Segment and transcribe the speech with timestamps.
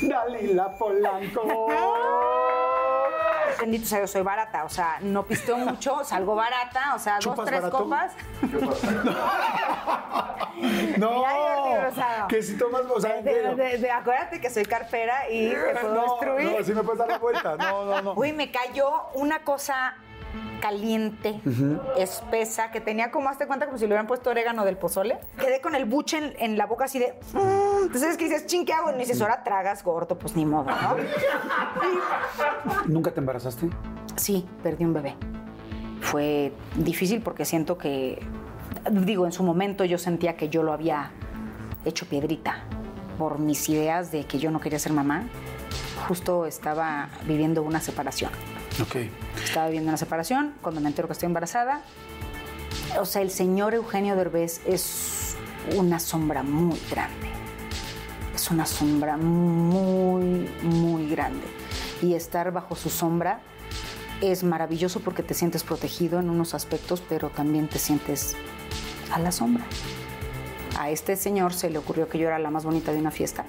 [0.00, 1.42] Dalila Polanco.
[3.60, 7.24] Bendito sea, yo soy barata, o sea, no pisteo mucho, salgo barata, o sea, dos,
[7.24, 7.78] ¿Chupas tres barato?
[7.84, 8.12] copas.
[10.98, 11.22] No,
[11.82, 12.28] Rosado.
[12.28, 13.56] que si tomas, o sea, De- serio.
[13.56, 16.58] de- de- acuérdate que soy carpera y te puedo no, destruir.
[16.58, 17.56] no, si me puedes dar la vuelta.
[17.56, 18.12] No, no, no.
[18.14, 19.96] Uy, me cayó una cosa
[20.60, 21.40] caliente,
[21.98, 25.18] espesa, que tenía como, hazte cuenta, como si le hubieran puesto orégano del pozole.
[25.38, 27.14] Quedé con el buche en, en la boca así de...
[27.86, 28.46] Entonces, ¿qué dices?
[28.46, 28.90] Chin, ¿qué hago?
[28.90, 30.96] Y dices, ahora tragas gordo, pues ni modo, ¿no?
[32.86, 33.70] ¿Nunca te embarazaste?
[34.16, 35.14] Sí, perdí un bebé.
[36.00, 38.20] Fue difícil porque siento que,
[38.90, 41.12] digo, en su momento yo sentía que yo lo había
[41.84, 42.64] hecho piedrita
[43.18, 45.22] por mis ideas de que yo no quería ser mamá.
[46.08, 48.32] Justo estaba viviendo una separación.
[48.82, 48.96] Ok.
[49.44, 51.82] Estaba viviendo una separación cuando me entero que estoy embarazada.
[53.00, 55.36] O sea, el señor Eugenio Derbez es
[55.76, 57.45] una sombra muy grande.
[58.46, 61.44] Es una sombra muy, muy grande.
[62.00, 63.40] Y estar bajo su sombra
[64.20, 68.36] es maravilloso porque te sientes protegido en unos aspectos, pero también te sientes
[69.10, 69.64] a la sombra.
[70.78, 73.44] A este señor se le ocurrió que yo era la más bonita de una fiesta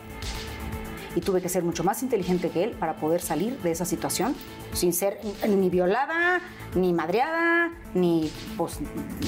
[1.15, 4.35] y tuve que ser mucho más inteligente que él para poder salir de esa situación
[4.73, 6.41] sin ser ni violada,
[6.73, 8.79] ni madreada, ni, pues,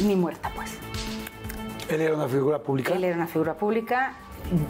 [0.04, 0.72] ni muerta, pues.
[1.89, 2.95] ¿Él era una figura pública?
[2.95, 4.14] Él era una figura pública,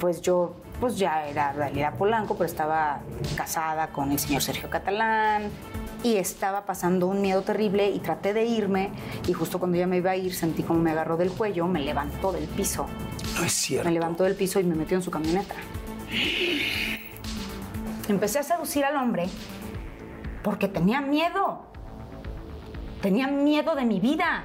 [0.01, 2.99] pues yo pues ya era Dalila Polanco, pero estaba
[3.35, 5.49] casada con el señor Sergio Catalán
[6.03, 8.91] y estaba pasando un miedo terrible y traté de irme
[9.27, 11.81] y justo cuando ya me iba a ir sentí como me agarró del cuello, me
[11.81, 12.85] levantó del piso,
[13.37, 13.87] No es cierto.
[13.87, 15.55] me levantó del piso y me metió en su camioneta.
[18.07, 19.27] Empecé a seducir al hombre
[20.43, 21.65] porque tenía miedo.
[23.01, 24.43] Tenía miedo de mi vida.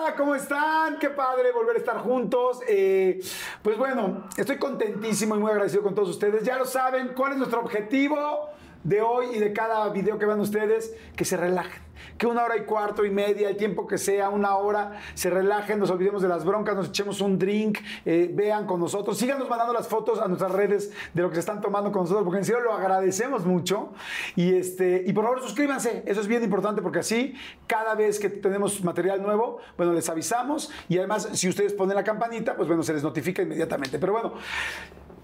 [0.00, 0.98] Hola, ¿cómo están?
[0.98, 2.60] Qué padre volver a estar juntos.
[2.66, 3.20] Eh,
[3.62, 6.42] pues bueno, estoy contentísimo y muy agradecido con todos ustedes.
[6.42, 8.48] Ya lo saben, ¿cuál es nuestro objetivo
[8.82, 10.96] de hoy y de cada video que vean ustedes?
[11.14, 11.89] Que se relajen.
[12.18, 15.78] Que una hora y cuarto y media, el tiempo que sea, una hora, se relajen,
[15.78, 19.72] nos olvidemos de las broncas, nos echemos un drink, eh, vean con nosotros, síganos mandando
[19.72, 22.44] las fotos a nuestras redes de lo que se están tomando con nosotros, porque en
[22.44, 23.92] serio lo agradecemos mucho.
[24.36, 27.34] Y, este, y por favor suscríbanse, eso es bien importante porque así
[27.66, 32.04] cada vez que tenemos material nuevo, bueno, les avisamos y además si ustedes ponen la
[32.04, 33.98] campanita, pues bueno, se les notifica inmediatamente.
[33.98, 34.34] Pero bueno,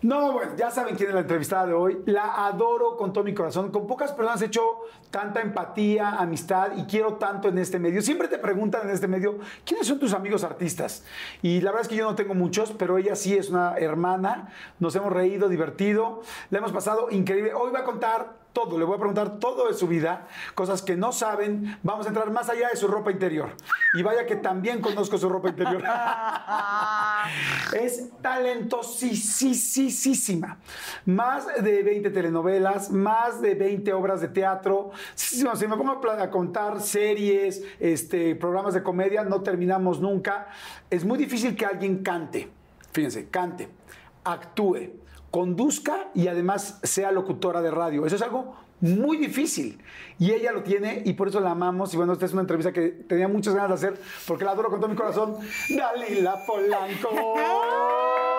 [0.02, 2.02] no, bueno, ya saben quién es la entrevistada de hoy.
[2.06, 3.70] La adoro con todo mi corazón.
[3.70, 4.62] Con pocas personas he hecho
[5.10, 8.02] tanta empatía, amistad y quiero tanto en este medio.
[8.02, 11.04] Siempre te preguntan en este medio, ¿quiénes son tus amigos artistas?
[11.42, 14.52] Y la verdad es que yo no tengo muchos, pero ella sí es una hermana.
[14.78, 16.22] Nos hemos reído, divertido.
[16.50, 17.54] La hemos pasado increíble.
[17.54, 20.96] Hoy va a contar todo, le voy a preguntar todo de su vida, cosas que
[20.96, 21.76] no saben.
[21.82, 23.50] Vamos a entrar más allá de su ropa interior.
[23.92, 25.82] Y vaya que también conozco su ropa interior.
[27.78, 30.56] es talentosísima.
[31.04, 34.90] Más de 20 telenovelas, más de 20 obras de teatro.
[35.14, 40.46] Si, si- me pongo a contar series, este, programas de comedia, no terminamos nunca.
[40.88, 42.48] Es muy difícil que alguien cante.
[42.92, 43.68] Fíjense, cante,
[44.24, 44.92] actúe,
[45.31, 48.06] conduzca y además sea locutora de radio.
[48.06, 49.82] Eso es algo muy difícil.
[50.19, 51.92] Y ella lo tiene y por eso la amamos.
[51.94, 54.70] Y bueno, esta es una entrevista que tenía muchas ganas de hacer porque la adoro
[54.70, 55.36] con todo mi corazón.
[55.69, 57.10] Dalila Polanco.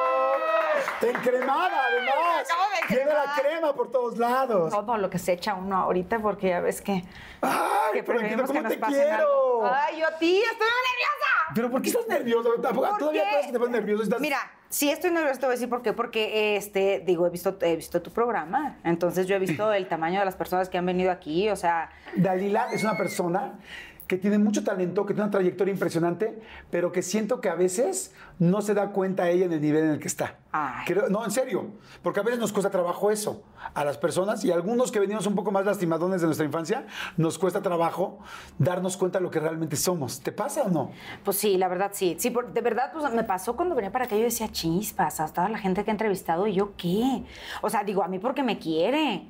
[1.02, 2.48] Encremada, además.
[2.88, 4.72] Tiene la crema por todos lados.
[4.72, 7.04] Todo lo que se echa uno ahorita, porque ya ves que.
[7.42, 9.16] Ay, que pero entiendo que cómo nos te quiero.
[9.16, 9.72] algo.
[9.72, 11.28] Ay, yo a ti, estoy nerviosa.
[11.54, 14.04] Pero ¿por qué estás ¿Por Todavía puedes que te pones nervioso.
[14.04, 14.20] Estás...
[14.20, 15.94] Mira, si estoy nerviosa, te voy a decir por qué.
[15.94, 18.78] Porque, este, digo, he visto, he visto tu programa.
[18.84, 21.50] Entonces, yo he visto el tamaño de las personas que han venido aquí.
[21.50, 23.60] O sea, Dalila es una persona
[24.08, 26.42] que tiene mucho talento, que tiene una trayectoria impresionante,
[26.72, 29.90] pero que siento que a veces no se da cuenta ella en el nivel en
[29.92, 30.38] el que está.
[30.86, 31.66] Creo- no, en serio,
[32.02, 35.28] porque a veces nos cuesta trabajo eso a las personas y a algunos que venimos
[35.28, 38.20] un poco más lastimadones de nuestra infancia, nos cuesta trabajo
[38.58, 40.22] darnos cuenta de lo que realmente somos.
[40.22, 40.92] ¿Te pasa o no?
[41.24, 42.16] pues sí, la verdad sí.
[42.18, 44.16] Sí, por- de verdad, pues me pasó cuando venía para acá.
[44.16, 46.48] Yo decía, chispas, a toda la gente que he entrevistado.
[46.48, 47.24] ¿Y yo qué?
[47.62, 49.26] O sea, digo, a mí porque me quiere.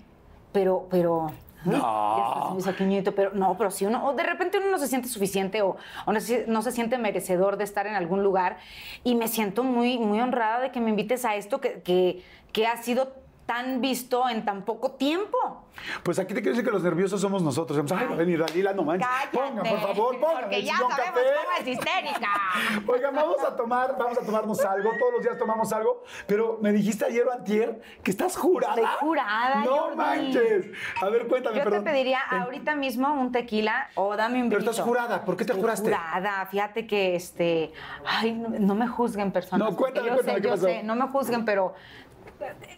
[0.53, 1.31] Pero, pero.
[1.65, 2.57] No.
[2.59, 4.87] ya se me hizo pero no, pero si uno, o de repente uno no se
[4.87, 5.75] siente suficiente o,
[6.05, 8.57] o no, se, no se siente merecedor de estar en algún lugar
[9.03, 12.23] y me siento muy, muy honrada de que me invites a esto que, que,
[12.53, 13.13] que ha sido
[13.47, 15.63] tan visto en tan poco tiempo.
[16.03, 17.79] Pues aquí te quiero decir que los nerviosos somos nosotros.
[17.95, 19.07] Ay, va a venir Dalila, no manches.
[19.07, 20.39] Cállate, Ponga, por favor, ponga.
[20.41, 21.11] Porque ya sabemos café.
[21.11, 22.29] cómo es histérica.
[22.87, 24.89] Oigan, vamos a tomar, vamos a tomarnos algo.
[24.99, 26.03] Todos los días tomamos algo.
[26.27, 28.75] Pero me dijiste ayer o antier que estás jurada.
[28.75, 29.95] Estoy jurada, No Jordi.
[29.95, 30.65] manches.
[31.01, 31.83] A ver, cuéntame, Yo perdón.
[31.85, 34.71] te pediría En- ahorita mismo un tequila o dame un Pero vinito.
[34.71, 35.23] estás jurada.
[35.23, 35.85] ¿Por qué te Estoy juraste?
[35.89, 36.45] jurada.
[36.47, 37.71] Fíjate que, este...
[38.05, 39.69] Ay, no, no me juzguen personas.
[39.69, 40.65] No, cuéntame, yo cuéntame, sé, ¿qué yo pasó?
[40.65, 41.73] sé, no me juzguen, pero...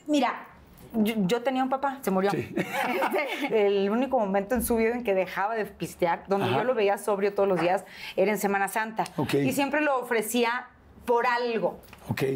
[0.07, 0.47] Mira,
[0.93, 2.31] yo, yo tenía un papá, se murió.
[2.31, 2.53] Sí.
[3.51, 6.57] El único momento en su vida en que dejaba de pistear, donde Ajá.
[6.57, 9.05] yo lo veía sobrio todos los días, era en Semana Santa.
[9.17, 9.35] Ok.
[9.35, 10.67] Y siempre lo ofrecía
[11.05, 11.79] por algo.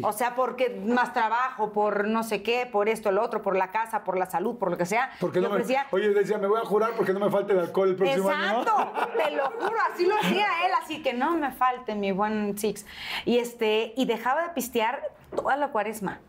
[0.02, 3.70] O sea, porque más trabajo, por no sé qué, por esto, el otro, por la
[3.70, 5.10] casa, por la salud, por lo que sea.
[5.20, 7.60] Porque no me, ofrecía oye, decía, me voy a jurar porque no me falte el
[7.60, 8.60] alcohol el próximo año.
[8.60, 9.08] Exacto, ¿no?
[9.08, 12.86] te lo juro, así lo hacía él, así que no me falte mi buen Six.
[13.24, 16.20] Y este, y dejaba de pistear toda la cuaresma.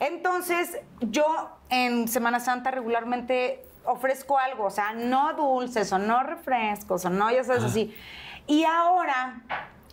[0.00, 1.24] Entonces, yo
[1.70, 7.30] en Semana Santa regularmente ofrezco algo, o sea, no dulces o no refrescos o no,
[7.30, 7.94] ya sabes, así.
[8.46, 9.42] Y ahora,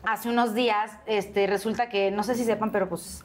[0.03, 3.23] hace unos días, este, resulta que, no sé si sepan, pero pues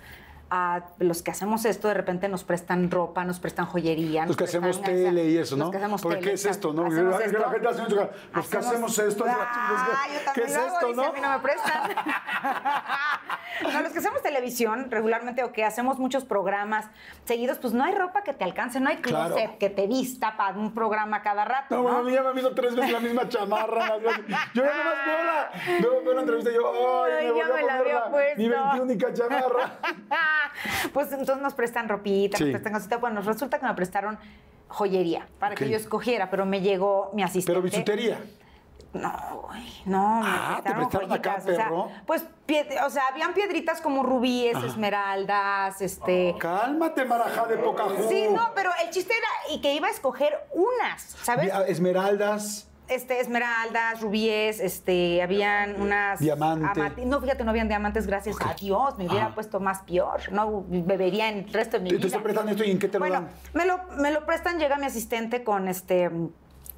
[0.50, 4.26] a los que hacemos esto de repente nos prestan ropa, nos prestan joyería.
[4.26, 5.64] Los que hacemos tele y eso, ¿no?
[5.67, 6.85] Los que hacemos Porque tele, ¿qué es esto, no?
[6.88, 7.50] Que la esto.
[7.50, 10.97] gente hace mucho- los que hacemos esto, Ah, yo ¿qué es lo hago, esto, dice,
[11.00, 11.08] no?
[11.08, 11.91] A mí no me prestan.
[13.73, 16.87] no, los que hacemos televisión regularmente o que hacemos muchos programas
[17.25, 19.35] seguidos, pues no hay ropa que te alcance, no hay Claro.
[19.35, 21.76] closet que te vista para un programa cada rato.
[21.76, 23.99] No, No, bueno, a mí ya me han visto tres veces la misma chamarra.
[23.99, 25.50] Yo ya nomás veo la,
[25.81, 28.37] veo, veo la entrevista y yo, ay, me ya voy a me la poner la-
[28.37, 29.79] mi 21 chamarra.
[30.93, 32.45] pues entonces nos prestan ropita, Sí.
[32.45, 32.97] nos prestan cosita.
[32.99, 34.19] Bueno, resulta que me prestaron
[34.69, 37.51] joyería para que yo escogiera, pero me llegó mi asistente.
[37.53, 38.21] Pero bisutería.
[38.93, 41.91] No, güey, no, me Ah, ¿te prestaron acá, joyitas, o sea, perro?
[42.07, 42.25] pues,
[42.85, 46.35] o sea, habían piedritas como rubíes, esmeraldas, este...
[46.41, 47.85] Cálmate, marajá de poca.
[48.09, 51.53] Sí, no, pero el chiste era y que iba a escoger unas, ¿sabes?
[51.69, 52.67] Esmeraldas.
[52.91, 56.19] Este, esmeraldas, rubíes, este, habían unas...
[56.19, 56.67] Diamante.
[56.81, 58.99] amati- No, fíjate, no habían diamantes, gracias a Dios.
[58.99, 59.35] Me hubiera Ajá.
[59.35, 60.21] puesto más peor.
[60.33, 62.01] No bebería en el resto de mi Te, vida.
[62.03, 63.31] te estoy prestando esto y en qué te lo Bueno, dan.
[63.55, 66.11] me lo, me lo prestan, llega mi asistente con este,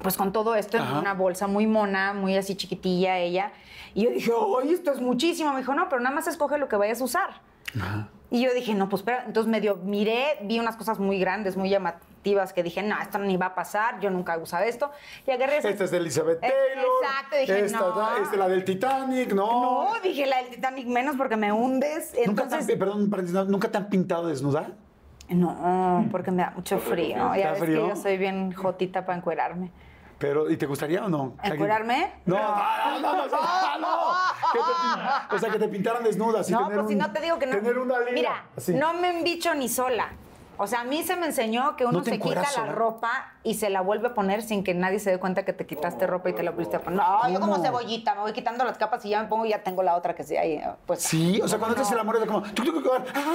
[0.03, 3.51] pues con todo esto en una bolsa muy mona, muy así chiquitilla ella.
[3.95, 4.31] Y yo dije,
[4.61, 5.51] ¡ay, esto es muchísimo!
[5.53, 7.29] Me dijo, no, pero nada más escoge lo que vayas a usar.
[8.29, 9.23] Y yo dije, no, pues espera.
[9.25, 13.35] Entonces medio miré, vi unas cosas muy grandes, muy llamativas, que dije, no, esto ni
[13.37, 14.91] va a pasar, yo nunca he usado esto.
[15.27, 16.85] Y agarré esa- Esta es de Elizabeth Eh, Taylor.
[17.03, 18.17] exacto, dije, esta, no.
[18.17, 19.93] Esta es la del Titanic, no.
[19.93, 22.13] No, dije la del Titanic menos porque me hundes.
[22.25, 24.69] ¿Nunca, te han, Entonces, perdón, paréntesis, ¿nunca te han pintado desnuda?
[25.29, 27.31] no, porque me da mucho frío.
[27.33, 27.83] ¿Te Ya ves frío?
[27.83, 29.71] que yo soy bien jotita para encuerarme.
[30.19, 31.33] Pero, ¿y te gustaría o no?
[31.43, 32.13] ¿Encuerarme?
[32.25, 34.13] No, no, no, no, no, no.
[34.53, 36.41] Que te pin- o sea, que te pintaran desnuda.
[36.49, 37.55] No, tener pues si no te digo que no.
[37.57, 38.11] Tener una liga.
[38.13, 38.73] Mira, así.
[38.75, 40.09] no me embicho ni sola.
[40.57, 43.55] O sea, a mí se me enseñó que uno ¿No se quita la ropa y
[43.55, 46.29] se la vuelve a poner sin que nadie se dé cuenta que te quitaste ropa
[46.29, 46.99] y te la volviste a poner.
[46.99, 49.63] No, yo como cebollita, me voy quitando las capas y ya me pongo y ya
[49.63, 50.61] tengo la otra que sí ahí.
[50.85, 52.39] Pues, Sí, o sea, cuando te haces el amor es como...
[52.45, 52.51] ah,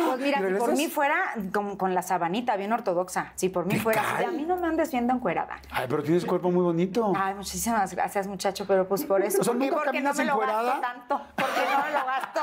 [0.09, 3.33] Pues mira, ¿y si por mí fuera como con la sabanita, bien ortodoxa.
[3.35, 5.61] Si por mí ¿Te fuera a mí no me andes viendo encuerada.
[5.71, 7.13] Ay, pero tienes cuerpo muy bonito.
[7.17, 9.41] Ay, muchísimas gracias, muchacho, pero pues por eso.
[9.41, 10.81] O sea, ¿Por porque no me lo gasto encuerada?
[10.81, 11.21] tanto.
[11.37, 12.41] Porque no me lo gasto.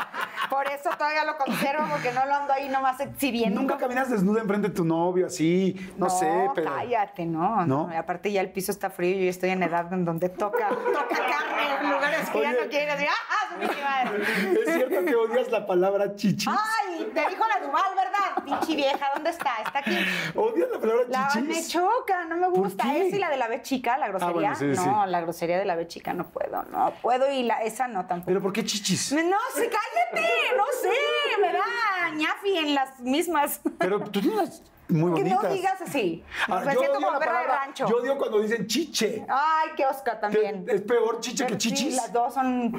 [0.49, 3.59] Por eso todavía lo conservo, porque no lo ando ahí nomás exhibiendo.
[3.59, 6.71] Nunca caminas desnuda enfrente de tu novio, así, no, sé, pero...
[6.71, 7.87] cállate, no, ¿No?
[7.87, 7.97] no.
[7.97, 11.07] Aparte ya el piso está frío y yo estoy en edad en donde toca, toca
[11.15, 14.23] carne en lugares que ya no quieren decir, ¡ah, pinche madre!
[14.65, 16.47] Es cierto que odias la palabra chichis.
[16.47, 17.11] ¡Ay!
[17.13, 18.43] Te dijo la Duval, ¿verdad?
[18.43, 19.51] Pinche vieja, ¿dónde está?
[19.65, 19.97] Está aquí.
[20.35, 21.69] ¿Odias la palabra La me chichis?
[21.69, 22.95] choca, no me gusta.
[22.95, 24.33] Esa y la de la B chica, la grosería.
[24.33, 24.85] bueno, sí, sí.
[24.85, 28.05] no, la grosería de la B chica no puedo, no puedo y la, esa no
[28.05, 28.27] tampoco.
[28.27, 29.11] ¿Pero por qué chichis?
[29.13, 30.27] No sé, cállate,
[30.57, 33.61] no sé, me da ñafi en las mismas.
[33.77, 34.54] Pero tú tienes
[34.87, 35.43] muy que bonitas.
[35.43, 36.23] no digas así.
[36.47, 37.87] Ahora, me yo siento como perra de rancho.
[37.87, 39.25] Yo odio cuando dicen chiche.
[39.27, 40.65] Ay, qué osca también.
[40.69, 41.95] ¿Es peor chiche que Pero sí, chichis?
[41.95, 42.71] las dos son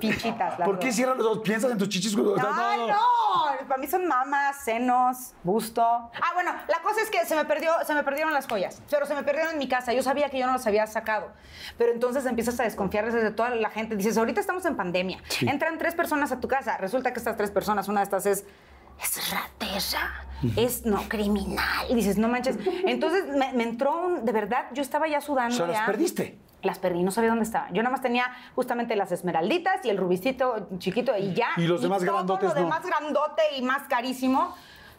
[0.00, 0.58] pichitas.
[0.58, 0.94] las ¿Por qué dos.
[0.96, 1.38] cierran los dos?
[1.40, 2.14] ¿Piensas en tus chichis?
[2.16, 3.66] O sea, Ay, no.
[3.66, 5.82] Para mí son mamas, senos, busto.
[5.82, 9.06] Ah, bueno, la cosa es que se me perdió, se me perdieron las joyas, pero
[9.06, 9.92] se me perdieron en mi casa.
[9.92, 11.32] Yo sabía que yo no las había sacado.
[11.78, 13.96] Pero entonces empiezas a desconfiar desde toda la gente.
[13.96, 15.18] Dices, ahorita estamos en pandemia.
[15.28, 15.48] Sí.
[15.48, 16.76] Entran tres personas a tu casa.
[16.76, 18.44] Resulta que estas tres personas, una de estas es
[19.00, 20.26] es ratera,
[20.56, 21.86] es no criminal.
[21.88, 22.58] Y dices, no manches.
[22.86, 25.56] Entonces me, me entró un, de verdad, yo estaba ya O sudando.
[25.56, 26.38] sea, las perdiste.
[26.62, 27.72] Las perdí, no sabía dónde estaban.
[27.74, 31.48] Yo nada más tenía justamente las esmeralditas y el rubicito chiquito y ya.
[31.56, 32.60] Y los demás todo grandotes lo no.
[32.60, 34.54] demás grandote y más carísimo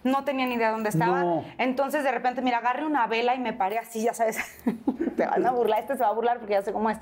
[0.08, 1.22] no tenía ni idea dónde estaba.
[1.22, 1.46] No.
[1.58, 4.38] Entonces de repente, mira, agarré una vela y me paré así, ya sabes,
[5.18, 6.98] te van a burlar, este se va a burlar porque ya sé cómo es.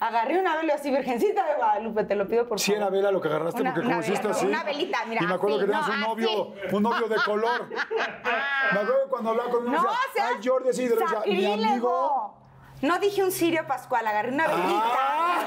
[0.00, 2.82] Agarré una vela y así, Virgencita de Guadalupe, te lo pido por Si favor.
[2.82, 4.46] era vela lo que agarraste Una- porque una conociste vela, así.
[4.46, 6.28] una velita, mira, Y me acuerdo así, que tenías no, un novio,
[6.64, 6.76] así.
[6.76, 7.68] un novio de color.
[8.72, 12.36] me acuerdo cuando hablaba con uno No, decía, seas ay Jordi, así, de mi amigo.
[12.82, 14.84] No dije un sirio pascual, agarré una velita.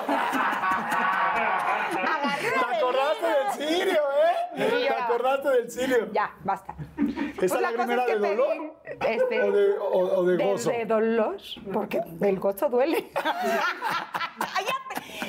[2.16, 3.56] agarré ¿Te una acordaste velita.
[3.58, 4.36] del sirio, eh?
[4.56, 5.03] Sí, ¿Te lloraba.
[5.16, 6.10] Acordaste del sirio?
[6.12, 6.76] Ya, basta.
[6.98, 8.74] ¿Esa Pues la lágrima cosa era es que de dolor?
[8.86, 10.70] este, ¿O de, o- o de de, gozo?
[10.72, 11.38] de dolor,
[11.74, 13.12] porque el gozo duele.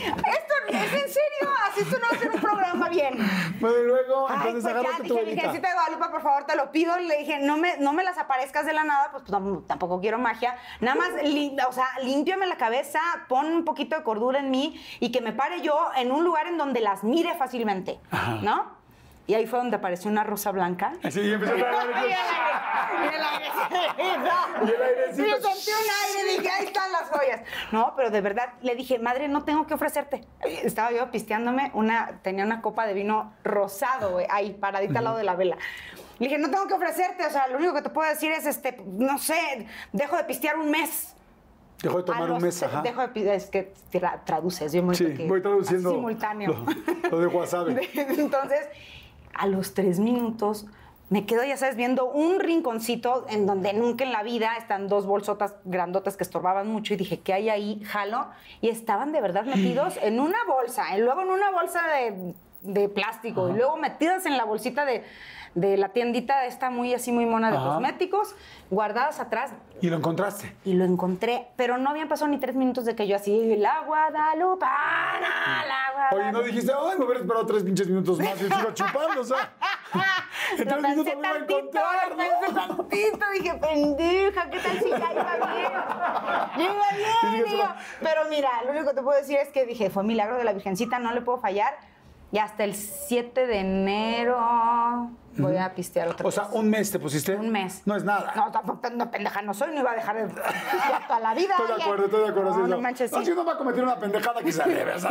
[0.05, 3.15] Esto es en serio, así tú no vas a hacer un programa bien.
[3.61, 5.25] Bueno, y luego, Ay, entonces pues ya, agarraste tu dije.
[5.27, 6.97] Virgencita de Guadalupe, por favor, te lo pido.
[6.99, 10.19] Le dije, no me, no me las aparezcas de la nada, pues, tam- tampoco quiero
[10.19, 10.57] magia.
[10.81, 14.81] Nada más, li- o sea, límpiame la cabeza, pon un poquito de cordura en mí
[15.01, 17.99] y que me pare yo en un lugar en donde las mire fácilmente,
[18.43, 18.84] ¿no?
[19.27, 20.93] Y ahí fue donde apareció una rosa blanca.
[21.03, 22.17] Así, y empezó a Y el aire,
[23.05, 24.67] y el airecito.
[24.67, 25.27] Y el airecito.
[25.27, 27.41] Y yo sentí un aire y dije, ahí están las joyas.
[27.73, 30.27] No, pero de verdad le dije, madre, no tengo que ofrecerte.
[30.43, 35.17] Estaba yo pisteándome una, tenía una copa de vino rosado, güey, ahí paradita al lado
[35.17, 35.57] de la vela.
[36.19, 38.45] Le dije, no tengo que ofrecerte, o sea, lo único que te puedo decir es,
[38.47, 41.15] este, no sé, dejo de pistear un mes.
[41.83, 42.83] Dejó de tomar un mes, ajá.
[42.83, 46.53] Dejo de pistear, es que tra- traduces, yo muy Sí, voy traduciendo simultáneo.
[47.03, 47.91] lo- lo de wasabi.
[47.95, 48.69] Entonces,
[49.37, 50.67] a los tres minutos
[51.11, 55.07] me quedo, ya sabes, viendo un rinconcito en donde nunca en la vida están dos
[55.07, 57.83] bolsotas grandotas que estorbaban mucho y dije, ¿qué hay ahí?
[57.85, 58.27] Jalo.
[58.63, 62.89] Y estaban de verdad metidos en una bolsa, y luego en una bolsa de, de
[62.89, 65.05] plástico, y luego metidas en la bolsita de,
[65.55, 67.67] de la tiendita esta muy así, muy mona de Ajá.
[67.67, 68.35] cosméticos,
[68.71, 69.53] guardadas atrás.
[69.81, 70.55] Y lo encontraste.
[70.65, 73.81] Y lo encontré, pero no habían pasado ni tres minutos de que yo así, la
[73.83, 76.23] Guadalupana, la Guadalupe.
[76.23, 79.25] Oye, no dijiste, ay, me hubiera esperado tres pinches minutos más y sigo chupando, o
[79.25, 79.53] sea.
[80.59, 85.13] En tres minutos me iba a encontrar, pensé tantito, dije, pendeja, ¿qué tal si ya
[85.13, 85.73] iba bien?
[86.57, 87.65] Ya iba bien, digo.
[88.01, 90.53] Pero mira, lo único que te puedo decir es que dije, fue milagro de la
[90.53, 91.75] Virgencita, no le puedo fallar.
[92.35, 94.37] Y hasta el 7 de enero
[95.37, 96.35] voy a pistear otra O vez.
[96.35, 97.37] sea, un mes te pusiste.
[97.37, 97.83] Un mes.
[97.85, 98.33] No es nada.
[98.35, 101.55] No, tampoco no, pendeja no soy, no iba a dejar de pistear toda la vida.
[101.57, 102.51] Estoy de acuerdo, estoy de acuerdo.
[102.51, 102.81] No, sí, no no.
[102.81, 103.27] manches, No, sí.
[103.27, 105.11] si uno va a cometer una pendejada que se debe, ¿no?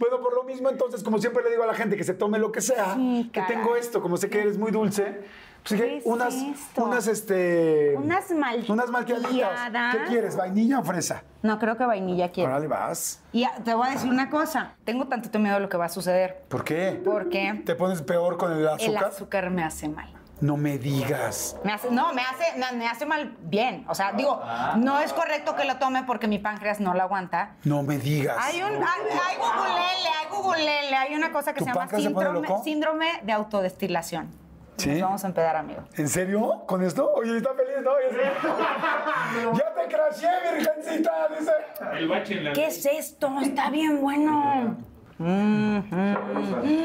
[0.00, 2.38] Bueno, por lo mismo, entonces, como siempre le digo a la gente que se tome
[2.38, 5.24] lo que sea, Sí, que tengo esto, como sé que eres muy dulce,
[5.68, 6.84] pues ¿Qué es unas, esto?
[6.84, 7.94] unas, este...
[7.96, 8.70] Unas malteadas.
[8.70, 9.70] Unas malteaditas.
[9.92, 11.22] ¿Qué quieres, vainilla o fresa?
[11.42, 12.50] No, creo que vainilla quiero.
[12.50, 13.20] Órale, vas.
[13.32, 14.74] Y te voy a decir una cosa.
[14.84, 16.44] Tengo tantito miedo de lo que va a suceder.
[16.48, 17.00] ¿Por qué?
[17.04, 19.04] Porque ¿Te pones peor con el el azúcar?
[19.04, 20.12] azúcar me hace mal.
[20.40, 21.56] No me digas.
[21.64, 23.86] Me hace, no, me hace, me, me hace mal bien.
[23.88, 24.42] O sea, digo,
[24.76, 27.56] no es correcto que lo tome porque mi páncreas no lo aguanta.
[27.64, 28.36] No me digas.
[28.38, 31.96] Hay un, hay, hay googlele, hay googlele, hay una cosa que ¿Tu se llama se
[31.96, 32.62] síndrome, loco?
[32.62, 34.28] síndrome de autodestilación.
[34.76, 34.90] ¿Sí?
[34.90, 35.80] Nos vamos a empedar, amigo.
[35.96, 36.62] ¿En serio?
[36.66, 37.10] ¿Con esto?
[37.14, 37.92] Oye, está feliz, ¿no?
[39.58, 41.52] Ya te crasheé, virgencita, dice.
[41.98, 43.30] El bache en la ¿Qué es esto?
[43.42, 44.76] Está bien bueno.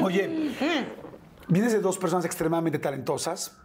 [0.02, 0.50] Oye,
[1.48, 3.58] vienes de dos personas extremadamente talentosas.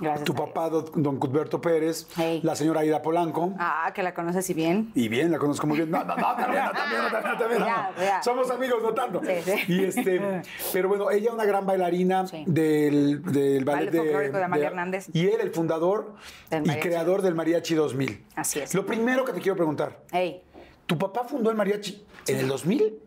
[0.00, 0.24] Gracias.
[0.24, 2.40] Tu papá, do- don Cudberto Pérez, Hey.
[2.42, 3.52] la señora Aida Polanco.
[3.58, 4.90] Ah, que la conoces y bien.
[4.94, 5.90] Y bien, la conozco muy bien.
[5.90, 7.66] No, no, no, también, no, también, no, también, no, también, no.
[7.66, 8.22] Ya, ya.
[8.22, 9.20] Somos amigos, no tanto.
[9.24, 9.72] Sí, sí.
[9.72, 10.42] Y este,
[10.72, 12.44] pero bueno, ella una gran bailarina Sí.
[12.46, 15.06] del, del ballet folclórico de Amalia Hernández.
[15.12, 16.14] Y él, el fundador
[16.50, 18.24] y creador del Mariachi 2000.
[18.36, 18.74] Así es.
[18.74, 20.42] Lo primero que te quiero preguntar, Ey.
[20.86, 22.98] ¿tu papá fundó el mariachi en el 2000?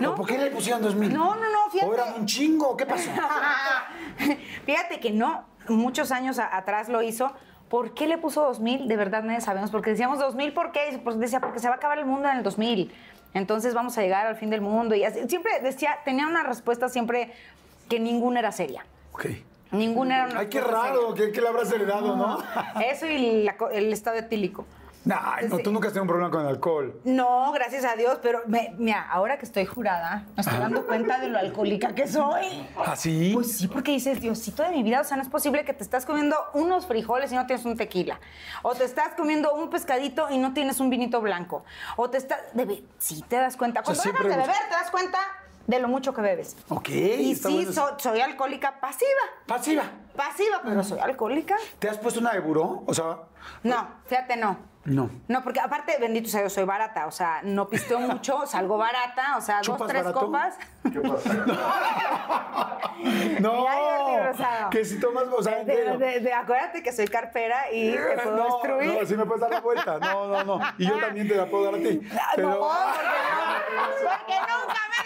[0.00, 0.12] No.
[0.12, 1.12] ¿O ¿Por qué le pusieron 2000?
[1.12, 1.88] No, no, no, fíjate.
[1.90, 2.76] ¿O era un chingo?
[2.76, 3.10] ¿Qué pasó?
[4.66, 7.32] Fíjate que no, muchos años a- atrás lo hizo.
[7.68, 8.86] ¿Por qué le puso 2000?
[8.88, 9.70] De verdad nadie sabemos.
[9.70, 11.00] Porque decíamos 2000, ¿por qué?
[11.02, 12.92] Pues decía, porque se va a acabar el mundo en el 2000.
[13.34, 14.94] Entonces vamos a llegar al fin del mundo.
[14.94, 17.32] Y así- siempre decía, tenía una respuesta siempre
[17.88, 18.84] que ninguna era seria.
[19.12, 19.26] Ok.
[19.70, 22.38] Ninguna era una Ay, qué raro, que, que le habrás heredado, ¿no?
[22.84, 24.66] Eso y la el estado etílico.
[25.04, 25.16] No,
[25.64, 27.00] tú nunca has tenido un problema con el alcohol.
[27.04, 31.18] No, gracias a Dios, pero me- mira, ahora que estoy jurada, me estoy dando cuenta
[31.18, 32.68] de lo alcohólica que soy.
[32.76, 33.30] ¿Ah, sí?
[33.34, 35.82] Pues sí, porque dices, Diosito de mi vida, o sea, no es posible que te
[35.82, 38.20] estás comiendo unos frijoles y no tienes un tequila.
[38.62, 41.64] O te estás comiendo un pescadito y no tienes un vinito blanco.
[41.96, 42.38] O te estás...
[42.54, 43.82] Debe, sí, te das cuenta.
[43.82, 45.18] Cuando dejas de beber, te das cuenta
[45.66, 46.56] de lo mucho que bebes.
[46.68, 49.10] Ok, Y sí, so- soy alcohólica pasiva.
[49.46, 49.82] Pasiva.
[50.16, 51.56] Pasiva, pero soy alcohólica.
[51.78, 52.84] ¿Te has puesto una de buró?
[52.86, 53.18] O sea,
[53.64, 54.70] No, fíjate, no.
[54.84, 55.10] No.
[55.28, 57.06] No, porque aparte, bendito sea Dios, soy barata.
[57.06, 59.36] O sea, no pisteo mucho, salgo barata.
[59.36, 60.20] O sea, dos, ¿Chupas tres barato?
[60.26, 60.58] copas.
[63.40, 64.70] No, Mira, Jordi Rosado.
[64.70, 68.36] que si tomas, o sea, De- de- de- acuérdate que soy carpera y te puedo
[68.36, 68.94] no, destruir.
[69.00, 69.98] no, si me puedes dar la vuelta.
[69.98, 70.60] No, no, no.
[70.78, 72.00] Y yo también te la puedo dar a ti.
[72.14, 72.70] Ah, Pero, No, porque,
[73.74, 75.01] no, porque nunca me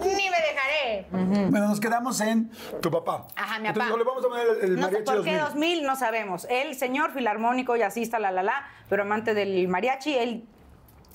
[0.00, 1.06] Ni me dejaré.
[1.50, 3.26] Bueno, nos quedamos en tu papá.
[3.36, 3.98] Ajá, mi Entonces, papá.
[3.98, 5.40] le vamos a poner el, el no sé por qué 2000.
[5.40, 6.46] 2000, no sabemos.
[6.50, 10.44] Él, señor filarmónico, jazzista, la, la, la, pero amante del mariachi, él,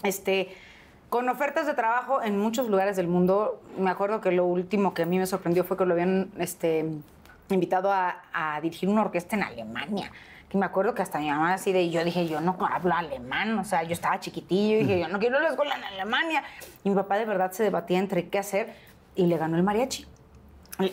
[0.03, 0.55] este,
[1.09, 3.61] con ofertas de trabajo en muchos lugares del mundo.
[3.77, 6.85] Me acuerdo que lo último que a mí me sorprendió fue que lo habían, este,
[7.49, 10.11] invitado a, a dirigir una orquesta en Alemania.
[10.49, 13.59] Que me acuerdo que hasta mi mamá así de, yo dije, yo no hablo alemán,
[13.59, 16.43] o sea, yo estaba chiquitillo y dije, yo no quiero la escuela en Alemania.
[16.83, 18.73] Y mi papá de verdad se debatía entre qué hacer
[19.15, 20.07] y le ganó el mariachi.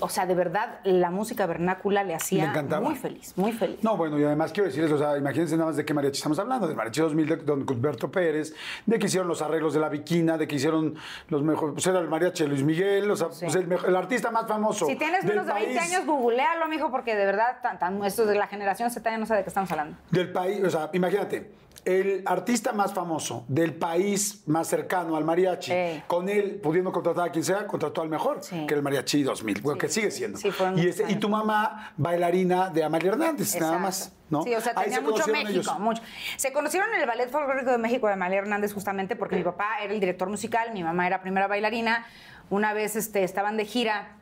[0.01, 3.79] O sea, de verdad, la música vernácula le hacía Le muy feliz, muy feliz.
[3.83, 6.39] No, bueno, y además quiero decirles, o sea, imagínense nada más de qué mariachi estamos
[6.39, 8.55] hablando, del mariachi 2000 de don Cuthberto Pérez,
[8.87, 10.95] de que hicieron los arreglos de la Viquina, de que hicieron
[11.29, 13.45] los mejores, pues era el mariachi de Luis Miguel, o sea, Sí.
[13.45, 16.07] pues el, mejor- el artista más famoso Si tienes del menos de 20 país, años,
[16.07, 19.39] googlealo, mijo, porque de verdad, tan, tan- esto de la generación Z ya no sabe
[19.39, 19.97] de qué estamos hablando.
[20.11, 21.51] del país, o sea, imagínate,
[21.85, 26.03] el artista más famoso del país más cercano al mariachi, Sí.
[26.07, 28.67] con él pudiendo contratar a quien sea, contrató al mejor, Sí.
[28.67, 30.39] que el mariachi 2000, bueno, que sigue siendo.
[30.77, 34.43] Y, y tu mamá, bailarina de Amalia Hernández, nada más, ¿no?
[34.43, 35.79] Sí, o sea, tenía se mucho México, ellos.
[35.79, 36.03] mucho.
[36.37, 39.67] Se conocieron en el Ballet Folclórico de México de Amalia Hernández justamente porque mi papá
[39.83, 42.07] era el director musical, mi mamá era primera bailarina.
[42.51, 44.17] Una vez este, estaban de gira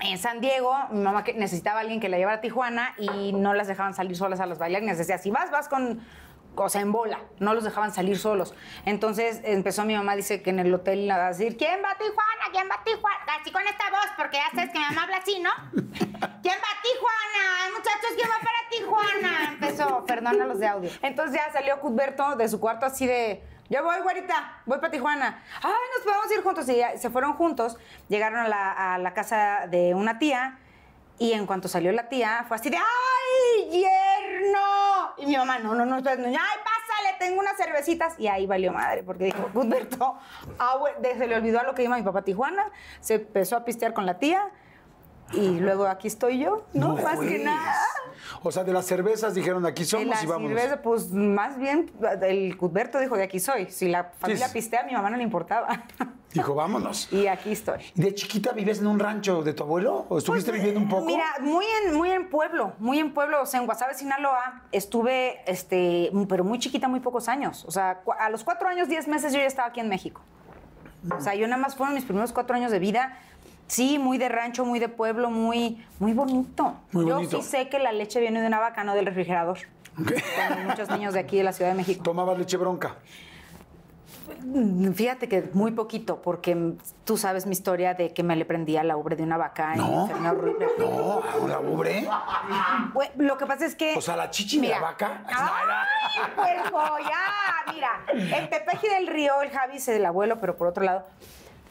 [0.00, 3.54] en San Diego, mi mamá necesitaba a alguien que la llevara a Tijuana y no
[3.54, 4.98] las dejaban salir solas a las bailarinas.
[4.98, 6.00] Decía, si vas, vas con...
[6.56, 8.54] O sea, en bola, no los dejaban salir solos.
[8.84, 12.44] Entonces empezó mi mamá, dice que en el hotel a decir, ¿quién va a Tijuana?
[12.50, 13.18] ¿Quién va a Tijuana?
[13.40, 15.50] Así con esta voz, porque ya sabes que mi mamá habla así, ¿no?
[15.72, 17.76] ¿Quién va a Tijuana?
[17.76, 19.52] Muchachos, ¿quién va para Tijuana?
[19.52, 20.90] Empezó, perdona los de audio.
[21.02, 25.42] Entonces ya salió Cuthberto de su cuarto así de, yo voy, güerita, voy para Tijuana.
[25.62, 26.68] Ay, nos podemos ir juntos.
[26.68, 27.76] Y ya se fueron juntos,
[28.08, 30.58] llegaron a la, a la casa de una tía
[31.18, 34.25] y en cuanto salió la tía, fue así de, ¡ay, yerno!
[35.18, 38.18] Y mi mamá, no, no, no, no, ¡ay, pásale, tengo unas cervecitas!
[38.18, 40.18] Y ahí valió madre, porque dijo, Cuthberto,
[40.58, 42.70] ah, se le olvidó a lo que iba mi papá Tijuana,
[43.00, 44.50] se empezó a pistear con la tía
[45.32, 46.96] y luego aquí estoy yo, ¿no?
[46.96, 47.74] Más que nada.
[48.42, 51.90] O sea, de las cervezas dijeron aquí De somos y cerveza, pues más bien
[52.22, 53.66] el Cuthberto dijo de aquí soy.
[53.70, 54.54] Si la familia sí.
[54.54, 55.84] pistea, a mi mamá no le importaba.
[56.32, 57.10] Dijo, vámonos.
[57.12, 57.78] y aquí estoy.
[57.94, 60.04] ¿Y de chiquita vives en un rancho de tu abuelo?
[60.10, 61.04] ¿O estuviste viviendo un poco?
[61.04, 64.64] Pues, Mira, muy en, muy en pueblo, muy en pueblo, o sea, en Guasave, Sinaloa,
[64.70, 67.64] estuve, este, pero muy chiquita, muy pocos años.
[67.64, 70.20] O sea, a los cuatro años, diez meses yo ya estaba aquí en México.
[71.16, 73.18] O sea, yo nada más fueron mis primeros cuatro años de vida.
[73.66, 76.74] Sí, muy de rancho, muy de pueblo, muy, muy bonito.
[76.92, 79.58] Muy yo sí sé que la leche viene de una vaca, no del refrigerador.
[79.96, 82.02] Como muchos niños de aquí de la Ciudad de México.
[82.04, 82.96] ¿Tomabas leche bronca?
[84.94, 88.96] Fíjate que muy poquito, porque tú sabes mi historia de que me le prendía la
[88.96, 90.02] ubre de una vaca y me No.
[90.02, 90.66] enfermé horrible.
[90.78, 92.06] No, ¿a la ubre?
[93.16, 93.94] Lo que pasa es que.
[93.96, 95.22] O sea, la chichi de la vaca.
[95.26, 96.78] ¡Ay, puerco!
[97.08, 97.90] Ya, mira.
[98.38, 101.06] En Tepeji del Río, el Javi es el abuelo, pero por otro lado,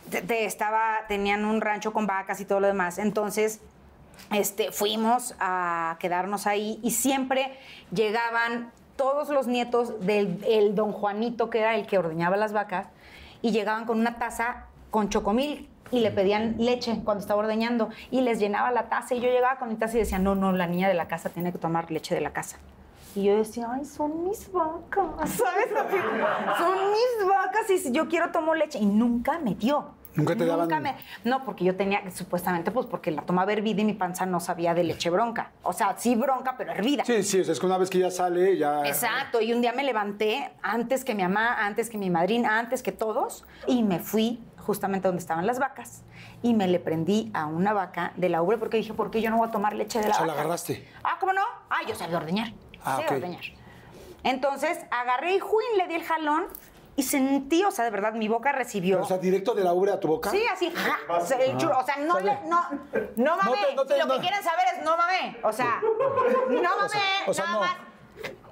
[0.09, 2.97] te estaba, tenían un rancho con vacas y todo lo demás.
[2.97, 3.61] Entonces,
[4.31, 7.57] este, fuimos a quedarnos ahí y siempre
[7.91, 12.87] llegaban todos los nietos del el don Juanito, que era el que ordeñaba las vacas,
[13.41, 18.21] y llegaban con una taza con chocomil y le pedían leche cuando estaba ordeñando y
[18.21, 20.67] les llenaba la taza y yo llegaba con mi taza y decía, no, no, la
[20.67, 22.57] niña de la casa tiene que tomar leche de la casa.
[23.15, 25.69] Y yo decía, ay, son mis vacas, ¿sabes?
[26.57, 28.77] Son mis vacas y si yo quiero tomo leche.
[28.79, 29.91] Y nunca me dio.
[30.15, 33.85] Nunca te daban- me- No, porque yo tenía, supuestamente, pues porque la tomaba hervida y
[33.85, 35.51] mi panza no sabía de leche bronca.
[35.63, 37.03] O sea, sí bronca, pero hervida.
[37.05, 38.85] Sí, sí, o sea, es que una vez que ya sale, ya...
[38.85, 42.81] Exacto, y un día me levanté antes que mi mamá, antes que mi madrina, antes
[42.81, 46.03] que todos, y me fui justamente donde estaban las vacas
[46.41, 49.29] y me le prendí a una vaca de la ubre porque dije, ¿por qué yo
[49.29, 50.33] no voy a tomar leche de la O sea, vaca?
[50.33, 50.87] la agarraste.
[51.03, 51.41] Ah, ¿cómo no?
[51.69, 52.51] Ah, yo sabía ordeñar.
[52.85, 53.11] Ah, sabía ok.
[53.13, 53.41] ordeñar.
[54.23, 56.47] Entonces agarré y juin, le di el jalón
[56.95, 59.01] y sentí, o sea, de verdad, mi boca recibió.
[59.01, 60.31] O sea, directo de la ubre a tu boca.
[60.31, 62.65] Sí, así, ja, o sea, el churro, o sea, no, le, no,
[63.17, 63.51] no mamé.
[63.51, 64.13] No te- no te- Si lo no.
[64.15, 65.37] que quieren saber es no mamé.
[65.43, 67.59] O sea, no mamé, o sea, nada no.
[67.61, 67.75] más.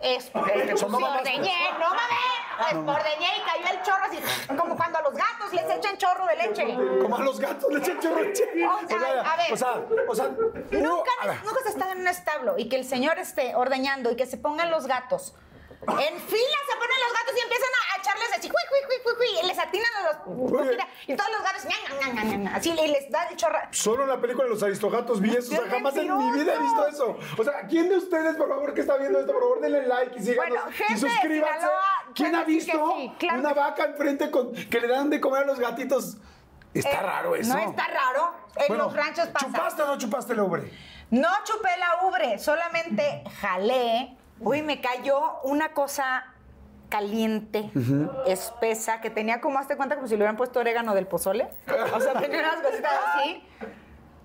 [0.02, 2.20] Es, este, O sea, no ordeñé, no mamé.
[2.58, 4.20] Pues, ordeñé y cayó el chorro así,
[4.58, 6.78] como cuando a los gatos les echan chorro de leche.
[7.02, 8.44] Como a los gatos le echan chorro de leche.
[8.66, 9.54] O sea, a ver.
[9.54, 10.30] O sea, o sea...
[10.72, 11.12] Nunca,
[11.44, 14.38] nunca se está en un establo y que el señor esté ordeñando y que se
[14.38, 15.36] pongan los gatos.
[15.88, 18.98] En fila se ponen los gatos y empiezan a, a echarles así, ¡cui, cui, cui,
[19.04, 19.40] cui, cui!
[19.44, 20.62] y les atinan a los...
[20.62, 20.78] Oye.
[21.08, 21.66] Y todos los gatos,
[22.54, 23.60] así y les da el chorro.
[23.72, 25.54] Solo en la película de los aristogatos vi eso.
[25.54, 27.18] O sea, ¡Qué jamás en mi vida he visto eso.
[27.38, 30.16] O sea, ¿quién de ustedes, por favor, que está viendo esto, por favor, denle like
[30.18, 31.60] y síganos Bueno, gente y suscríbanse?
[31.60, 31.82] Sinaloa
[32.16, 35.44] ¿Quién ha visto sí, claro una que vaca enfrente con que le dan de comer
[35.44, 36.18] a los gatitos?
[36.74, 37.54] Está Eh, raro eso.
[37.54, 38.36] No está raro.
[38.56, 39.46] En Bueno, los ranchos pasa.
[39.46, 40.72] ¿Chupaste o no chupaste la ubre?
[41.12, 44.16] No chupé la ubre, solamente jalé.
[44.40, 46.26] Uy, me cayó una cosa
[46.90, 47.72] caliente,
[48.28, 51.48] espesa, que tenía como, hazte cuenta, como si le hubieran puesto orégano del pozole.
[51.96, 53.44] O sea, tenía unas cositas así.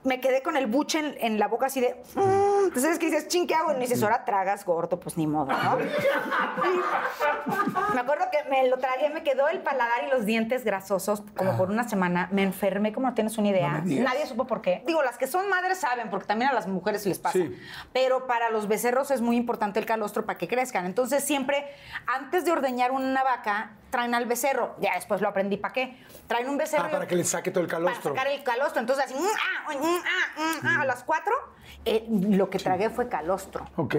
[0.05, 1.97] Me quedé con el buche en, en la boca así de.
[2.15, 2.58] "Mm".
[2.69, 3.73] Entonces, que dices, ching, ¿qué hago?
[3.73, 5.79] Y me dices, ahora tragas gordo, pues ni modo, ¿no?
[7.95, 11.57] Me acuerdo que me lo tragué, me quedó el paladar y los dientes grasosos como
[11.57, 12.29] por una semana.
[12.31, 13.83] Me enfermé, como no tienes una idea.
[13.85, 14.03] No.
[14.03, 14.83] Nadie supo por qué.
[14.87, 17.39] Digo, las que son madres saben, porque también a las mujeres les pasa.
[17.39, 17.59] Sí.
[17.93, 20.85] Pero para los becerros es muy importante el calostro para que crezcan.
[20.87, 21.65] Entonces, siempre,
[22.07, 24.77] antes de ordeñar una vaca, traen al becerro.
[24.81, 25.99] Ya después lo aprendí para qué.
[26.27, 26.85] Traen un becerro.
[26.87, 28.15] Ah, para que le saque todo el calostro.
[28.15, 28.81] Para sacar el calostro.
[28.81, 31.35] Entonces, así, mm, ah, mm, ah, mm, ah, a las cuatro,
[31.85, 33.65] eh, lo que tragué fue calostro.
[33.77, 33.95] Ok.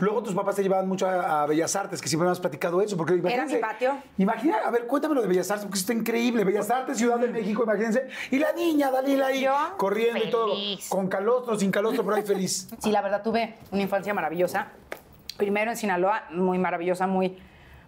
[0.00, 2.80] Luego tus papás te llevaban mucho a, a Bellas Artes, que siempre me has platicado
[2.80, 2.96] eso.
[2.96, 3.96] Porque imagínense, mi patio.
[4.18, 6.44] Imagina, a ver, cuéntame lo de Bellas Artes, porque está increíble.
[6.44, 8.08] Bellas Artes, Ciudad de México, imagínense.
[8.30, 10.54] Y la niña, Dalila ahí, Yo, corriendo y todo.
[10.88, 12.68] Con calostro, sin calostro, pero ahí feliz.
[12.78, 14.68] Sí, la verdad tuve una infancia maravillosa.
[15.36, 17.38] Primero en Sinaloa, muy maravillosa, muy,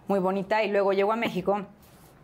[0.07, 1.61] muy bonita, y luego llego a México.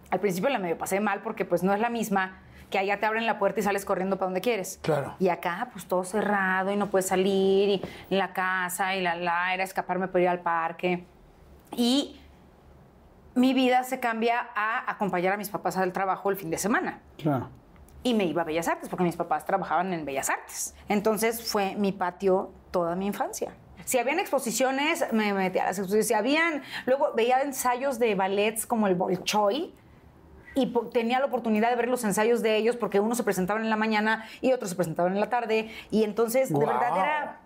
[0.09, 2.42] Al principio la medio pasé mal porque pues no es la misma
[2.73, 4.79] que allá te abren la puerta y sales corriendo para donde quieres.
[4.81, 5.13] Claro.
[5.19, 9.53] Y acá pues todo cerrado y no puedes salir y la casa y la la
[9.53, 11.05] era escaparme por ir al parque.
[11.75, 12.19] Y
[13.35, 16.99] mi vida se cambia a acompañar a mis papás al trabajo el fin de semana
[17.17, 17.49] Claro.
[18.01, 20.73] y me iba a Bellas Artes porque mis papás trabajaban en Bellas Artes.
[20.89, 23.53] Entonces fue mi patio toda mi infancia.
[23.85, 26.07] Si habían exposiciones, me metía a las exposiciones.
[26.07, 29.75] Si habían, luego veía ensayos de ballets como el Bolshoi
[30.55, 33.69] y tenía la oportunidad de ver los ensayos de ellos porque unos se presentaban en
[33.69, 35.69] la mañana y otros se presentaban en la tarde.
[35.91, 37.39] Y entonces, de verdad, era...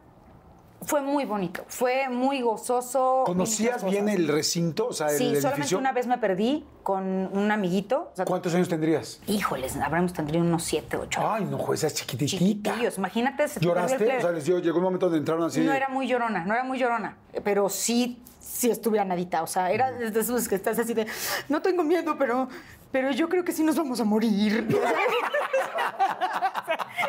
[0.84, 3.24] Fue muy bonito, fue muy gozoso.
[3.26, 4.88] ¿Conocías bien el recinto?
[4.90, 7.04] O sea, el Sí, solamente una vez me perdí con
[7.36, 8.12] un amiguito.
[8.14, 9.20] O sea, ¿Cuántos años tendrías?
[9.26, 11.32] Híjoles, habremos tendría unos siete, ocho años.
[11.34, 12.38] Ay, no, juez, es chiquititita.
[12.70, 12.98] Chiquitillos.
[13.00, 13.48] Imagínate.
[13.48, 14.18] se te perdió el ¿Lloraste?
[14.18, 15.62] O sea, les dio- llegó un momento donde entraron así.
[15.62, 19.42] no era muy llorona, no era muy llorona, pero sí, sí estuve anadita.
[19.42, 21.08] O sea, era de esos que estás así de,
[21.50, 22.50] no tengo miedo, pero,
[22.92, 24.68] pero yo creo que sí nos vamos a morir.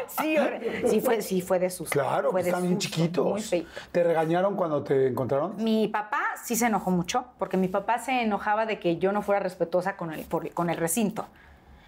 [0.09, 0.37] sí,
[0.89, 1.91] sí fue, sí fue de sus.
[1.91, 3.51] Claro, fue de están bien chiquitos.
[3.93, 5.55] ¿Te regañaron cuando te encontraron?
[5.63, 9.23] Mi papá sí se enojó mucho, porque mi papá se enojaba de que yo no
[9.23, 11.27] fuera respetuosa con el, por- con el recinto.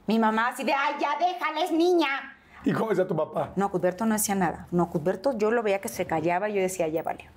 [0.07, 2.37] Mi mamá así de, ay, ya déjala, es niña.
[2.65, 3.53] ¿Y cómo decía tu papá?
[3.57, 4.67] No, Cudberto no hacía nada.
[4.71, 7.29] No, Cudberto yo lo veía que se callaba y yo decía, ya vale.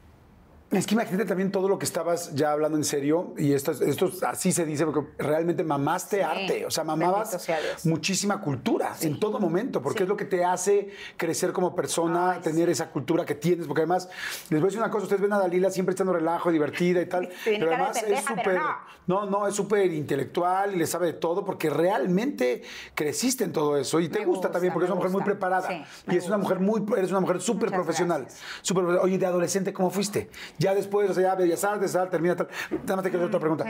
[0.74, 3.82] Es que imagínate también todo lo que estabas ya hablando en serio, y esto, es-
[3.82, 6.22] esto es- así se dice, porque realmente mamaste Sí.
[6.24, 7.48] arte, o sea, mamabas
[7.84, 10.04] muchísima cultura en todo momento, porque Sí.
[10.04, 13.82] es lo que te hace crecer como persona, Ay, tener esa cultura que tienes, porque
[13.82, 14.10] además,
[14.50, 17.06] les voy a decir una cosa, ustedes ven a Dalila siempre echando relajo, divertida y
[17.06, 18.60] tal, pero además es pendeja, súper,
[19.08, 22.64] no, no, es súper intelectual y le sabe de todo, porque realmente
[22.96, 25.22] creciste en todo eso, y te Me gusta, gusta, también, porque es una mujer muy
[25.24, 28.24] preparada, y es una mujer muy, eres una mujer súper profesional.
[28.26, 29.00] profesional.
[29.04, 30.30] Oye, de adolescente, ¿cómo fuiste?
[30.64, 32.48] Ya después, o sea, ya Bellas Artes, tal, termina tal.
[32.72, 33.66] Nada más te quiero hacer otra pregunta.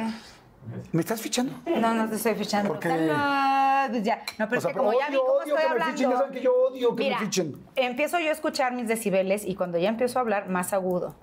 [0.91, 1.53] ¿Me estás fichando?
[1.65, 2.69] No, no te estoy fichando.
[2.69, 2.89] ¿Por qué?
[2.89, 4.21] No, pues ya.
[4.37, 5.71] No, pero O sea, es que como ya vi odio, cómo odio estoy que me
[5.71, 5.91] hablando.
[5.97, 7.55] fichen, ya saben que yo odio que me Mira, fichen.
[7.75, 11.15] empiezo yo a escuchar mis decibeles y cuando ya empiezo a hablar más agudo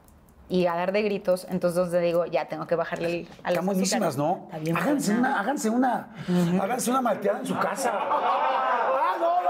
[0.49, 3.51] y a dar de gritos, entonces donde digo, ya tengo que bajarle el, a las
[3.53, 4.41] Están buenísimas, ¿no?
[4.47, 5.29] Está bien háganse, buena.
[5.31, 6.09] una, háganse una,
[6.61, 7.93] háganse una malteada en su casa.
[7.95, 9.50] ¡Ah, no, no!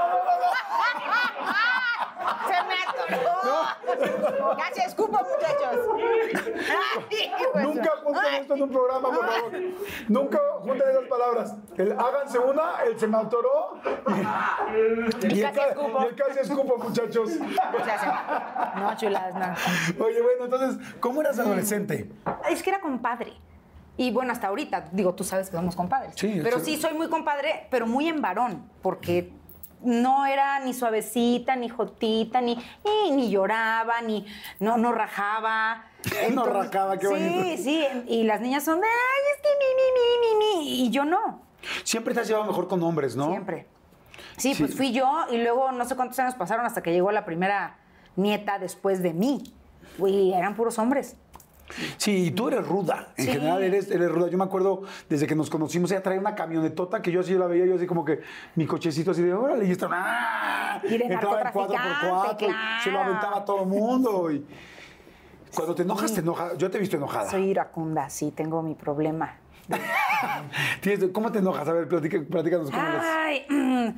[3.42, 4.56] ¡Se me atoró!
[4.56, 5.86] ¡Casi escupo, muchachos!
[6.70, 9.52] Ay, pues, Nunca junten esto en un programa, por favor.
[10.08, 11.54] Nunca junten esas palabras.
[11.76, 15.98] El háganse una, el se me atoró y, y el, casi ca- escupo.
[16.02, 17.30] y el casi escupo, muchachos.
[17.30, 17.38] Se-
[18.80, 20.04] No, chuladas, no.
[20.04, 22.10] Oye, bueno, entonces, ¿cómo eras adolescente?
[22.48, 23.32] Es que era compadre.
[23.96, 26.14] Y bueno, hasta ahorita, digo, tú sabes que somos compadres.
[26.16, 26.76] Sí, pero sí.
[26.76, 29.30] sí, soy muy compadre, pero muy en varón, porque
[29.82, 34.26] no era ni suavecita, ni jotita, ni, ni, ni lloraba, ni
[34.58, 35.84] no, no rajaba.
[36.32, 37.62] No rajaba, qué sí, bonito.
[37.62, 40.86] Sí, y las niñas son de, ay, es que mi, mi, mi, mi, mi.
[40.86, 41.42] Y yo no,
[41.84, 43.26] Siempre te has llevado mejor con hombres, ¿no?
[43.28, 43.66] siempre.
[44.38, 44.62] Sí, Sí.
[44.62, 47.76] pues fui yo y luego no sé cuántos años pasaron hasta que llegó la primera
[48.16, 49.42] nieta después de mí.
[49.98, 51.16] Y eran puros hombres.
[51.96, 53.08] Sí, y tú eres ruda.
[53.16, 53.32] En Sí.
[53.32, 54.28] general eres, eres ruda.
[54.28, 57.46] Yo me acuerdo desde que nos conocimos, ella traía una camionetota que yo así la
[57.46, 58.20] veía, yo así como que
[58.56, 59.96] mi cochecito así de órale, y estaba.
[59.98, 60.80] ¡ah!
[60.84, 62.48] Y Entraba en narcotraficante, 4x4,
[62.80, 64.30] y se lo aventaba a todo el mundo.
[64.32, 64.44] Y
[65.54, 66.56] cuando te enojas, te enojas.
[66.58, 67.30] Yo te he visto enojada.
[67.30, 69.36] Soy iracunda, sí, tengo mi problema.
[71.12, 71.68] ¿Cómo te enojas?
[71.68, 72.82] A ver, platica- platícanos cómo.
[73.02, 73.88] Ay, mm,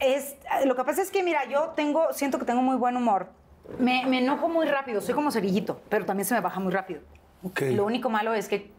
[0.00, 3.28] es, lo que pasa es que, mira, yo tengo, siento que tengo muy buen humor.
[3.78, 7.00] Me, me enojo muy rápido, soy como cerillito, pero también se me baja muy rápido.
[7.42, 7.62] Ok.
[7.72, 8.70] Lo único malo es que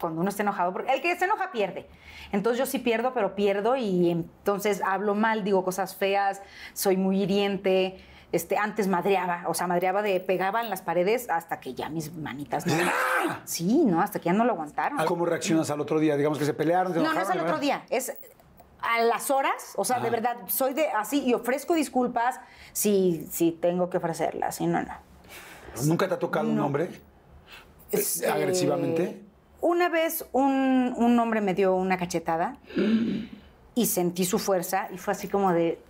[0.00, 1.88] cuando uno está enojado, porque el que se enoja pierde.
[2.32, 6.40] Entonces yo sí pierdo, pero pierdo y entonces hablo mal, digo cosas feas,
[6.72, 7.98] soy muy hiriente,
[8.30, 12.14] Este, antes madreaba, o sea, madreaba de pegaba en las paredes hasta que ya mis
[12.14, 12.74] manitas no.
[12.74, 13.40] ¡Ah!
[13.44, 14.98] Sí, no, hasta que ya no lo aguantaron.
[15.06, 16.14] ¿Cómo reaccionas al otro día?
[16.16, 18.12] Digamos que se pelearon, se No, no es al otro día, es
[18.80, 22.40] a las horas, o sea, de verdad, soy de así y ofrezco disculpas
[22.72, 24.94] si, si tengo que ofrecerlas, y no, no.
[25.84, 26.90] ¿Nunca te ha tocado un hombre?
[27.90, 29.02] Es, Eh, ¿Agresivamente?
[29.04, 29.22] eh,
[29.60, 32.56] una vez un, un hombre me dio una cachetada
[33.74, 35.80] y sentí su fuerza y fue así como de...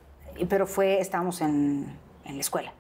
[0.49, 2.73] Pero fue, estábamos en, en la escuela.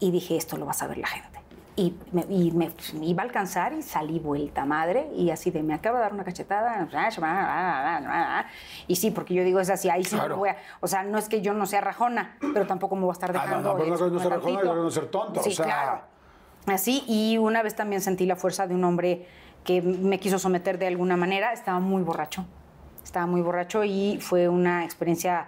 [0.00, 1.31] Y dije, esto lo va a saber la gente.
[1.74, 5.62] Y, me, y me- me iba a alcanzar y salí vuelta madre y así de,
[5.62, 6.86] me acaba de dar una cachetada.
[8.86, 10.36] Y sí, porque yo digo, es así, ahí sí no Claro.
[10.36, 10.56] voy a...
[10.80, 13.30] O sea, no es que yo no sea rajona, pero tampoco me voy a estar
[13.30, 13.68] Ah, no, dejando...
[13.70, 15.64] no, pero una cosa es no ser rajona y no ser tonto, o sea.
[15.64, 16.00] claro.
[16.66, 19.26] Así, y una vez también sentí la fuerza de un hombre
[19.64, 21.52] que me quiso someter de alguna manera.
[21.52, 22.44] Estaba muy borracho.
[23.02, 25.46] Estaba muy borracho y fue una experiencia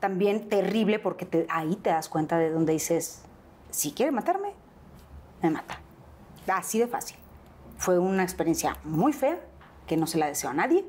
[0.00, 3.22] también terrible porque te- ahí te das cuenta de donde dices,
[3.70, 4.50] si quiere matarme,
[5.44, 5.78] me mata.
[6.48, 7.16] Así de fácil.
[7.76, 9.40] Fue una experiencia muy fea
[9.86, 10.84] que no se la deseo a nadie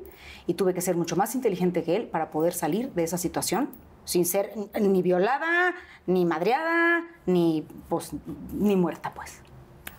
[0.46, 3.68] y tuve que ser mucho más inteligente que él para poder salir de esa situación
[4.04, 5.74] sin ser ni violada,
[6.06, 8.12] ni madreada, ni, pues,
[8.52, 9.42] ni muerta, pues.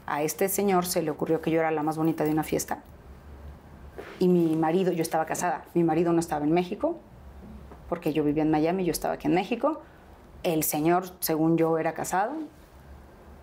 [0.05, 2.81] A este señor se le ocurrió que yo era la más bonita de una fiesta
[4.19, 6.97] y mi marido, yo estaba casada, mi marido no estaba en México
[7.89, 9.81] porque yo vivía en Miami, yo estaba aquí en México.
[10.43, 12.33] El señor, según yo, era casado,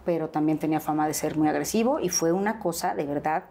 [0.04, 3.44] pero también tenía fama de ser muy agresivo y fue una cosa de verdad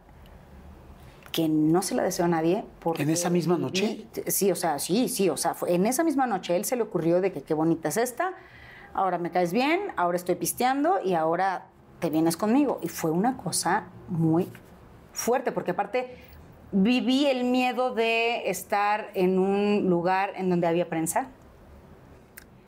[1.32, 2.64] que no se la deseo a nadie.
[2.80, 4.06] Porque ¿En esa misma noche?
[4.28, 6.84] Sí, o sea, sí, sí, o sea, fue- en esa misma noche él se le
[6.84, 8.34] ocurrió de que qué bonita es esta,
[8.94, 11.66] ahora me caes bien, ahora estoy pisteando y ahora
[12.00, 12.80] te vienes conmigo.
[12.84, 14.48] Y fue una cosa muy
[15.12, 16.18] fuerte, porque aparte
[16.72, 21.30] viví el miedo de estar en un lugar en donde había prensa.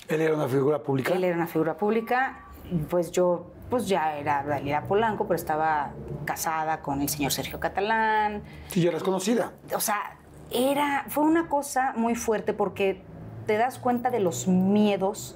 [0.08, 1.14] ¿Él era una figura pública?
[1.14, 2.45] Él era una figura pública,
[2.90, 5.92] pues yo pues ya era Dalila Polanco, pero estaba
[6.26, 8.44] casada con el señor Sergio Catalán.
[8.70, 9.54] Sí, ya eras conocida.
[9.76, 10.18] O sea,
[10.52, 13.02] era, fue una cosa muy fuerte porque
[13.48, 15.36] te das cuenta de los miedos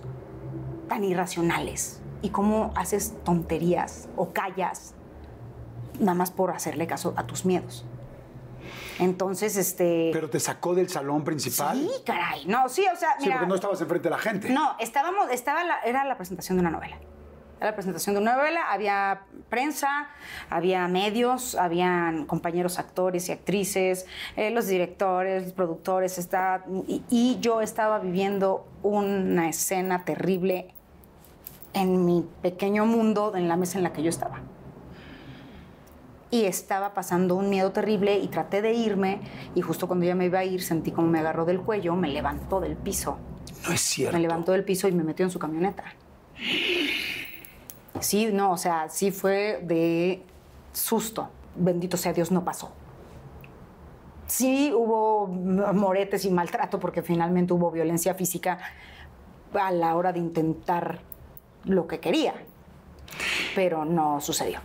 [0.88, 4.94] tan irracionales y cómo haces tonterías o callas
[6.00, 7.86] nada más por hacerle caso a tus miedos.
[9.00, 10.12] Entonces, este...
[10.14, 11.78] Pero te sacó del salón principal.
[11.80, 12.46] sí, caray.
[12.46, 13.38] No, sí, o sea, Sí, mira...
[13.38, 14.50] porque no estabas enfrente de la gente.
[14.50, 16.98] No, estábamos, estaba la- era la presentación de una novela.
[17.60, 20.08] Era la presentación de una novela, había prensa,
[20.50, 24.06] había medios, habían compañeros actores y actrices,
[24.38, 30.74] eh, los directores, los productores, está, y, y yo estaba viviendo una escena terrible
[31.74, 34.40] en mi pequeño mundo, en la mesa en la que yo estaba.
[36.32, 39.20] Y estaba pasando un miedo terrible y traté de irme
[39.56, 42.08] y justo cuando ya me iba a ir sentí como me agarró del cuello, me
[42.08, 43.18] levantó del piso.
[43.68, 44.16] No es cierto.
[44.16, 45.84] Me levantó del piso y me metió en su camioneta.
[48.00, 50.24] Sí, no, o sea, sí fue de
[50.74, 51.30] susto.
[51.56, 52.72] Bendito sea Dios, no pasó.
[54.28, 58.60] Sí hubo moretes y maltrato porque finalmente hubo violencia física
[59.60, 61.00] a la hora de intentar
[61.66, 62.36] lo que quería,
[63.56, 64.60] pero no sucedió.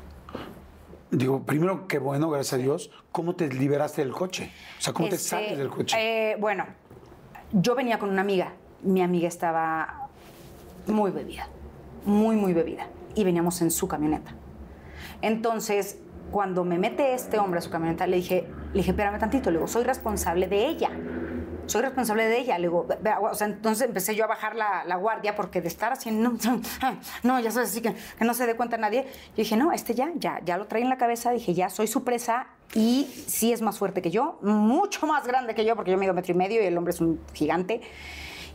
[1.10, 2.90] Digo, primero, qué bueno, gracias a Dios.
[3.10, 4.52] ¿Cómo te liberaste del coche?
[4.78, 5.96] O sea, ¿cómo te Este, sales del coche?
[5.98, 6.66] eh, bueno,
[7.52, 8.52] yo venía con una amiga.
[8.82, 10.08] Mi amiga estaba
[10.86, 11.48] muy bebida,
[12.04, 12.86] muy, muy bebida.
[13.14, 14.34] Y veníamos en su camioneta.
[15.22, 15.98] Entonces,
[16.30, 19.50] cuando me mete este hombre a su camioneta, le dije, le dije, espérame tantito.
[19.50, 20.90] Le digo, soy responsable de ella.
[21.66, 22.58] Soy responsable de ella.
[22.58, 25.62] Le digo, "Ve- ve, o sea, entonces empecé yo a bajar la, la guardia porque
[25.62, 26.34] de estar así, no,
[27.22, 29.04] no, ya sabes, así que, que no se dé cuenta nadie.
[29.28, 31.30] Yo dije, no, este ya, ya, ya lo trae en la cabeza.
[31.30, 35.54] Dije, ya, soy su presa y sí es más fuerte que yo, mucho más grande
[35.54, 37.80] que yo, porque yo mido metro y medio y el hombre es un gigante.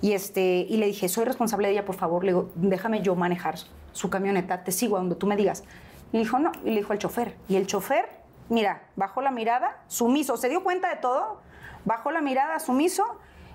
[0.02, 2.24] Y, este, y le dije, soy responsable de ella, por favor.
[2.24, 3.56] Le digo, déjame yo manejar
[3.92, 5.64] su camioneta, te sigo a donde tú me digas.
[6.12, 6.52] Y dijo, no.
[6.64, 7.36] Y le dijo al chofer.
[7.48, 8.06] Y el chofer,
[8.50, 11.42] mira, bajó la mirada, sumiso, se dio cuenta de todo,
[11.86, 13.04] bajó la mirada, sumiso,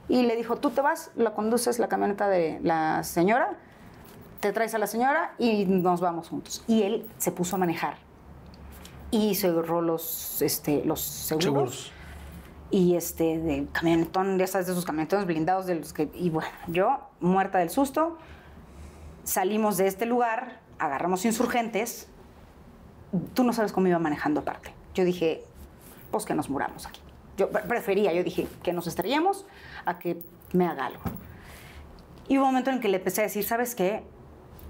[0.08, 3.56] y le dijo, tú te vas, la conduces la camioneta de la señora,
[4.40, 6.62] te traes a la señora y nos vamos juntos.
[6.66, 7.96] Y él se puso a manejar.
[9.10, 11.92] Y se agarró los, este, los seguros Seguros.
[12.70, 16.50] y este de camionetón, ya sabes, de esos camionetones blindados de los que y bueno,
[16.66, 18.18] yo muerta del susto,
[19.24, 22.08] salimos de este lugar, agarramos insurgentes.
[23.34, 24.72] Tú no sabes cómo iba manejando aparte.
[24.94, 25.44] Yo dije,
[26.10, 27.00] pues que nos muramos aquí.
[27.36, 29.46] Yo pre- prefería, yo dije, que nos estrellemos
[29.84, 30.20] a que
[30.52, 31.02] me haga algo.
[32.28, 34.02] Y hubo un momento en que le empecé a decir, ¿sabes qué?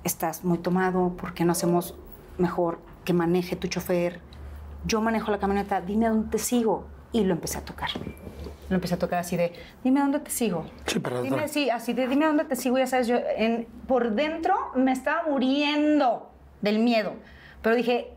[0.02, 1.94] Estás muy tomado, ¿por qué no hacemos
[2.38, 4.20] mejor que maneje tu chofer?
[4.86, 6.86] Yo manejo la camioneta, dime dónde te sigo.
[7.12, 7.90] Y lo empecé a tocar.
[8.68, 10.64] Lo empecé a tocar así de, dime dónde te sigo.
[10.86, 12.78] Sí, para Dime, sí, así de, dime dónde te sigo.
[12.78, 16.30] Ya sabes, yo en- por dentro me estaba muriendo
[16.62, 17.12] del miedo.
[17.62, 18.10] Pero dije,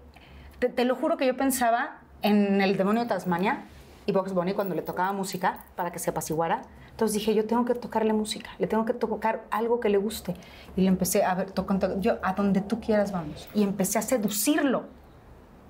[0.60, 3.64] te, te lo juro que yo pensaba en el demonio de Tasmania
[4.06, 6.62] y Box Bunny cuando le tocaba música para que se apaciguara.
[6.92, 10.34] Entonces dije, yo tengo que tocarle música, le tengo que tocar algo que le guste.
[10.76, 13.48] Y le empecé a ver, toco, toco, yo, a donde tú quieras vamos.
[13.54, 14.86] Y empecé a seducirlo.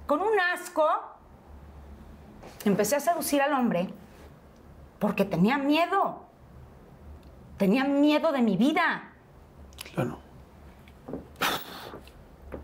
[0.06, 0.86] Con un asco,
[2.64, 3.90] empecé a seducir al hombre
[5.00, 6.22] porque tenía miedo.
[7.58, 9.12] Tenía miedo de mi vida.
[9.94, 10.20] Claro.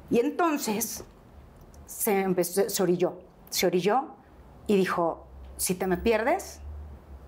[0.10, 1.04] Y entonces
[1.86, 3.20] se, empezó, se orilló,
[3.50, 4.06] se orilló
[4.68, 5.26] y dijo,
[5.58, 6.60] si te me pierdes,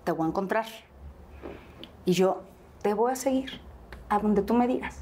[0.04, 0.66] te voy a encontrar.
[2.04, 2.42] Y yo
[2.82, 3.60] te voy a seguir
[4.08, 4.98] a donde tú me digas.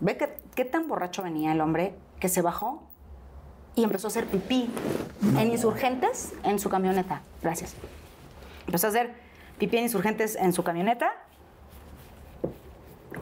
[0.00, 2.84] Ve que- qué tan borracho venía el hombre que se bajó
[3.74, 4.70] y empezó a hacer pipí
[5.36, 7.22] en insurgentes en su camioneta.
[7.42, 7.74] Gracias.
[8.66, 9.14] Empezó a hacer
[9.58, 11.14] pipí en insurgentes en su camioneta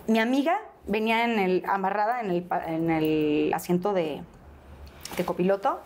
[0.06, 4.22] mi amiga venía en el, amarrada en el, asiento de,
[5.24, 5.80] copiloto,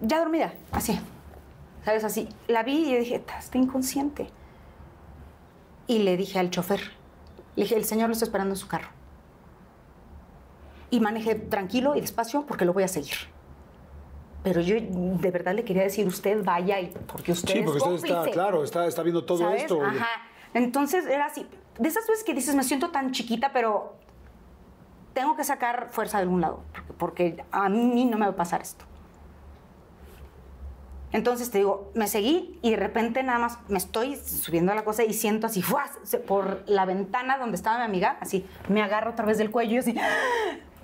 [0.00, 0.98] ya dormida, así.
[1.84, 2.04] ¿Sabes?
[2.04, 2.28] Así.
[2.48, 4.28] La vi y dije, "Ta, está inconsciente.
[5.86, 6.80] Y le dije al chofer,
[7.56, 8.88] le dije, el señor lo está esperando en su carro.
[10.90, 13.14] Y maneje tranquilo y despacio porque lo voy a seguir.
[14.44, 17.78] Pero yo de verdad le quería decir, usted vaya y porque usted Sí, es porque
[17.78, 18.34] usted está, cómplice".
[18.34, 19.62] claro, está, está viendo todo ¿Sabes?
[19.62, 19.82] esto.
[19.82, 20.06] Ajá.
[20.52, 21.46] Entonces era así.
[21.78, 23.96] De esas veces que dices, me siento tan chiquita, pero
[25.14, 26.60] tengo que sacar fuerza de algún lado,
[26.98, 28.84] porque, a mí no me va a pasar esto.
[31.12, 34.84] Entonces te digo, me seguí y de repente nada más me estoy subiendo a la
[34.84, 35.90] cosa y siento así, ¡fuas!
[36.26, 39.78] Por la ventana donde estaba mi amiga, así, me agarro otra vez del cuello y
[39.78, 39.94] así,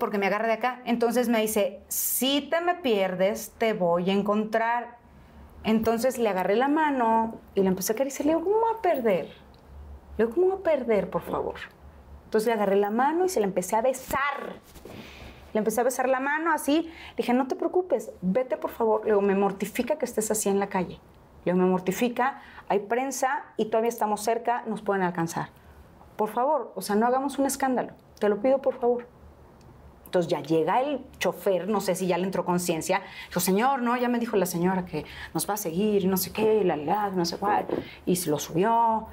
[0.00, 0.80] porque me agarra de acá.
[0.84, 4.96] Entonces me dice, si te me pierdes, te voy a encontrar.
[5.62, 8.26] Entonces le agarré la mano y le empecé a acariciar.
[8.26, 9.26] Le digo, ¿cómo va a perder?
[10.16, 11.54] Le digo, ¿cómo va a perder, por favor?
[12.24, 14.56] Entonces le agarré la mano y se la empecé a besar.
[15.52, 16.82] Le empecé a besar la mano así.
[16.82, 19.02] Le dije, no te preocupes, vete por favor.
[19.04, 20.98] Le digo, me mortifica que estés así en la calle.
[21.44, 25.50] Le digo, me mortifica, hay prensa y todavía estamos cerca, nos pueden alcanzar.
[26.16, 27.92] Por favor, o sea, no hagamos un escándalo.
[28.18, 29.06] Te lo pido, por favor.
[30.10, 33.00] Entonces ya llega el chofer, no sé si ya le entró conciencia.
[33.28, 36.32] Dijo, señor, no, ya me dijo la señora que nos va a seguir, no sé
[36.32, 37.66] qué, la, la, no sé cuál.
[38.06, 39.06] Y se lo subió.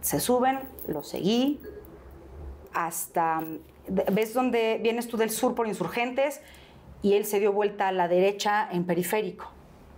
[0.00, 1.60] Se suben, lo seguí
[2.72, 3.42] hasta.
[3.88, 6.40] ¿Ves dónde vienes tú del sur por insurgentes?
[7.02, 9.50] Y él se dio vuelta a la derecha en periférico.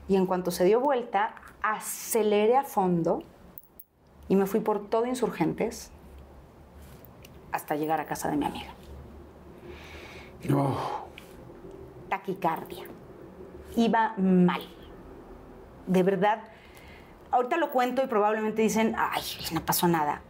[0.09, 3.23] Y en cuanto se dio vuelta, aceleré a fondo
[4.29, 5.93] y me fui por todo insurgentes
[7.53, 8.78] hasta llegar a casa de mi amiga.
[10.44, 10.77] No.
[12.09, 12.85] taquicardia.
[13.77, 14.62] Iba mal.
[15.87, 16.40] De verdad.
[17.31, 19.22] Ahorita lo cuento y probablemente dicen, ay,
[19.53, 20.22] no pasó nada.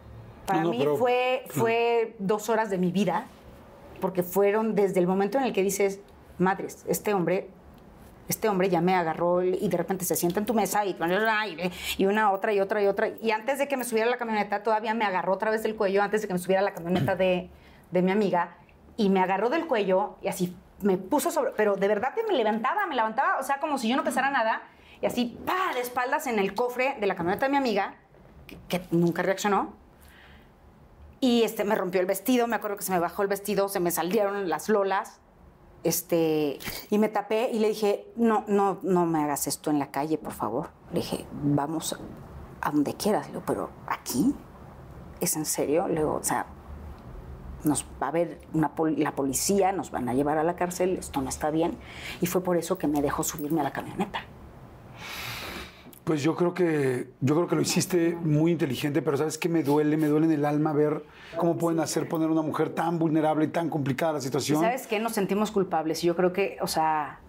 [0.45, 3.25] Para No, no, mí pero- fue, fue dos horas de mi vida,
[4.01, 6.01] porque fueron desde el momento en el que dices,
[6.37, 7.49] madres, este hombre,
[8.27, 10.95] este hombre ya me agarró y de repente se sienta en tu mesa y,
[11.97, 13.07] y una, otra y otra y otra.
[13.21, 15.75] Y antes de que me subiera a la camioneta, todavía me agarró otra vez del
[15.75, 17.49] cuello, antes de que me subiera a la camioneta de,
[17.91, 18.57] de mi amiga,
[18.99, 22.33] y me agarró del cuello y así me puso sobre, pero de verdad que me
[22.33, 24.61] levantaba, me levantaba, o sea, como si yo no pesara nada,
[25.01, 27.95] y así, pa, de espaldas en el cofre de la camioneta de mi amiga,
[28.67, 29.73] que, nunca reaccionó.
[31.21, 33.79] Y este, me rompió el vestido, me acuerdo que se me bajó el vestido, se
[33.79, 35.21] me salieron las lolas,
[35.85, 36.59] este,
[36.89, 40.17] y me tapé y le dije, no, no, no me hagas esto en la calle,
[40.17, 40.71] por favor.
[40.91, 41.97] Le dije, vamos
[42.59, 44.35] a donde quieras, le pero aquí,
[45.21, 45.87] ¿es en serio?
[45.87, 46.47] Le digo, o sea,
[47.63, 50.97] nos va a ver una pol- la policía, nos van a llevar a la cárcel,
[50.97, 51.73] esto no está bien.
[52.21, 54.21] Y fue por eso que me dejó subirme a la camioneta.
[56.03, 59.61] Pues yo creo que yo creo que lo hiciste muy inteligente, pero sabes qué me
[59.61, 61.03] duele, me duele en el alma ver
[61.37, 64.59] cómo pueden hacer poner a una mujer tan vulnerable y tan complicada la ¿Y situación.
[64.61, 64.99] sabes qué?
[64.99, 66.03] Nos sentimos culpables.
[66.03, 67.19] Y yo creo que, o sea,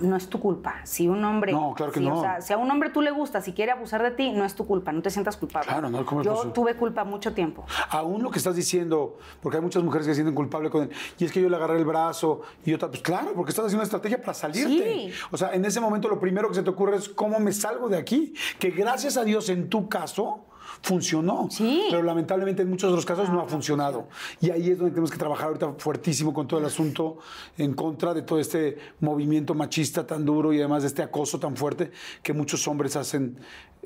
[0.00, 0.80] no es tu culpa.
[0.84, 1.52] Si un hombre.
[1.52, 2.18] No, claro que si, no.
[2.18, 4.44] O sea, si a un hombre tú le gusta, si quiere abusar de ti, no
[4.44, 4.92] es tu culpa.
[4.92, 5.68] No te sientas culpable.
[5.68, 7.64] Claro, no, ¿cómo Yo tuve culpa mucho tiempo.
[7.90, 10.90] Aún lo que estás diciendo, porque hay muchas mujeres que se sienten culpables con él,
[11.18, 13.80] y es que yo le agarré el brazo, y otra, pues claro, porque estás haciendo
[13.80, 14.94] una estrategia para salirte.
[14.94, 15.12] Sí.
[15.30, 17.88] O sea, en ese momento lo primero que se te ocurre es cómo me salgo
[17.88, 20.44] de aquí, que gracias a Dios en tu caso
[20.82, 21.86] funcionó, Sí.
[21.90, 24.08] pero lamentablemente en muchos de los casos no, ha funcionado.
[24.40, 27.18] Y ahí es donde tenemos que trabajar ahorita fuertísimo con todo el asunto
[27.58, 31.56] en contra de todo este movimiento machista tan duro y además de este acoso tan
[31.56, 31.90] fuerte
[32.22, 33.36] que muchos hombres hacen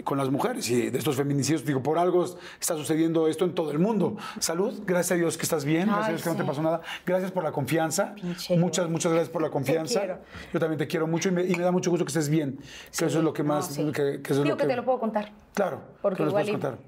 [0.02, 1.64] con las mujeres y de estos feminicidios.
[1.64, 2.24] Digo, por algo
[2.61, 4.16] está sucediendo esto en todo el mundo.
[4.40, 6.80] Salud, gracias a Dios que estás bien, gracias a Dios que no te pasó nada.
[7.07, 8.14] Gracias por la confianza.
[8.14, 10.18] Pinche Muchas, muchas gracias por la confianza.
[10.52, 12.59] Yo también te quiero mucho y me, y me da mucho gusto que estés bien.
[12.96, 13.66] Que eso es lo que No, más.
[13.68, 13.85] sí.
[13.92, 15.30] que, que eso es Digo lo que te lo puedo contar.
[15.54, 16.78] Claro, Porque que nos igual puedes y- contar.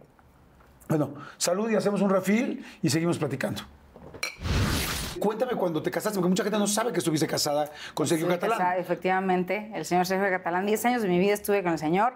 [0.89, 3.63] Bueno, salud y hacemos un refil y seguimos platicando.
[5.19, 8.39] Cuéntame cuando te casaste, porque mucha gente no sabe que estuviste casada con Sergio Estuve
[8.39, 8.59] Catalán.
[8.59, 10.67] casada, efectivamente, el señor Sergio Catalán.
[10.67, 12.15] Diez años de mi vida estuve con el señor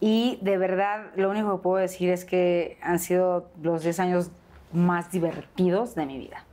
[0.00, 4.30] y de verdad lo único que puedo decir es que han sido los 10 años
[4.72, 6.44] más divertidos de mi vida.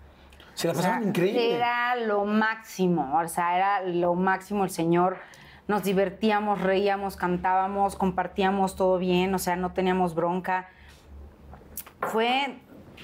[0.56, 1.56] Se la O sea, pasaban increíble.
[1.56, 5.18] Era lo máximo, o sea, era lo máximo el señor.
[5.68, 10.70] Nos divertíamos, reíamos, cantábamos, compartíamos todo bien, o sea, no teníamos bronca.
[12.02, 12.58] Fue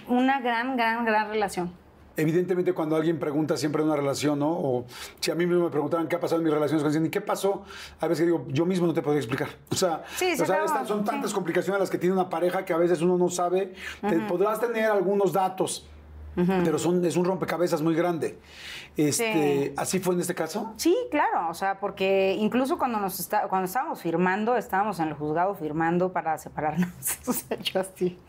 [0.08, 1.74] una gran, gran, gran relación.
[2.18, 4.50] Evidentemente, cuando alguien pregunta siempre una relación, ¿no?
[4.52, 4.86] O
[5.20, 7.10] si a mí mismo me preguntaban qué ha pasado en mis relaciones con alguien, ¿y
[7.10, 7.64] qué pasó?
[8.00, 9.48] A veces digo, yo mismo no te podría explicar.
[9.72, 11.06] O sea, Sí, se o sea, son sí.
[11.06, 13.74] tantas complicaciones las que tiene una pareja que a veces uno no sabe.
[14.08, 15.88] Te- podrás tener algunos datos,
[16.36, 18.38] pero son, es un rompecabezas muy grande.
[18.98, 19.74] Este, Sí.
[19.78, 20.74] ¿Así fue en este caso?
[20.76, 25.14] Sí, claro, o sea, porque incluso cuando nos está, cuando estábamos firmando, estábamos en el
[25.14, 26.90] juzgado firmando para separarnos.
[27.28, 28.20] O sea, yo así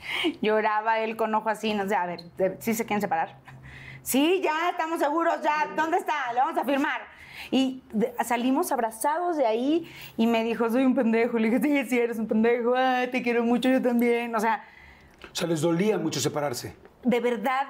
[0.41, 2.21] lloraba él con ojo así, no sé, a ver,
[2.61, 3.39] ¿sí se quieren separar?
[4.03, 6.33] Sí, ya estamos seguros, ya, ¿dónde está?
[6.33, 7.01] Le vamos a firmar.
[7.51, 7.83] Y
[8.25, 11.39] salimos abrazados de ahí y me dijo, soy un pendejo.
[11.39, 14.35] Le dije, sí, sí, eres un pendejo, ay, te quiero mucho, yo también.
[14.35, 14.65] O sea,
[15.31, 16.75] O sea, les dolía mucho separarse.
[17.05, 17.67] de verdad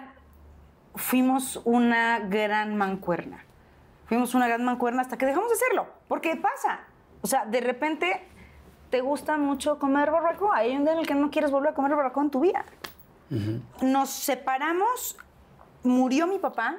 [0.94, 3.44] fuimos una gran mancuerna.
[4.06, 5.86] Fuimos una gran mancuerna hasta que dejamos de hacerlo.
[6.08, 6.80] Porque pasa.
[7.22, 8.26] O sea, de repente
[8.90, 10.56] te gusta mucho comer barbacoa.
[10.58, 12.64] Hay un día en el que no quieres volver a comer barbacoa en tu vida.
[13.80, 15.16] Nos separamos,
[15.82, 16.76] murió mi papá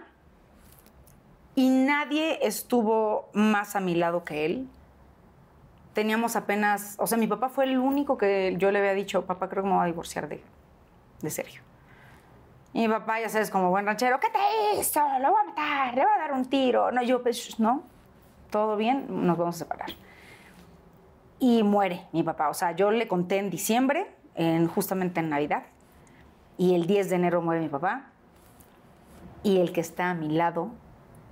[1.56, 4.68] y nadie estuvo más a mi lado que él.
[5.94, 9.50] Teníamos apenas, o sea, mi papá fue el único que yo le había dicho, papá,
[9.50, 10.42] creo que me voy a divorciar de,
[11.22, 11.62] de Sergio.
[12.74, 15.00] Y mi papá, ya sabes, como buen ranchero, ¿qué te hizo?
[15.20, 16.92] Lo voy a matar, le voy a dar un tiro.
[16.92, 17.84] No, yo, pues, no,
[18.50, 19.90] todo bien, nos vamos a separar.
[21.38, 22.50] Y muere mi papá.
[22.50, 25.64] O sea, yo le conté en diciembre, en, justamente en Navidad,
[26.58, 28.13] y el 10 de enero muere mi papá.
[29.44, 30.72] Y el que está a mi lado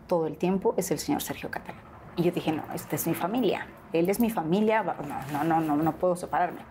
[0.07, 1.81] todo el tiempo es el señor Sergio Catalán.
[2.17, 3.67] Y yo dije, no, esta es mi familia.
[3.93, 4.83] Él es mi familia.
[4.83, 6.61] No, no, no, no, no puedo separarme.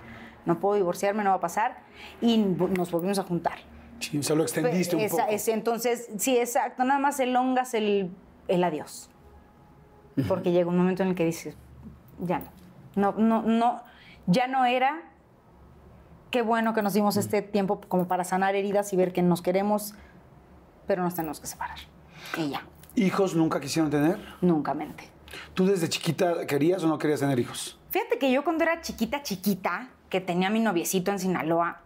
[0.44, 1.78] No puedo divorciarme, no va a pasar.
[2.20, 3.58] Y nos volvimos a juntar.
[4.00, 5.22] Sí, o sea, lo extendiste un poco.
[5.28, 6.84] entonces, sí, exacto.
[6.84, 8.10] Nada más elongas el,
[8.48, 9.10] el adiós.
[10.28, 11.56] Porque llega un momento en el que dices,
[12.18, 12.50] ya no.
[12.94, 13.82] No, no, no.
[14.26, 15.02] Ya no era.
[16.30, 19.42] Qué bueno que nos dimos este tiempo como para sanar heridas y ver que nos
[19.42, 19.94] queremos,
[20.90, 21.78] pero nos tenemos que separar.
[22.36, 22.66] Y ya.
[22.96, 24.18] ¿Hijos nunca quisieron tener?
[24.40, 25.04] Nunca mente.
[25.54, 27.78] ¿Tú desde chiquita querías o no querías tener hijos?
[27.90, 31.82] Fíjate que yo cuando era chiquita, chiquita, que tenía mi noviecito en Sinaloa,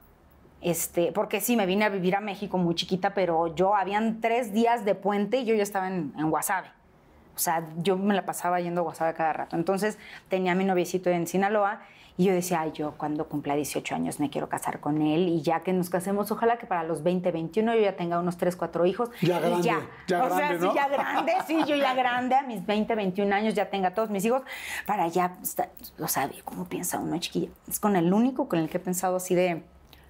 [0.63, 4.55] este, porque sí, me vine a vivir a México muy chiquita, pero yo habían tres
[4.55, 6.69] días de puente y yo ya estaba en, en Guasave.
[7.37, 9.55] O sea, yo me la pasaba yendo a Guasave cada rato.
[9.55, 9.99] Entonces
[10.31, 11.83] tenía mi noviecito en Sinaloa
[12.17, 15.43] y yo decía, ay, yo cuando cumpla 18 años me quiero casar con él y
[15.43, 18.55] ya que nos casemos, ojalá que para los 20, 21 yo ya tenga unos 3,
[18.55, 19.11] 4 hijos.
[19.21, 19.81] Ya grande, ya.
[20.07, 23.55] ya o sea, sí, ya grande, sí, yo ya grande, a mis 20, 21 años
[23.55, 24.43] ya tenga todos mis hijos,
[24.87, 27.49] para ya, estar- o sea, ¿cómo piensa uno, chiquilla?
[27.69, 29.65] Es con el único con el que he pensado así de,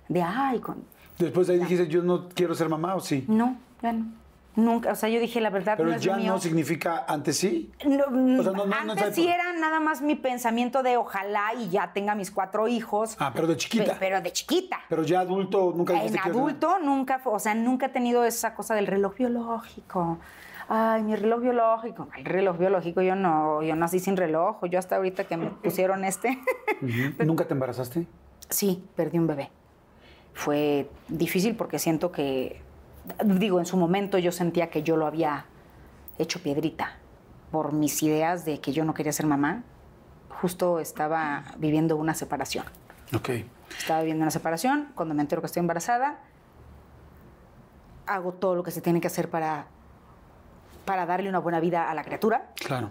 [0.08, 0.84] de ay, con...
[1.18, 3.24] Después de ahí dijiste, yo no quiero ser mamá o sí.
[3.28, 4.06] No, ya no.
[4.56, 6.32] Nunca, o sea, yo dije, la verdad Pero no es ya mío.
[6.34, 7.72] no significa antes sí.
[7.84, 11.70] No, O sea, no- antes es- sí era nada más mi pensamiento de ojalá y
[11.70, 13.16] ya tenga mis cuatro hijos.
[13.18, 13.92] Ah, pero de chiquita.
[13.94, 14.80] Pe- Pero de chiquita.
[14.88, 18.86] Pero ya adulto nunca En adulto nunca, o sea, nunca he tenido esa cosa del
[18.86, 20.18] reloj biológico.
[20.68, 22.08] Ay, mi reloj biológico.
[22.16, 24.64] El reloj biológico, yo no, yo nací sin reloj.
[24.70, 26.38] Yo hasta ahorita que me pusieron este.
[27.18, 28.06] ¿Nunca te embarazaste?
[28.48, 29.50] sí, perdí un bebé.
[30.32, 32.60] Fue difícil porque siento que,
[33.24, 35.46] digo, en su momento yo sentía que yo lo había
[36.18, 36.96] hecho piedrita
[37.50, 39.62] por mis ideas de que yo no quería ser mamá.
[40.40, 42.64] Justo estaba viviendo una separación.
[43.14, 43.30] Ok.
[43.78, 46.18] Estaba viviendo una separación, cuando me entero que estoy embarazada,
[48.06, 49.66] hago todo lo que se tiene que hacer para,
[50.84, 52.90] para darle una buena vida a la criatura, Claro.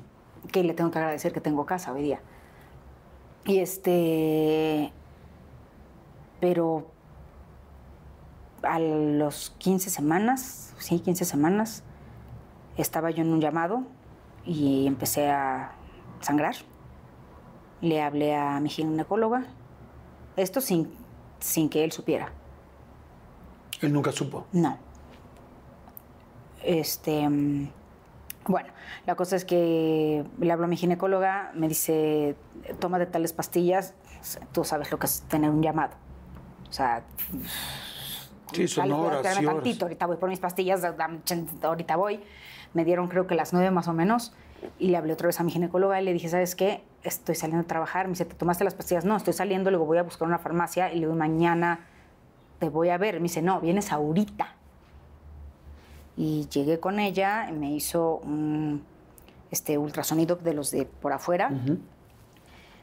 [0.51, 2.20] que le tengo que agradecer que tengo casa hoy día.
[3.45, 4.91] Y este,
[6.39, 6.88] pero
[8.64, 11.84] a los 15 semanas, sí, 15 semanas,
[12.78, 13.84] estaba yo en un llamado
[14.45, 15.74] y empecé a
[16.22, 16.55] sangrar.
[17.82, 19.45] Le hablé a mi ginecóloga,
[20.38, 20.93] esto sin,
[21.39, 22.32] sin que él supiera.
[23.82, 24.45] Él nunca supo.
[24.53, 24.78] No.
[26.64, 27.28] Este.
[28.45, 28.70] Bueno,
[29.05, 32.36] la cosa es que le hablo a mi ginecóloga, me dice,
[32.80, 33.93] toma de tales pastillas.
[34.51, 35.93] tú sabes lo que es tener un llamado.
[36.70, 37.03] O sea,
[38.53, 39.55] Sí, son Dale, horas espérame y horas.
[39.55, 40.83] tantito, ahorita voy por mis pastillas,
[41.63, 42.19] ahorita voy.
[42.73, 44.33] Me dieron creo que las nueve más o menos
[44.79, 46.83] y le hablé otra vez a mi ginecóloga y le dije, ¿sabes qué?
[47.03, 48.07] Estoy saliendo a trabajar.
[48.07, 49.05] Me dice, ¿te tomaste las pastillas?
[49.05, 51.81] No, estoy saliendo, luego voy a buscar una farmacia y le digo, mañana
[52.59, 53.15] te voy a ver.
[53.15, 54.55] Me dice, no, vienes ahorita.
[56.15, 58.83] Y llegué con ella, y me hizo un
[59.51, 61.51] este, ultrasonido de los de por afuera.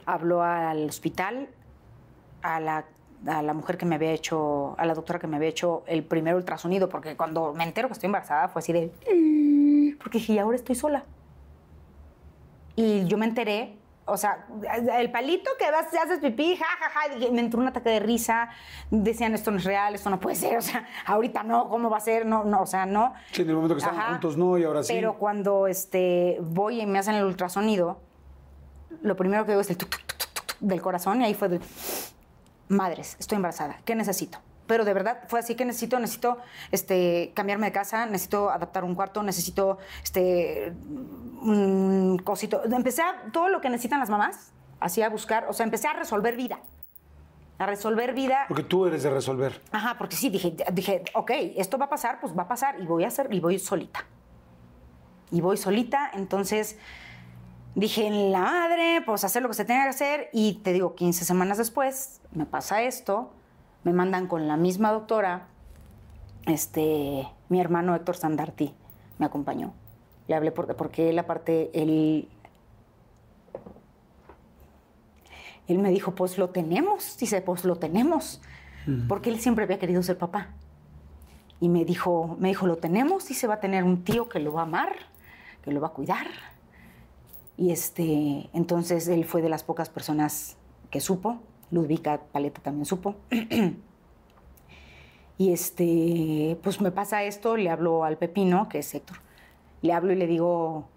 [0.05, 1.49] Habló al hospital,
[2.43, 2.85] a la,
[3.27, 6.03] a la mujer que me había hecho, a la doctora que me había hecho el
[6.05, 8.93] primer ultrasonido, porque cuando me entero que estoy embarazada fue así de...
[9.13, 11.05] "Mm", Porque dije, y ahora estoy sola.
[12.77, 14.47] Y yo me enteré, o sea,
[14.97, 18.49] el palito que vas, haces pipí, ja, ja, ja, me entró un ataque de risa,
[18.91, 21.99] decían, esto no es real, esto no puede ser, o sea, ahorita no, ¿cómo va
[21.99, 22.25] a ser?
[22.25, 23.13] No, no, o sea, no.
[23.33, 24.11] Sí, en el momento que estaban Ajá.
[24.13, 24.95] juntos no, y ahora sí.
[24.95, 28.01] Pero cuando este, voy y me hacen el ultrasonido,
[29.03, 31.61] lo primero que veo es el tuc, tuc, tuc del corazón y ahí fue de,
[32.71, 34.39] madres, estoy embarazada, ¿qué necesito?
[34.67, 36.39] Pero de verdad fue así que necesito, necesito
[36.71, 40.73] este, cambiarme de casa, necesito adaptar un cuarto, necesito este,
[41.43, 42.63] un cosito.
[42.65, 45.95] Empecé a, todo lo que necesitan las mamás, así a buscar, o sea, empecé a
[45.95, 46.61] resolver vida.
[47.59, 48.45] A resolver vida.
[48.47, 49.61] Porque tú eres de resolver.
[49.73, 52.87] Ajá, porque sí, dije, dije, ok, esto va a pasar, pues va a pasar y
[52.87, 54.07] voy a hacer, y voy solita.
[55.33, 56.79] Y voy solita, entonces
[57.75, 60.29] dije, en la madre, pues hacer lo que se tenga que hacer.
[60.33, 63.33] Y te digo, 15 semanas después, me pasa esto,
[63.85, 65.47] me mandan con la misma doctora,
[66.47, 68.75] este, mi hermano Héctor Sandarti
[69.19, 69.73] me acompañó.
[70.29, 72.29] Le hablé por- porque él, aparte, él,
[75.69, 77.17] él me dijo, pues lo tenemos.
[77.19, 78.41] Dice, pues lo tenemos.
[79.09, 80.49] Porque él siempre había querido ser papá.
[81.61, 83.29] Y me dijo, me dijo, lo tenemos.
[83.29, 84.95] Dice, va a tener un tío que lo va a amar,
[85.63, 86.27] que lo va a cuidar.
[87.61, 90.57] Y este, entonces él fue de las pocas personas
[90.91, 91.41] que supo.
[91.71, 93.17] Ludvika Paleta también supo.
[95.37, 99.19] y este, pues me pasa esto, le hablo al Pepino, que es Héctor.
[99.83, 100.89] Le hablo y le digo,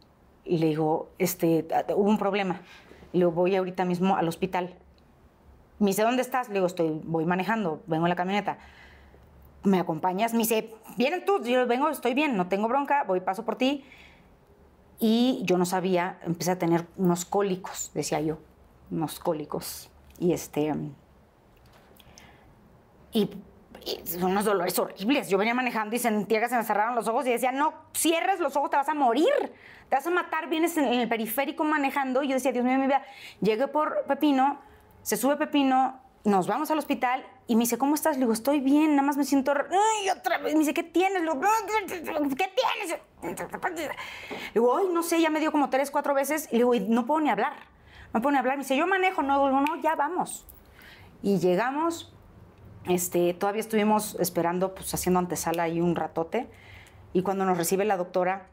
[0.46, 2.62] y le digo, este, hubo un problema.
[3.12, 4.74] Le voy ahorita mismo al hospital.
[5.80, 6.48] Me dice, ¿dónde estás?
[6.48, 8.58] Le digo, estoy, voy manejando, vengo en la camioneta.
[9.64, 10.32] ¿Me acompañas?
[10.32, 11.44] Me dice, ¿vienen tú?
[11.44, 13.84] Yo vengo, estoy bien, no tengo bronca, voy, paso por ti.
[15.00, 18.38] Y yo no sabía, empecé a tener unos cólicos, decía yo,
[18.92, 19.90] unos cólicos.
[20.20, 20.74] Y este.
[23.12, 23.30] Y,
[23.86, 25.30] y unos dolores horribles.
[25.30, 28.40] Yo venía manejando y sentía que se me cerraron los ojos y decía, no cierres
[28.40, 29.32] los ojos, te vas a morir,
[29.90, 30.48] te vas a matar.
[30.48, 32.24] Vienes en, en el periférico manejando.
[32.24, 33.04] Y yo decía, Dios mío, mi vida.
[33.42, 34.60] Llegué por Pepino,
[35.02, 38.16] se sube Pepino, nos vamos al hospital y me dice, ¿cómo estás?
[38.16, 39.52] Le digo, estoy bien, nada más me siento.
[39.52, 40.54] Ay, otra vez.
[40.54, 41.22] Me dice, ¿qué tienes?
[41.24, 41.42] Le digo,
[42.38, 43.00] ¿qué tienes?
[43.22, 46.48] Le digo, ay, no sé, ya me dio como tres, cuatro veces.
[46.52, 47.54] Y le digo, "Y no puedo ni hablar.
[48.14, 48.58] No puedo ni hablar.
[48.58, 49.24] Me dice, yo manejo.
[49.24, 50.46] No, digo, no, ya vamos.
[51.22, 52.14] Y llegamos,
[52.86, 56.50] este, todavía estuvimos esperando, pues haciendo antesala ahí un ratote.
[57.14, 58.48] Y cuando nos recibe la doctora,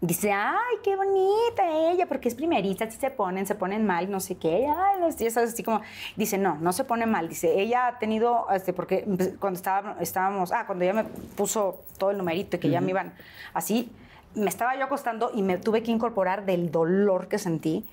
[0.00, 4.18] dice, ay, qué bonita ella, porque es primerista, así se ponen, se ponen mal, no
[4.20, 4.66] sé qué.
[4.66, 5.82] Ay, ya sabes, así como,
[6.16, 7.28] dice, no, no se pone mal.
[7.28, 11.82] Dice, ella ha tenido, este, porque empe- cuando estaba- estábamos, ah, cuando ella me puso
[11.98, 13.12] todo el numerito y que ya me iban
[13.52, 13.92] así,
[14.34, 17.86] me estaba yo acostando y me tuve que incorporar del dolor que sentí.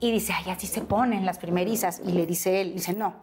[0.00, 2.00] Y dice, ay, así se ponen las primerizas.
[2.04, 3.14] Y le dice él, dice, no,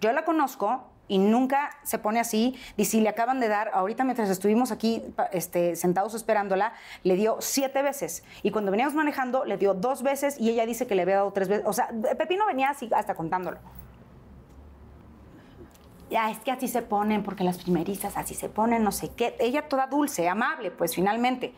[0.00, 2.56] yo la conozco y nunca se pone así.
[2.76, 5.02] Y le acaban de dar, ahorita mientras estuvimos aquí
[5.32, 8.22] este, sentados esperándola, le dio siete veces.
[8.42, 11.32] Y cuando veníamos manejando, le dio dos veces y ella dice que le había dado
[11.32, 11.66] tres veces.
[11.66, 13.58] O sea, Pepino venía así hasta contándolo.
[16.10, 19.36] Ya, es que así se ponen, porque las primerizas así se ponen, no sé qué.
[19.40, 21.52] Ella toda dulce, amable, pues finalmente,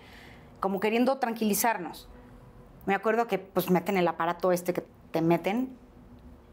[0.59, 2.09] como queriendo tranquilizarnos.
[2.87, 4.83] Me acuerdo que pues meten el aparato este que
[5.13, 5.77] te meten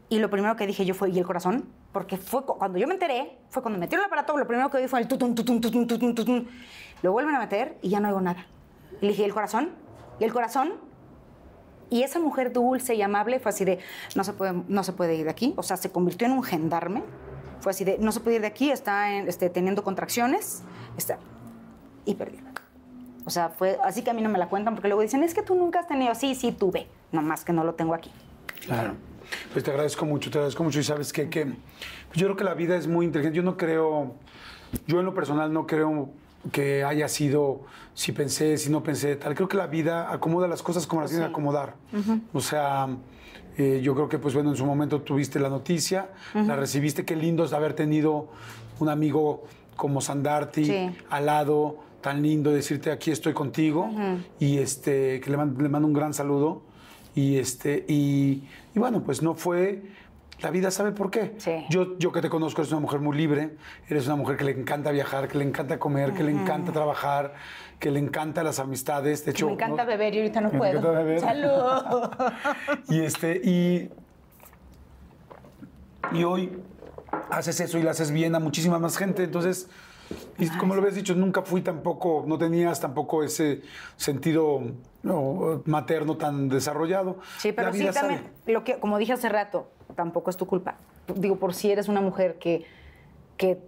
[0.08, 1.68] y lo primero que dije yo fue, ¿y el corazón?
[1.92, 4.76] Porque fue cu- cuando yo me enteré, fue cuando metieron el aparato, lo primero que
[4.78, 6.48] oí fue el tutun, tutun, tutun, tutun, tutun.
[7.02, 8.46] Lo vuelven a meter y ya no oigo nada.
[9.00, 9.70] Y le dije, ¿y el corazón?
[10.20, 10.72] ¿Y el corazón?
[11.90, 13.78] Y esa mujer dulce y amable fue así de,
[14.14, 15.54] no se puede, no se puede ir de aquí.
[15.56, 17.02] O sea, se convirtió en un gendarme.
[17.60, 20.62] Fue así de, no se puede ir de aquí, está en- este, teniendo contracciones.
[20.98, 21.18] Está...
[22.04, 22.38] Y perdí.
[23.24, 25.32] O sea, fue así que a mí no me la cuentan porque luego dicen, es
[25.34, 26.14] que tú nunca has tenido.
[26.14, 26.88] Sí, sí, tuve.
[27.12, 28.10] Nomás que no lo tengo aquí.
[28.66, 28.92] Claro.
[29.52, 30.78] Pues te agradezco mucho, te agradezco mucho.
[30.80, 31.28] Y sabes qué?
[31.28, 31.56] que pues
[32.14, 33.36] yo creo que la vida es muy inteligente.
[33.36, 34.14] Yo no creo,
[34.86, 36.10] yo en lo personal no creo
[36.52, 37.60] que haya sido
[37.94, 39.34] si pensé, si no pensé, tal.
[39.34, 41.74] Creo que la vida acomoda las cosas como las tiene que acomodar.
[42.32, 42.88] O sea,
[43.58, 47.04] eh, yo creo que, pues bueno, en su momento tuviste la noticia, la recibiste.
[47.04, 48.28] Qué lindo es haber tenido
[48.78, 49.44] un amigo
[49.76, 50.90] como Sandarti Sí.
[51.10, 53.90] al lado, tan lindo, decirte aquí estoy contigo.
[54.38, 56.62] Y este, que le, man- le mando un gran saludo.
[57.16, 58.44] Y, este, y,
[58.78, 59.82] y bueno, pues no fue...
[60.40, 61.34] La vida sabe por qué.
[61.38, 61.66] Sí.
[61.68, 63.56] Yo, yo que te conozco, eres una mujer muy libre,
[63.88, 67.34] eres una mujer que le encanta viajar, que le encanta comer, que le encanta trabajar,
[67.80, 69.24] que le encanta las amistades.
[69.24, 69.88] De hecho, me encanta ¿no?
[69.88, 70.78] beber y ahorita no Me puedo.
[70.78, 71.20] encanta beber.
[71.20, 72.10] ¡Salud!
[72.88, 73.90] Y este, y,
[76.12, 76.56] y hoy
[77.30, 79.24] haces eso y lo haces bien a muchísima más gente.
[79.24, 79.68] Entonces,
[80.38, 83.62] y como lo habías dicho, nunca fui tampoco, no tenías tampoco ese
[83.96, 84.60] sentido
[85.02, 87.18] no, materno tan desarrollado.
[87.38, 90.76] Sí, pero sí también, lo que, como dije hace rato, tampoco es tu culpa.
[91.14, 92.64] Digo, por si eres una mujer que,
[93.36, 93.58] que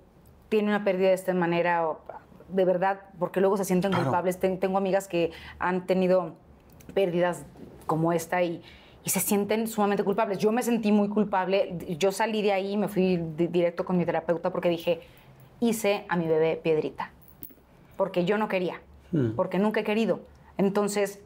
[0.49, 2.01] tiene una pérdida de esta manera, o-
[2.49, 4.07] de verdad, porque luego se sienten Claro.
[4.07, 4.39] culpables.
[4.41, 6.35] Ten- tengo amigas que han tenido
[6.95, 7.45] pérdidas
[7.87, 8.61] como esta y,
[9.05, 10.39] y se sienten sumamente culpables.
[10.39, 11.77] Yo me sentí muy culpable.
[11.99, 15.01] Yo salí de ahí, me fui di- directo con mi terapeuta porque dije,
[15.61, 17.11] hice a mi bebé piedrita.
[17.97, 18.81] Porque yo no quería,
[19.13, 19.35] Mm.
[19.37, 20.21] porque nunca he querido.
[20.57, 21.21] Entonces,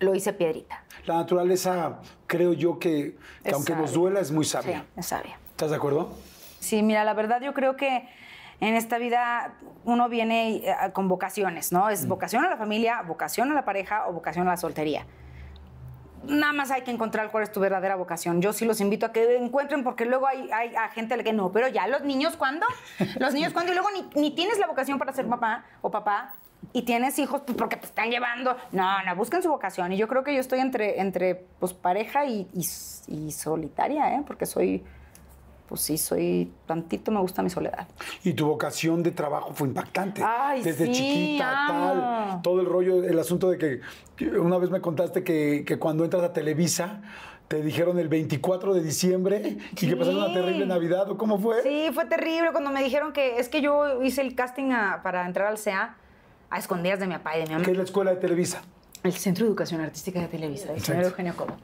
[0.00, 0.82] lo hice piedrita.
[1.06, 3.16] La naturaleza, creo yo que,
[3.52, 4.00] aunque nos sabia.
[4.02, 4.80] duela, es muy sabia.
[4.80, 5.38] Sí, es sabia.
[5.50, 6.12] ¿Estás de acuerdo?
[6.58, 8.08] Sí, mira, la verdad yo creo que
[8.60, 9.54] en esta vida
[9.84, 11.88] uno viene eh, con vocaciones, ¿no?
[11.88, 15.06] Es vocación a la familia, vocación a la pareja o vocación a la soltería.
[16.26, 18.40] Nada más hay que encontrar cuál es tu verdadera vocación.
[18.40, 21.68] Yo sí los invito a que encuentren, porque luego hay, hay gente que no, pero
[21.68, 22.66] ya los niños, ¿cuándo?
[23.18, 23.72] Los niños, ¿cuándo?
[23.72, 26.34] Y luego ni, ni tienes la vocación para ser papá o papá
[26.72, 28.56] y tienes hijos pues, porque te están llevando.
[28.70, 29.90] No, no, busquen su vocación.
[29.92, 32.66] Y yo creo que yo estoy entre, entre pues, pareja y, y-
[33.26, 34.22] y solitaria, ¿eh?
[34.26, 34.84] Porque soy,
[35.72, 37.88] pues sí, soy, tantito me gusta mi soledad.
[38.24, 40.22] Y tu vocación de trabajo fue impactante.
[40.22, 41.94] Ay, Desde sí, chiquita, amo.
[42.28, 42.42] tal.
[42.42, 43.80] Todo el rollo, el asunto de que,
[44.38, 47.00] una vez me contaste que, que cuando entras a Televisa
[47.48, 51.62] te dijeron el 24 de diciembre y que pasaron una terrible Navidad, ¿o cómo fue?
[51.62, 55.24] Sí, fue terrible cuando me dijeron que es que yo hice el casting a- para
[55.26, 55.96] entrar al CEA
[56.50, 57.64] a escondidas de mi papá y de mi mamá.
[57.64, 58.60] Que es la escuela de Televisa.
[59.02, 61.04] El Centro de Educación Artística de Televisa, el señor.
[61.04, 61.56] Eugenio Cobo.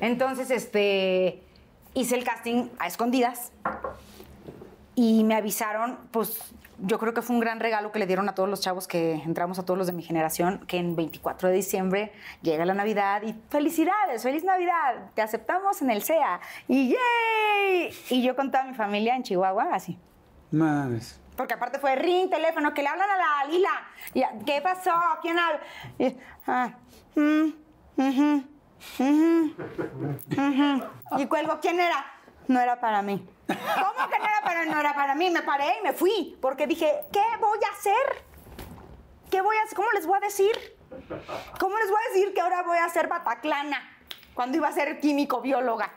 [0.00, 1.44] Entonces, este,
[1.94, 3.52] hice el casting a escondidas
[4.94, 8.34] y me avisaron, pues yo creo que fue un gran regalo que le dieron a
[8.34, 11.54] todos los chavos que entramos, a todos los de mi generación, que en 24 de
[11.54, 17.90] diciembre llega la Navidad y felicidades, feliz Navidad, te aceptamos en el CEA y ¡yay!
[18.10, 19.98] Y yo con toda mi familia en Chihuahua, así.
[20.50, 21.20] Madres.
[21.36, 24.34] Porque aparte fue ring, teléfono, que le hablan a la Lila.
[24.46, 24.92] ¿Qué pasó?
[25.20, 25.60] ¿Quién habla?
[25.98, 26.16] Y,
[26.46, 26.74] ah,
[27.16, 28.53] mm,
[31.16, 32.04] Y cuelgo, ¿quién era?
[32.48, 33.26] No era para mí.
[33.46, 35.30] ¿Cómo que no era para No era para mí.
[35.30, 36.36] Me paré y me fui.
[36.40, 38.24] Porque dije, ¿qué voy a hacer?
[39.30, 39.76] ¿Qué voy a hacer?
[39.76, 40.76] ¿Cómo les voy a decir?
[41.58, 43.80] ¿Cómo les voy a decir que ahora voy a ser bataclana?
[44.34, 45.92] Cuando iba a ser químico bióloga.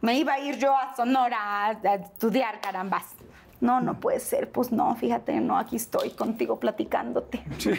[0.00, 3.15] Me iba a ir yo a Sonora a, a estudiar, carambas.
[3.60, 4.50] No, no puede ser.
[4.50, 7.42] Pues no, fíjate, no, aquí estoy contigo platicándote.
[7.58, 7.70] Sí.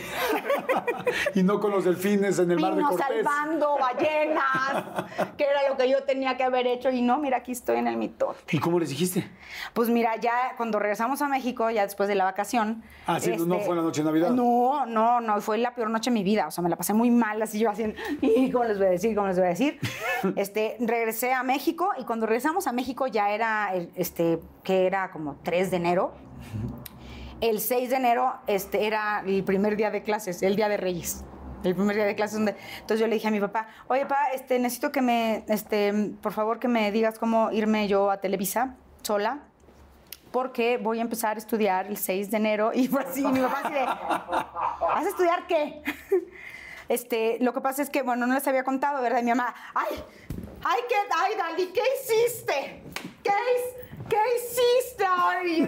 [1.36, 3.06] y no con los delfines en el mar de Cortés.
[3.08, 5.06] salvando ballenas,
[5.38, 6.90] que era lo que yo tenía que haber hecho.
[6.90, 8.40] Y no, mira, aquí estoy en el mitote.
[8.56, 9.30] ¿Y cómo les dijiste?
[9.74, 12.84] Pues mira, ya cuando regresamos a México, ya después de la vacación.
[12.84, 14.30] este, Ah, sí, no fue la noche de Navidad.
[14.32, 16.48] No, no, no, fue la peor noche de mi vida.
[16.48, 18.00] O sea, me la pasé muy mal, así yo haciendo.
[18.22, 19.16] ¿Y cómo les voy a decir?
[19.16, 19.80] ¿Cómo les voy a decir?
[20.36, 25.38] este, regresé a México y cuando regresamos a México ya era, este, que era como
[25.44, 26.12] 3 de enero.
[27.40, 31.24] El 6 de enero este, era el primer día de clases, el día de Reyes.
[31.64, 32.54] El primer día de clases donde...
[32.74, 36.34] Entonces yo le dije a mi papá, oye, papá, este, necesito que me, este, por
[36.34, 39.40] favor, que me digas cómo irme yo a Televisa sola
[40.34, 43.62] porque voy a empezar a estudiar el 6 de enero y fue así, mi papá
[43.64, 45.82] así de, ¿vas a estudiar qué?
[46.90, 49.20] Este, lo que pasa es que, bueno, no les había contado, ¿verdad?
[49.20, 50.02] Y mi mamá, ay,
[50.64, 52.82] ay, ¿qué, ay, Dali, ¿qué hiciste?
[53.24, 55.06] ¿Qué, his- qué hiciste?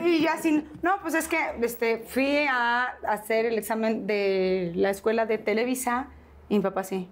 [0.07, 4.89] Y, yo así, no, pues es que este, fui a hacer el examen de la
[4.89, 6.07] escuela de Televisa
[6.49, 7.09] y mi papá así,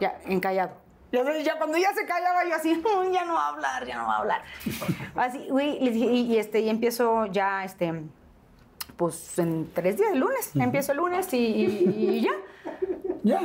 [0.00, 0.72] ya, encallado.
[1.12, 3.98] Ya, ya cuando ya se callaba, yo así, "Mm, ya no va a hablar, ya
[3.98, 4.42] no va a hablar.
[5.14, 7.92] Así, dije, y, y, este, y empiezo ya, este,
[8.96, 10.50] pues en tres días, el lunes.
[10.54, 12.32] Empiezo el lunes y, y- y ya.
[13.22, 13.40] Ya.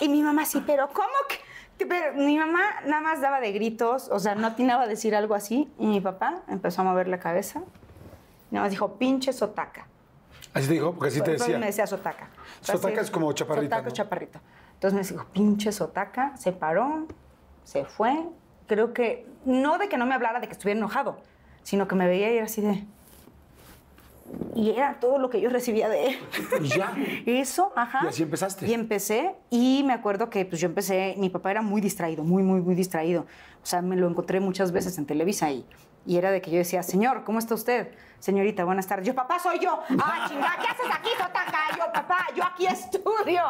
[0.00, 1.36] Y mi mamá sí, pero ¿cómo que?
[1.78, 5.34] Pero mi mamá nada más daba de gritos, o sea, no atinaba a decir algo
[5.34, 5.72] así.
[5.78, 7.62] Y mi papá empezó a mover la cabeza.
[8.50, 9.86] Nada más dijo, pinche sotaca.
[10.54, 11.58] Así te dijo, porque así te Pero decía.
[11.58, 12.28] me decía sotaca.
[12.62, 13.94] Sotaca Así, es como chaparrita, Sotaca, ¿no?
[13.94, 14.40] chaparrito.
[14.74, 17.06] Entonces me dijo, pinche sotaca, se paró,
[17.64, 18.24] se fue.
[18.66, 21.18] Creo que, no de que no me hablara de que estuviera enojado,
[21.62, 22.84] sino que me veía y era así de...
[24.54, 26.16] Y era todo lo que yo recibía de él.
[26.62, 26.94] Y ya.
[27.26, 28.00] Eso, ajá.
[28.04, 28.66] Y así empezaste.
[28.66, 32.42] Y empecé, y me acuerdo que pues yo empecé, mi papá era muy distraído, muy,
[32.42, 33.26] muy, muy distraído.
[33.62, 35.64] O sea, me lo encontré muchas veces en Televisa y,
[36.06, 37.88] y era de que yo decía, señor, ¿cómo está usted?
[38.18, 39.06] Señorita, buenas tardes.
[39.06, 39.78] Yo, papá, soy yo.
[40.00, 41.76] Ah, chingada, ¿qué haces aquí, Totaca?
[41.76, 43.42] Yo, papá, yo aquí estudio.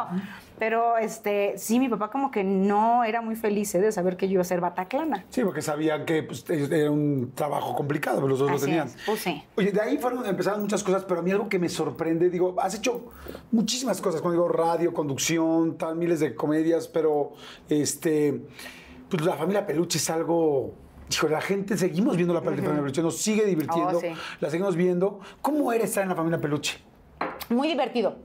[0.59, 3.79] Pero este, sí, mi papá como que no era muy feliz ¿eh?
[3.79, 5.25] de saber que yo iba a ser bataclana.
[5.29, 8.87] Sí, porque sabían que pues, era un trabajo complicado, pero los dos Así lo tenían.
[8.87, 9.43] es, pues sí.
[9.55, 12.55] Oye, de ahí fueron, empezaron muchas cosas, pero a mí algo que me sorprende, digo,
[12.59, 13.11] has hecho
[13.51, 17.31] muchísimas cosas, cuando digo radio, conducción, tal, miles de comedias, pero
[17.69, 18.41] este,
[19.09, 20.73] pues la familia Peluche es algo.
[21.11, 24.07] Hijo, la gente, seguimos viendo la familia Peluche, nos sigue divirtiendo, Oh, sí.
[24.39, 25.19] la seguimos viendo.
[25.41, 26.79] ¿Cómo era estar en la familia Peluche?
[27.49, 28.15] Muy divertido.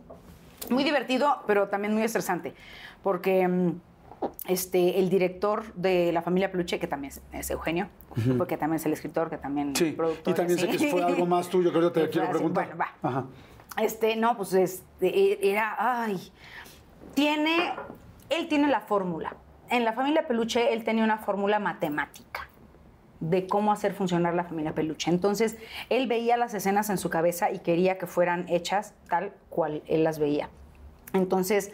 [0.70, 2.54] Muy divertido, pero también muy estresante.
[3.02, 3.72] Porque mm,
[4.48, 7.88] este, el director de la familia Peluche, que también es, es Eugenio,
[8.36, 10.32] porque también es el escritor, que también Sí, el productor.
[10.32, 10.78] y también sé así.
[10.78, 12.66] que fue algo más tuyo que yo te Y quiero así, preguntar.
[12.76, 13.08] Bueno, va.
[13.08, 13.24] Ajá.
[13.78, 16.20] Este, no, pues este, era, ay,
[17.14, 17.72] tiene,
[18.30, 19.34] él tiene la fórmula.
[19.70, 22.46] En la familia Peluche, él tenía una fórmula matemática
[23.30, 25.10] de cómo hacer funcionar la familia Peluche.
[25.10, 25.56] Entonces,
[25.88, 30.04] él veía las escenas en su cabeza y quería que fueran hechas tal cual él
[30.04, 30.48] las veía.
[31.12, 31.72] Entonces,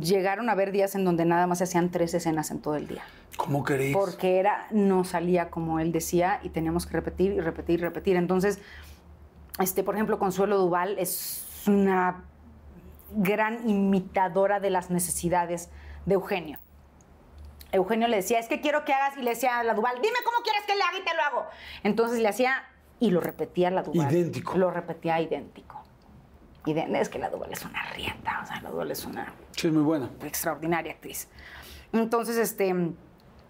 [0.00, 2.88] llegaron a haber días en donde nada más se hacían tres escenas en todo el
[2.88, 3.02] día
[3.36, 3.94] ¿Cómo queréis?
[3.94, 8.16] porque era no salía como él decía y teníamos que repetir y repetir y repetir.
[8.16, 8.58] Entonces,
[9.60, 12.24] este, por ejemplo, Consuelo Duval es una
[13.14, 15.68] gran imitadora de las necesidades
[16.06, 16.58] de Eugenio.
[17.76, 20.16] Eugenio le decía, es que quiero que hagas, y le decía a la Duval, dime
[20.24, 21.46] cómo quieres que le haga y te lo hago.
[21.84, 22.64] Entonces le hacía,
[23.00, 24.10] y lo repetía la Duval.
[24.12, 24.56] Idéntico.
[24.56, 25.82] Lo repetía idéntico.
[26.66, 29.82] Es que la Duval es una rieta, o sea, la Duval es una Sí, muy
[29.82, 30.10] buena.
[30.24, 31.28] extraordinaria actriz.
[31.92, 32.74] Entonces, este,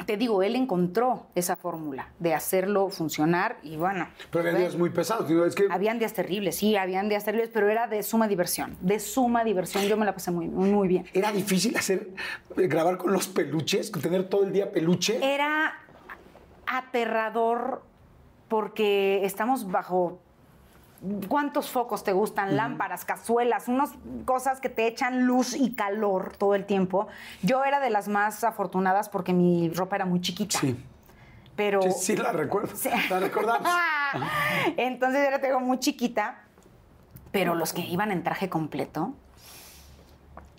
[0.06, 4.06] te digo, él encontró esa fórmula de hacerlo funcionar y bueno.
[4.30, 5.28] Pero había fue- días muy pesados.
[5.28, 8.76] digo, Es que Habían días terribles, sí, habían días terribles, pero era de suma diversión,
[8.80, 9.84] de suma diversión.
[9.84, 11.04] Yo me la pasé muy, muy, bien.
[11.12, 12.10] era difícil hacer,
[12.56, 15.18] grabar con los peluches, tener todo el día peluche.
[15.22, 15.74] Era
[16.66, 17.82] aterrador
[18.48, 20.20] porque estamos bajo
[21.28, 23.90] cuántos focos te gustan, lámparas, cazuelas, unas
[24.24, 27.08] cosas que te echan luz y calor todo el tiempo.
[27.42, 30.58] Yo era de las más afortunadas porque mi ropa era muy chiquita.
[30.58, 30.76] Sí.
[31.54, 32.74] Pero Sí, sí, la recuerdo.
[32.76, 32.90] Sí.
[33.08, 33.68] La recordamos.
[34.76, 36.42] Entonces era tengo muy chiquita,
[37.32, 39.14] pero los que iban en traje completo,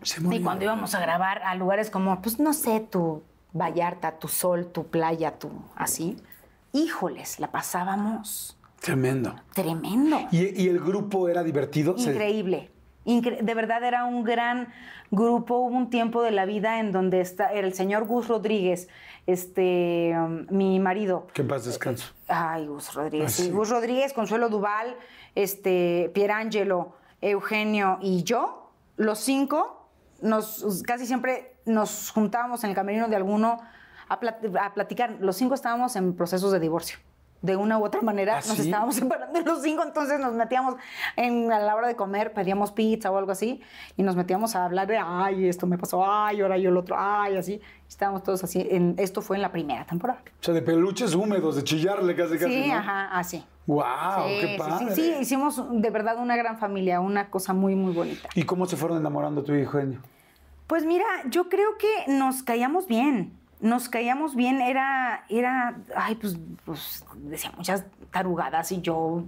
[0.01, 3.23] Se y cuando íbamos a grabar a lugares como, pues no sé, tu
[3.53, 6.17] Vallarta, tu sol, tu playa, tu así,
[6.73, 9.35] híjoles, la pasábamos Tremendo.
[9.53, 11.95] tremendo, ¿Y, y el grupo era divertido?
[11.97, 12.71] Increíble.
[13.05, 14.67] Incre- de verdad era un gran
[15.11, 15.57] grupo.
[15.59, 18.87] Hubo un tiempo de la vida en donde está el señor Gus Rodríguez,
[19.25, 22.13] este, um, mi marido, Que en paz descanso.
[22.27, 23.31] Ay, Gus Rodríguez.
[23.33, 23.49] Sí.
[23.51, 24.95] Gus Rodríguez, Consuelo Duval,
[25.35, 29.89] este, Pierangelo, Eugenio y yo, los cinco,
[30.21, 33.59] nos, casi siempre nos juntábamos en el camerino de alguno
[34.09, 35.17] a, plat- a platicar.
[35.19, 36.97] Los cinco estábamos en procesos de divorcio.
[37.41, 38.63] De una u otra manera ¿Ah, nos sí?
[38.63, 40.75] estábamos separando los cinco, entonces nos metíamos
[41.15, 43.61] en, a la hora de comer, pedíamos pizza o algo así,
[43.95, 46.95] y nos metíamos a hablar de, ay, esto me pasó, ay, ahora yo el otro,
[46.97, 47.61] ay, así.
[47.87, 48.67] Estábamos todos así.
[48.69, 50.21] En, esto fue en la primera temporada.
[50.41, 52.63] O sea, de peluches húmedos, de chillarle casi, casi.
[52.63, 52.75] Sí, ¿no?
[52.75, 53.45] ajá, así.
[53.65, 53.85] ¡Wow!
[54.27, 54.95] Sí, ¡Qué padre!
[54.95, 58.29] sí, sí, hicimos de verdad una gran familia, una cosa muy, muy bonita.
[58.35, 60.01] ¿Y cómo se fueron enamorando y Eugenio?
[60.67, 63.33] Pues mira, yo creo que nos caíamos bien.
[63.59, 69.23] Nos caíamos bien, era, era, ay, pues, pues decía muchas tarugadas y yo,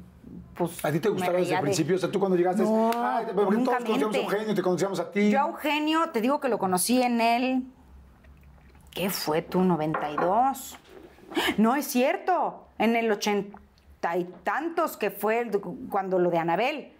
[0.55, 0.83] pues.
[0.85, 1.95] ¿A ti te gustaba desde el de- principio?
[1.95, 4.19] O sea, tú cuando llegaste, No, ay, porque todos conocíamos a.
[4.19, 5.31] Eugenio, te conocíamos a ti.
[5.31, 7.63] Yo a Eugenio, te digo que lo conocí en el.
[8.91, 9.61] ¿Qué fue tú?
[9.63, 10.77] 92.
[11.57, 12.65] No es cierto.
[12.77, 15.49] En el ochenta y tantos que fue
[15.89, 16.93] cuando lo de Anabel.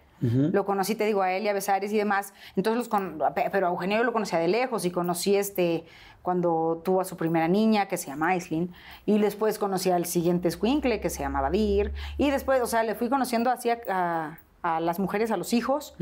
[0.52, 2.34] Lo conocí, te digo, a él y a Besares y demás.
[2.56, 3.18] Entonces los con-
[3.52, 5.84] pero a Eugenio lo conocía de lejos y conocí este
[6.22, 8.70] cuando tuvo a su primera niña que se llama Aislinn
[9.06, 12.94] y después conocí al siguiente escuincle que se llamaba Dir y después, o sea, le
[12.94, 15.94] fui conociendo así a, a- a las mujeres, a los hijos.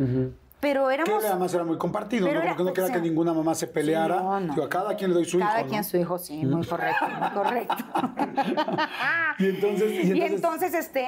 [0.61, 2.33] Pero Que éramos además era muy compartido, ¿no?
[2.33, 2.93] era- Porque no quería sí.
[2.95, 4.19] que ninguna mamá se peleara.
[4.19, 4.55] Sí, no, no.
[4.55, 5.85] Digo, a cada quien le doy su Cada hijo, quien ¿no?
[5.89, 7.77] su hijo, sí, muy correcto, muy correcto.
[9.39, 11.07] Y entonces, y Y entonces- entonces, este,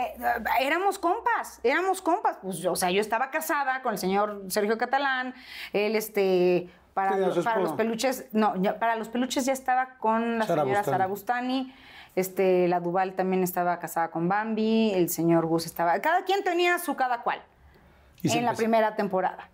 [0.60, 2.38] éramos compas, éramos compas.
[2.42, 5.34] Pues, yo, o sea, yo estaba casada con el señor Sergio Catalán,
[5.72, 10.38] él, este, para, su para los peluches, no, ya- para los peluches ya estaba con
[10.38, 10.84] la Sara señora.
[10.84, 11.74] Sara Bustani,
[12.14, 16.78] este, la Duval también estaba casada con Bambi, el señor Gus estaba, cada quien tenía
[16.78, 17.42] su cada cual
[18.22, 19.48] En la primera temporada.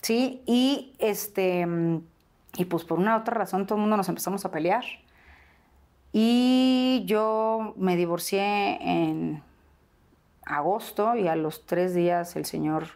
[0.00, 2.00] Sí, y este mm,
[2.56, 4.84] y pues por una u otra razón todo el mundo nos empezamos a pelear.
[6.12, 9.42] Y yo me divorcié en
[10.44, 12.88] agosto y a los tres días el señor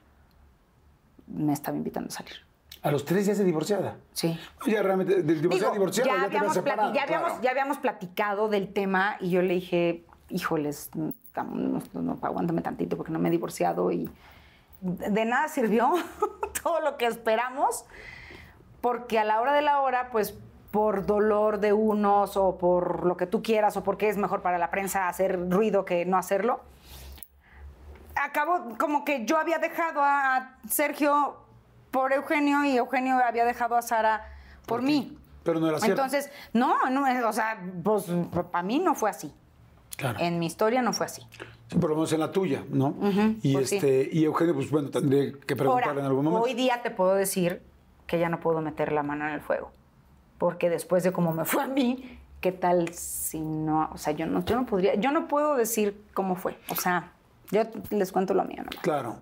[1.27, 2.35] me estaba invitando a salir.
[2.83, 3.97] A los tres días de divorciada.
[4.13, 4.39] Sí.
[4.67, 6.93] Ya realmente, del divorciado a Digo, divorciado, ya, habíamos separado.
[6.93, 7.43] ya, habíamos, claro.
[7.43, 12.97] ya habíamos platicado del tema y yo le dije, híjoles, no, no, no, aguántame tantito
[12.97, 14.11] porque no me he divorciado y
[14.85, 15.95] de nada sirvió
[16.63, 17.87] todo lo que esperamos
[18.83, 20.35] porque a la hora de la hora, pues
[20.71, 24.59] por dolor de unos o por lo que tú quieras o porque es mejor para
[24.59, 26.61] la prensa hacer ruido que no hacerlo,
[28.15, 31.37] acabó como que yo había dejado a Sergio
[31.91, 34.29] por Eugenio y Eugenio había dejado a Sara
[34.67, 35.17] por, mí.
[35.45, 36.03] Pero no era cierto.
[36.03, 38.05] Entonces, no, no, o sea, pues
[38.51, 39.33] para mí no fue así.
[39.97, 40.19] Claro.
[40.21, 41.23] En mi historia no fue así.
[41.69, 42.95] Sí, por lo menos en la tuya, ¿no?
[43.43, 43.77] y pues sí.
[43.77, 46.45] este, y Eugenio, pues bueno, tendría que preguntarle Ahora, en algún momento.
[46.45, 47.63] hoy día te puedo decir
[48.07, 49.71] que ya no puedo meter la mano en el fuego.
[50.39, 53.89] Porque después de cómo me fue a mí, ¿qué tal si no?
[53.93, 56.59] O sea, yo no, yo no podría, yo no puedo decir cómo fue.
[56.69, 57.13] O sea,
[57.51, 58.83] yo les cuento lo mío nomás.
[58.83, 59.17] Claro.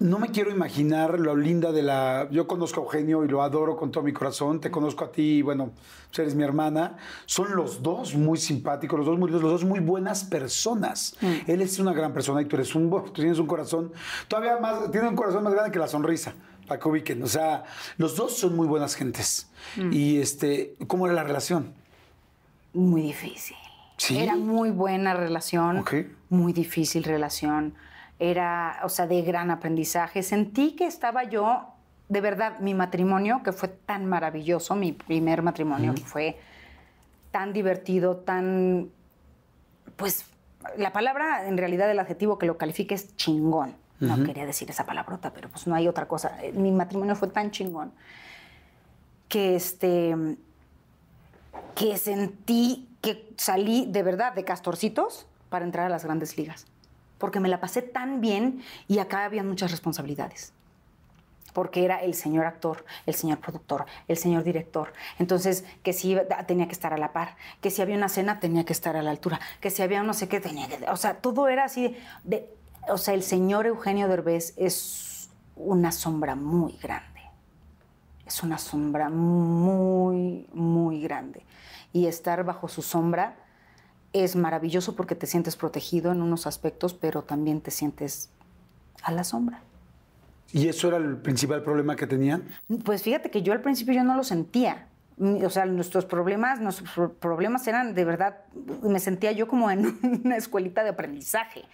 [0.00, 2.28] No me quiero imaginar lo linda de la...
[2.30, 4.60] Yo conozco a Eugenio y lo adoro con todo mi corazón.
[4.60, 5.72] Te conozco a ti, y bueno,
[6.06, 6.96] pues eres mi hermana.
[7.26, 11.16] Son los dos muy simpáticos, los dos muy, los dos muy buenas personas.
[11.48, 12.88] Él es una gran persona y tú eres un...
[12.88, 13.92] Tú tienes un corazón
[14.28, 14.88] todavía más...
[14.92, 16.32] Tiene un corazón más grande que la sonrisa,
[16.68, 17.20] para que ubiquen.
[17.24, 17.64] O sea,
[17.96, 19.50] los dos son muy buenas gentes.
[19.90, 20.76] Y este...
[20.86, 21.74] ¿Cómo era la relación?
[22.72, 23.56] Muy difícil.
[23.96, 24.16] ¿Sí?
[24.16, 25.94] Era muy buena relación, Ok.
[26.28, 27.74] muy difícil relación.
[28.18, 30.22] Era, o sea, de gran aprendizaje.
[30.22, 31.74] Sentí que estaba yo,
[32.08, 36.40] de verdad, mi matrimonio, que fue tan maravilloso, mi primer matrimonio, que fue
[37.30, 38.90] tan divertido, tan,
[39.96, 40.26] pues,
[40.76, 43.76] la palabra, en realidad, el adjetivo que lo califique es chingón.
[44.00, 46.38] No quería decir esa palabrota, pero pues no hay otra cosa.
[46.40, 47.92] Eh, Mi matrimonio fue tan chingón
[49.28, 50.14] que este
[51.74, 56.66] que sentí que salí de verdad de castorcitos para entrar a las grandes ligas.
[57.18, 60.52] Porque me la pasé tan bien y acá había muchas responsabilidades.
[61.52, 64.92] Porque era el señor actor, el señor productor, el señor director.
[65.18, 68.38] Entonces, que si iba- tenía que estar a la par, que si había una cena
[68.38, 70.88] tenía que estar a la altura, que si había no sé qué tenía que...
[70.90, 72.48] O sea, todo era así de-
[72.88, 77.08] o sea, el señor Eugenio Derbez es una sombra muy grande
[78.28, 81.42] es una sombra muy, muy grande.
[81.94, 83.36] Y estar bajo su sombra
[84.12, 88.30] es maravilloso porque te sientes protegido en unos aspectos, pero también te sientes
[89.02, 89.60] a la sombra.
[90.52, 92.44] ¿Y eso era el principal problema que tenían?
[92.84, 94.86] Pues fíjate que yo al principio yo no lo sentía.
[95.18, 98.38] Mm, O sea, nuestros problemas, nuestros pro- problemas eran de verdad,
[98.82, 101.64] me sentía yo como en una escuelita de aprendizaje.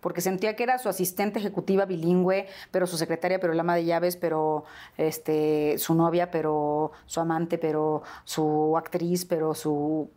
[0.00, 3.84] Porque sentía que era su asistente ejecutiva bilingüe, pero su secretaria, pero el ama de
[3.84, 4.64] llaves, pero
[4.96, 10.10] este, su novia, pero su amante, pero su actriz, pero su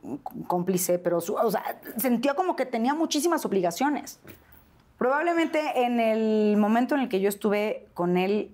[0.48, 1.34] cómplice, pero su.
[1.34, 4.20] O sea, sentía como que tenía muchísimas obligaciones.
[4.98, 8.52] Probablemente en el momento en el que yo estuve con él,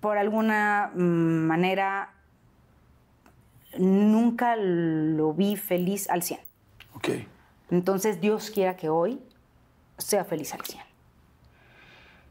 [0.00, 0.98] por alguna mm,
[1.46, 2.12] manera,
[3.78, 6.40] nunca lo vi feliz al 100.
[6.96, 7.08] Ok.
[7.70, 9.20] Entonces, Dios quiera que hoy
[9.98, 10.82] sea feliz al 100.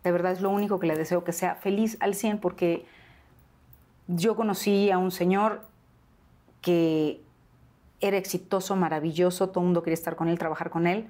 [0.04, 2.86] De verdad es lo único que le deseo, que sea feliz al 100, porque
[4.08, 5.62] yo conocí a un señor
[6.62, 7.22] que
[8.02, 11.08] era exitoso, maravilloso, todo el mundo quería estar con él, trabajar con él,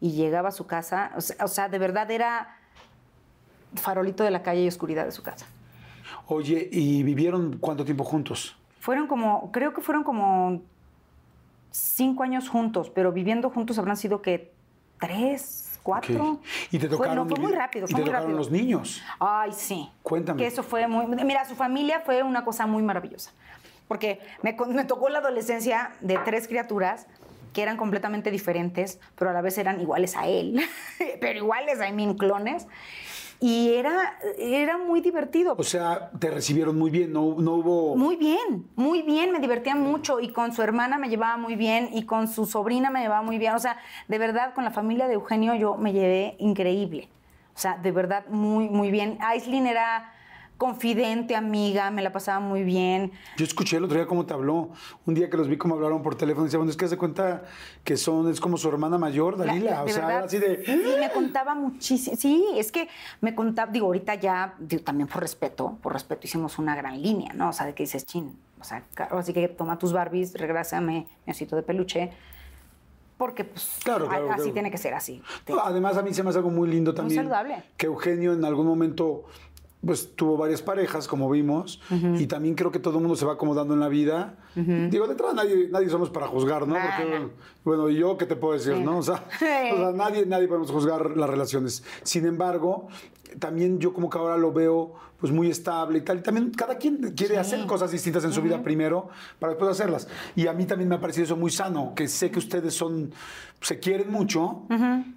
[0.00, 2.58] y llegaba a su casa, o sea, o sea, de verdad era
[3.74, 5.46] farolito de la calle y oscuridad de su casa.
[6.26, 8.56] Oye, ¿y vivieron cuánto tiempo juntos?
[8.80, 10.62] Fueron como, creo que fueron como
[11.70, 14.52] cinco años juntos, pero viviendo juntos habrán sido que
[14.98, 16.40] tres, cuatro.
[16.72, 18.38] ¿Y te Fue- tocaron, no, fue muy rápido, y fue te muy tocaron rápido.
[18.38, 19.02] los niños?
[19.20, 19.88] Ay, sí.
[20.02, 20.38] Cuéntame.
[20.38, 21.06] Que eso fue muy...
[21.24, 23.30] Mira, su familia fue una cosa muy maravillosa.
[23.86, 27.06] Porque me tocó la adolescencia de tres criaturas
[27.52, 30.60] que eran completamente diferentes, pero a la vez eran iguales a él.
[31.20, 32.66] pero iguales, I mean, clones.
[33.40, 35.54] Y era, era muy divertido.
[35.58, 37.96] O sea, te recibieron muy bien, no, no hubo...
[37.96, 41.90] Muy bien, muy bien, me divertía mucho y con su hermana me llevaba muy bien
[41.92, 43.54] y con su sobrina me llevaba muy bien.
[43.54, 43.78] O sea,
[44.08, 47.08] de verdad, con la familia de Eugenio yo me llevé increíble.
[47.54, 49.18] O sea, de verdad, muy, muy bien.
[49.20, 50.12] Aislinn era
[50.58, 53.12] confidente, amiga, me la pasaba muy bien.
[53.36, 54.70] Yo escuché el otro día cómo te habló.
[55.04, 57.44] Un día que los vi cómo hablaron por teléfono, decía, bueno, es que se cuenta
[57.84, 59.82] que son, es como su hermana mayor, La- Dalila.
[59.82, 60.64] o de sea, verdad, así de...
[60.64, 62.16] Sí, me contaba muchísimo.
[62.16, 62.88] Sí, es que
[63.20, 67.32] me contaba, digo, ahorita ya, digo, también por respeto, por respeto hicimos una gran línea,
[67.34, 67.50] ¿no?
[67.50, 71.30] O sea, de que dices, chin, o sea, así que toma tus Barbies, regrásame mi
[71.30, 72.10] osito de peluche,
[73.18, 74.52] porque pues Claro, claro, así claro.
[74.52, 75.22] tiene que ser, así.
[75.48, 77.18] No, además, a mí se me hace algo muy lindo también.
[77.20, 77.62] saludable.
[77.78, 79.24] Que Eugenio en algún momento
[79.84, 81.80] pues tuvo varias parejas, como vimos,
[82.18, 84.34] y también creo que todo el mundo se va acomodando en la vida.
[84.54, 86.74] Digo, de entrada nadie, nadie somos para juzgar, ¿no?
[86.74, 87.30] Porque, no.
[87.64, 88.82] bueno, ¿y yo qué te puedo decir, Sí.
[88.82, 88.98] no?
[88.98, 89.44] O sea, Sí.
[89.74, 91.84] o sea, nadie, nadie podemos juzgar las relaciones.
[92.02, 92.88] Sin embargo,
[93.38, 96.18] también yo como que ahora lo veo pues muy estable y tal.
[96.18, 99.08] Y también cada quien quiere hacer cosas distintas en su vida primero
[99.38, 100.08] para después hacerlas.
[100.34, 103.12] Y a mí también me ha parecido eso muy sano, que sé que ustedes son,
[103.60, 104.62] se quieren mucho,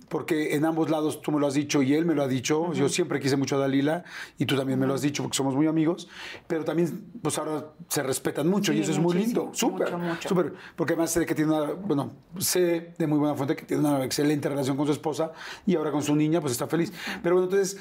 [0.08, 2.74] porque en ambos lados tú me lo has dicho y él me lo ha dicho.
[2.74, 4.04] Yo siempre quise mucho a Dalila
[4.38, 6.10] y tú también me lo has dicho porque somos muy amigos,
[6.48, 10.94] pero también pues ahora se respetan mucho y eso es muy lindo, súper, súper, porque
[10.94, 14.50] además sé que tiene una, bueno, sé de muy buena fuente que tiene una excelente
[14.50, 15.32] relación con su esposa
[15.66, 16.92] y ahora con su niña pues está feliz.
[17.22, 17.80] Pero bueno, entonces,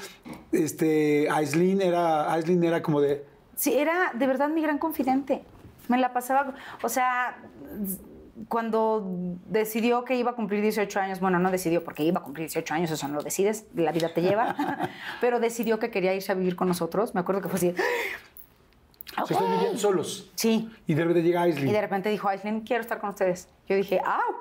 [0.51, 3.25] este, Aislinn era, Aislinn era como de,
[3.59, 5.43] Sí, era de verdad mi gran confidente.
[5.89, 7.37] Me la pasaba, o sea,
[8.47, 9.03] cuando
[9.47, 12.73] decidió que iba a cumplir 18 años, bueno, no decidió porque iba a cumplir 18
[12.73, 14.55] años, eso no lo decides, la vida te lleva,
[15.21, 17.13] pero decidió que quería irse a vivir con nosotros.
[17.13, 17.75] Me acuerdo que fue así.
[19.21, 20.31] o sea, ustedes vivían solos.
[20.35, 20.69] Sí.
[20.87, 21.67] Y de repente llega Aislinn.
[21.69, 23.49] Y de repente dijo, Aislinn, quiero estar con ustedes.
[23.67, 24.35] Yo dije, ¡au!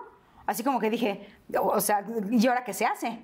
[0.46, 1.26] Así como que dije,
[1.61, 3.18] o sea, ¿y ahora qué se hace?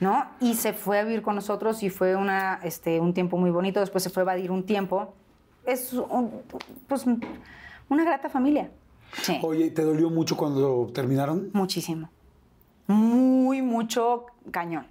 [0.00, 0.26] ¿No?
[0.40, 3.80] Y se fue a vivir con nosotros y fue una, este, un tiempo muy bonito.
[3.80, 5.14] Después se fue a evadir un tiempo.
[5.64, 6.42] Es un-
[6.86, 7.04] pues,
[7.88, 8.70] una grata familia.
[9.22, 9.38] Sí.
[9.42, 11.50] Oye, ¿te dolió mucho cuando terminaron?
[11.52, 12.08] Muchísimo.
[12.86, 14.86] Muy, mucho cañón.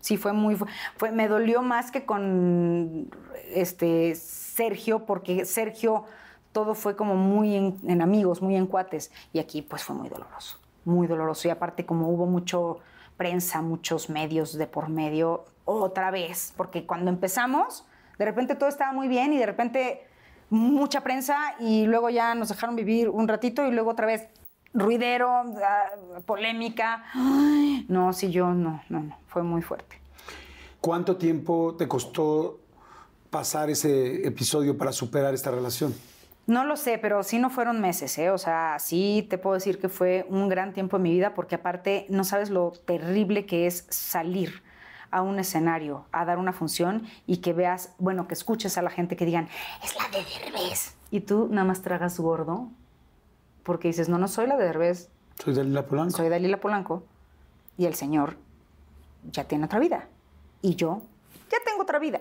[0.00, 0.54] Sí, fue muy.
[0.56, 3.10] Fue, fue- me dolió más que con
[3.54, 6.04] este Sergio, porque Sergio
[6.52, 9.10] todo fue como muy en, en amigos, muy en cuates.
[9.32, 10.58] Y aquí, pues, fue muy doloroso.
[10.84, 11.48] Muy doloroso.
[11.48, 12.78] Y aparte, como hubo mucho
[13.16, 16.52] prensa, muchos medios de por medio, otra vez.
[16.56, 17.84] Porque cuando empezamos,
[18.18, 20.06] de repente todo estaba muy bien y de repente
[20.50, 24.28] mucha prensa y luego ya nos dejaron vivir un ratito y luego otra vez
[24.72, 25.86] ruidero, ah,
[26.26, 27.04] polémica.
[27.14, 30.00] Ay, no, sí, yo no, no, no, fue muy fuerte.
[30.80, 32.60] ¿Cuánto tiempo te costó
[33.30, 35.94] pasar ese episodio para superar esta relación?
[36.46, 38.30] No lo sé, pero sí no fueron meses, ¿eh?
[38.30, 41.54] O sea, sí te puedo decir que fue un gran tiempo en mi vida porque
[41.54, 44.62] aparte no sabes lo terrible que es salir
[45.14, 48.90] a un escenario, a dar una función y que veas, bueno, que escuches a la
[48.90, 49.48] gente que digan,
[49.84, 50.96] es la de Derbez.
[51.12, 52.68] Y tú nada más tragas gordo
[53.62, 55.08] porque dices, no, no soy la de Derbez,
[55.38, 56.16] Soy Dalila Polanco.
[56.16, 57.04] soy Dalila Polanco
[57.78, 58.36] y el señor
[59.30, 60.08] ya tiene otra vida
[60.62, 61.02] y yo
[61.48, 62.20] ya tengo otra vida.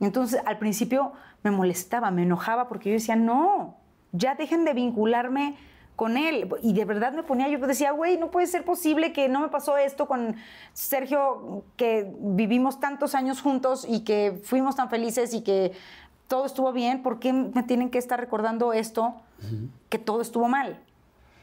[0.00, 1.12] Entonces al principio
[1.42, 3.76] me molestaba, me enojaba porque yo decía, no,
[4.12, 5.56] ya dejen de vincularme
[6.00, 6.48] con él.
[6.62, 9.48] Y de verdad me ponía, yo decía, güey, no puede ser posible que no me
[9.48, 10.34] pasó esto con
[10.72, 15.72] Sergio, que vivimos tantos años juntos y que fuimos tan felices y que
[16.26, 19.14] todo estuvo bien, ¿por qué me tienen que estar recordando esto,
[19.90, 20.80] que todo estuvo mal?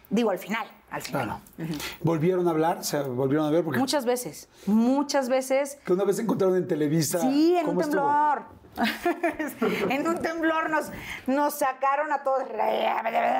[0.09, 1.41] Digo, al final, al final.
[1.57, 1.71] Claro.
[2.01, 2.83] ¿Volvieron a hablar?
[2.83, 3.63] ¿Se volvieron a ver?
[3.63, 5.77] Porque Muchas veces, muchas veces.
[5.85, 7.19] que una vez se encontraron en Televisa.
[7.19, 8.57] Sí, en un temblor.
[9.89, 10.91] en un temblor nos,
[11.25, 12.43] nos sacaron a todos,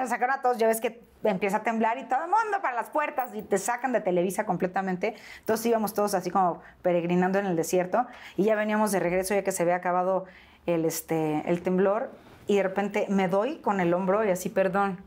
[0.09, 2.89] sacaron a todos, ya ves que empieza a temblar y todo el mundo para las
[2.89, 5.15] puertas y te sacan de Televisa completamente.
[5.39, 9.43] Entonces íbamos todos así como peregrinando en el desierto y ya veníamos de regreso ya
[9.43, 10.25] que se había acabado
[10.65, 12.11] el, este, el temblor
[12.47, 14.99] y de repente me doy con el hombro y así, perdón.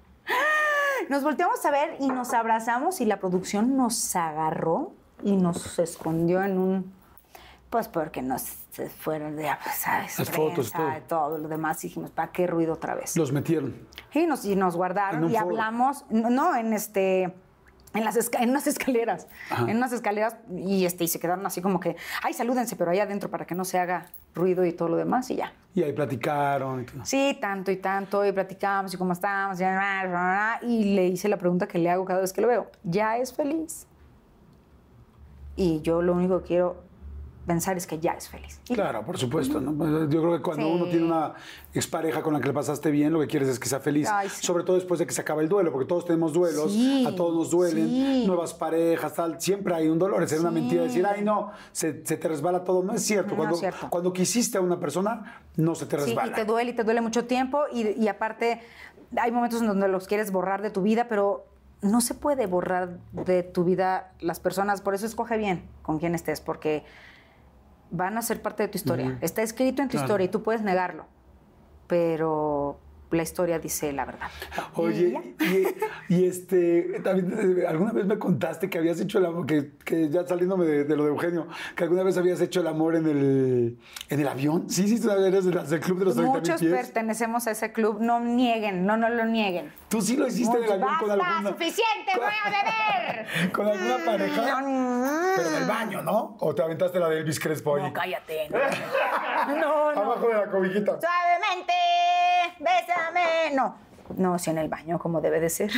[1.08, 4.92] Nos volteamos a ver y nos abrazamos y la producción nos agarró
[5.22, 7.00] y nos escondió en un
[7.70, 8.42] pues porque nos
[8.98, 10.18] fueron de, pues, ¿sabes?
[10.18, 11.82] Las fotos, Prensa, y todo lo demás.
[11.84, 13.16] Y dijimos, ¿para qué ruido otra vez?
[13.16, 13.86] Los metieron.
[14.12, 15.40] Y nos, y nos guardaron y foro.
[15.40, 17.32] hablamos, no, en este...
[17.92, 19.26] En, las esca- en unas escaleras,
[19.66, 23.00] en unas escaleras y, este, y se quedaron así como que, ay, salúdense, pero ahí
[23.00, 25.52] adentro para que no se haga ruido y todo lo demás y ya.
[25.74, 27.04] Y ahí platicaron y todo.
[27.04, 31.66] Sí, tanto y tanto, y platicamos y cómo estamos, y, y le hice la pregunta
[31.66, 33.86] que le hago cada vez que lo veo, ¿ya es feliz?
[35.56, 36.82] Y yo lo único que quiero
[37.46, 38.60] pensar es que ya es feliz.
[38.68, 39.60] Y Claro, por supuesto.
[39.60, 39.72] ¿no?
[39.72, 40.72] Pues, Yo creo que cuando Sí.
[40.74, 41.34] uno tiene una
[41.74, 44.08] expareja con la que le pasaste bien, lo que quieres es que sea feliz.
[44.10, 44.44] Ay, sí.
[44.46, 47.14] Sobre todo después de que se acaba el duelo, porque todos tenemos duelos, Sí, a
[47.14, 49.40] todos nos duelen, nuevas parejas, tal.
[49.40, 50.22] Siempre hay un dolor.
[50.22, 52.82] Es una mentira decir, ay, no, se, se te resbala todo.
[52.82, 53.30] No es cierto.
[53.30, 53.88] No, cuando, es cierto.
[53.90, 56.32] cuando quisiste a una persona, no se te Sí, resbala.
[56.32, 58.60] y te duele y te duele mucho tiempo y, y aparte
[59.16, 61.46] hay momentos en donde los quieres borrar de tu vida, pero
[61.82, 66.14] no se puede borrar de tu vida las personas, por eso escoge bien con quién
[66.14, 66.84] estés, porque
[67.90, 69.18] van a ser parte de tu historia.
[69.20, 70.06] Está escrito en tu Claro.
[70.06, 71.06] historia y tú puedes negarlo,
[71.86, 72.78] pero
[73.10, 74.28] la historia dice la verdad.
[74.74, 75.34] Oye,
[76.08, 79.72] y, y este, también eh, alguna vez me contaste que habías hecho el amor, que,
[79.84, 82.94] que ya saliéndome de, de lo de Eugenio, que alguna vez habías hecho el amor
[82.94, 83.78] en el,
[84.08, 84.70] en el avión.
[84.70, 86.72] Sí, sí, tú eres del club de los 30 Muchos pies.
[86.72, 89.72] pertenecemos a ese club, no nieguen, no, no lo nieguen.
[89.90, 91.50] Tú sí lo hiciste en el Muchos- avión con ¡Basta, alguna.
[91.50, 93.52] suficiente, voy a beber!
[93.52, 94.42] Con alguna pareja.
[95.36, 96.36] Pero en el baño, ¿no?
[96.40, 97.82] ¿O te aventaste la de Elvis Crespo ahí?
[97.82, 98.48] No, cállate.
[98.50, 98.58] No,
[99.56, 99.92] no.
[99.94, 100.00] no.
[100.00, 100.98] Abajo de la cobijita.
[101.00, 101.72] Suavemente,
[102.60, 103.54] bésame.
[103.54, 103.76] No,
[104.16, 105.70] no, sí en el baño, como debe de ser.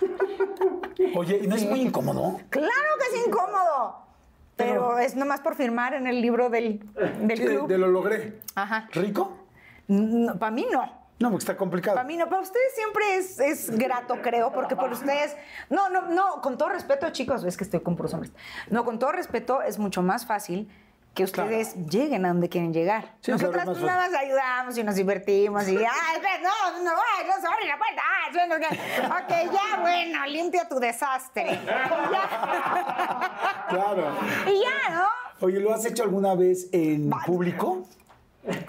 [1.16, 2.40] Oye, ¿y no es muy incómodo?
[2.50, 2.68] ¡Claro
[3.00, 4.04] que es incómodo!
[4.56, 6.80] pero Pero- es nomás por firmar en el libro del,
[7.20, 7.68] del Sí, club.
[7.68, 8.40] de lo logré.
[8.56, 8.88] Ajá.
[8.92, 9.36] ¿Rico?
[10.38, 10.97] para mí no.
[11.18, 11.96] No, porque está complicado.
[11.96, 15.36] Para mí no, para ustedes siempre es, es grato, creo, porque por ustedes,
[15.68, 18.32] no, no, no, con todo respeto, chicos, es que estoy con puros hombres.
[18.70, 20.70] No, con todo respeto, es mucho más fácil
[21.14, 23.16] que ustedes lleguen a donde quieren llegar.
[23.20, 25.84] Sí, Nosotras más pues, nada más ayudamos y nos divertimos y, ay,
[26.40, 30.78] no, no, ay, no se abre la puerta, ay, que- ok, ya, bueno, limpia tu
[30.78, 31.58] desastre.
[33.68, 34.12] Claro.
[34.46, 35.06] y ya ¿no?
[35.40, 37.86] Oye, ¿lo has hecho alguna vez en público?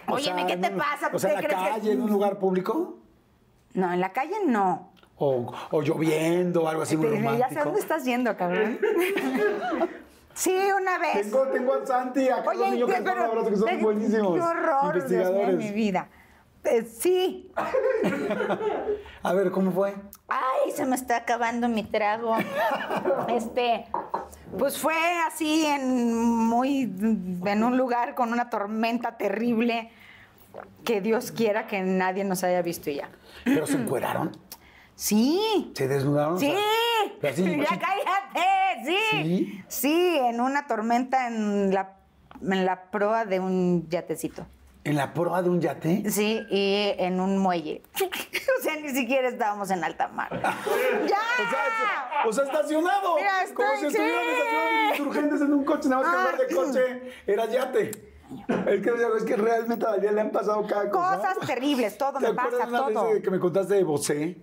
[0.08, 1.10] O Óyeme, sea, ¿qué te pasa?
[1.14, 2.98] O sea, en ¿Qué la que- calle, en un lugar público.
[3.74, 4.92] No, en la calle no.
[5.18, 7.64] O, o lloviendo, algo así muy Te- Ya sé romántico.
[7.66, 8.80] dónde estás yendo, cabrón.
[10.34, 11.30] Sí, una vez.
[11.30, 13.78] Tengo, tengo al Santi, a Carlos Niño, que son un pero- abrazo, que son qué
[13.78, 14.40] buenísimos.
[14.40, 16.08] horror, Dios mío, mi vida.
[16.66, 17.52] Eh, sí.
[19.24, 19.96] A ver, ¿cómo fue?
[20.28, 22.36] Ay, se me está acabando mi trago.
[23.30, 23.86] Este,
[24.58, 24.96] pues fue
[25.28, 26.82] así en muy
[27.46, 29.92] en un lugar con una tormenta terrible
[30.84, 33.10] que Dios quiera que nadie nos haya visto y ya.
[33.46, 34.32] ¿Pero se encueraron?
[34.96, 35.72] Sí.
[35.76, 36.40] ¿Se desnudaron?
[36.40, 36.48] Sí.
[36.48, 36.60] sea,
[37.22, 38.86] pero así, ya así- cállate.
[38.86, 38.98] Sí.
[39.12, 39.64] ¿Sí?
[39.68, 41.96] Sí, en una tormenta en la
[42.42, 44.46] en la proa de un yatecito.
[44.90, 46.10] ¿En la proa de un yate?
[46.10, 47.84] Sí, y en un muelle.
[48.02, 50.30] o sea, ni siquiera estábamos en alta mar.
[50.42, 51.20] ¡Ya!
[51.46, 53.16] O sea, o sea, estacionado.
[53.16, 57.14] Mira, Como si estuvieran estacionados insurgentes en un coche, nada más que lugar de coche
[57.28, 57.92] era yate.
[58.66, 61.18] Es que, es que realmente a Daniel le han pasado cada cosa.
[61.18, 63.14] Cosas terribles, todo ¿Te me pasa, una vez todo.
[63.14, 64.38] de que me contaste de Bosé?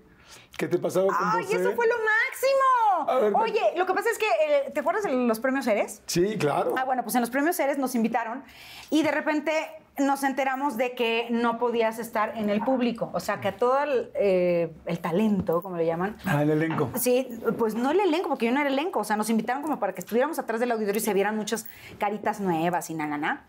[0.57, 3.21] ¿Qué te pasaba con ¡Ay, eso fue lo máximo!
[3.21, 6.03] Ver, Oye, lo que pasa es que, eh, ¿te acuerdas de los premios Eres?
[6.07, 6.75] Sí, claro.
[6.79, 8.45] Ah, bueno, pues en los premios Eres nos invitaron
[8.91, 9.53] y de repente
[9.99, 13.11] nos enteramos de que no podías estar en el público.
[13.15, 16.91] O sea, que todo el, eh, el talento, como le llaman, Ah, el elenco.
[16.97, 17.29] Sí,
[17.59, 19.01] pues no el elenco, porque yo no era elenco.
[19.01, 21.67] O sea, nos invitaron como para que estuviéramos atrás del auditorio y se vieran muchas
[21.99, 23.45] caritas nuevas y na, na, na.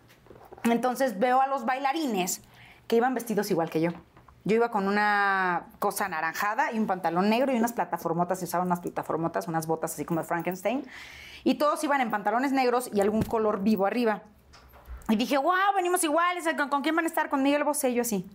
[0.63, 2.41] Entonces veo a los bailarines
[2.87, 3.91] que iban vestidos igual que yo.
[4.45, 8.67] Yo iba con una cosa anaranjada y un pantalón negro y unas plataformotas, se usaban
[8.67, 10.85] unas plataformotas, unas botas así como de Frankenstein.
[11.43, 14.23] Y todos iban en pantalones negros y algún color vivo arriba.
[15.09, 17.29] Y dije, wow, venimos iguales, ¿con, con quién van a estar?
[17.29, 18.25] Con Miguel Bosé, yo así.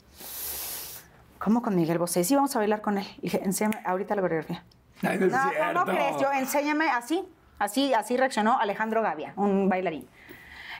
[1.38, 2.24] ¿Cómo con Miguel Bosé?
[2.24, 3.06] Sí, vamos a bailar con él.
[3.18, 4.64] Y dije, enséñame ahorita la coreografía.
[5.02, 7.24] No No, no, no crees, yo enséñame así,
[7.58, 10.08] así, así reaccionó Alejandro Gavia, un bailarín.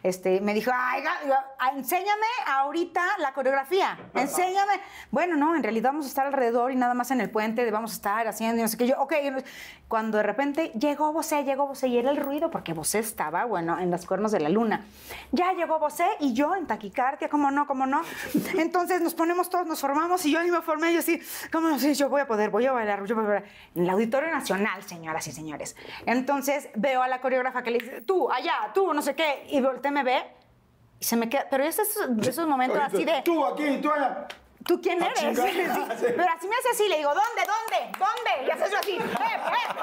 [0.03, 1.05] Este, me dijo, ay,
[1.59, 4.81] ah, enséñame ahorita la coreografía, enséñame.
[5.13, 7.71] Bueno, no, en realidad vamos a estar alrededor y nada más en el puente de
[7.71, 8.89] vamos a estar haciendo y no sé qué.
[8.89, 9.13] Yo, ok,
[9.87, 13.79] cuando de repente llegó Bosé, llegó Bosé y era el ruido porque Bosé estaba, bueno,
[13.79, 14.85] en los cuernos de la luna.
[15.31, 18.03] Ya llegó Bosé y yo en taquicardia, ¿cómo no, cómo no?
[18.59, 21.21] Entonces nos ponemos todos, nos formamos y yo ahí me formé, yo así,
[21.53, 21.79] ¿cómo no?
[21.79, 23.49] Sí, yo voy a poder, voy a bailar, yo voy a bailar.
[23.77, 25.77] En el Auditorio Nacional, señoras y señores.
[26.07, 29.61] Entonces veo a la coreógrafa que le dice, tú, allá, tú, no sé qué, y
[29.61, 30.25] volteé, me ve
[30.99, 31.87] y se me queda, pero esos,
[32.27, 34.27] esos momentos así de, Tú aquí, tú allá.
[34.67, 35.39] ¿tú quién Ah, eres?
[35.41, 38.47] Sí, Pero así me hace así, le digo, ¿dónde, dónde, dónde?
[38.47, 39.75] Y hace eso así, ¡eh, eh!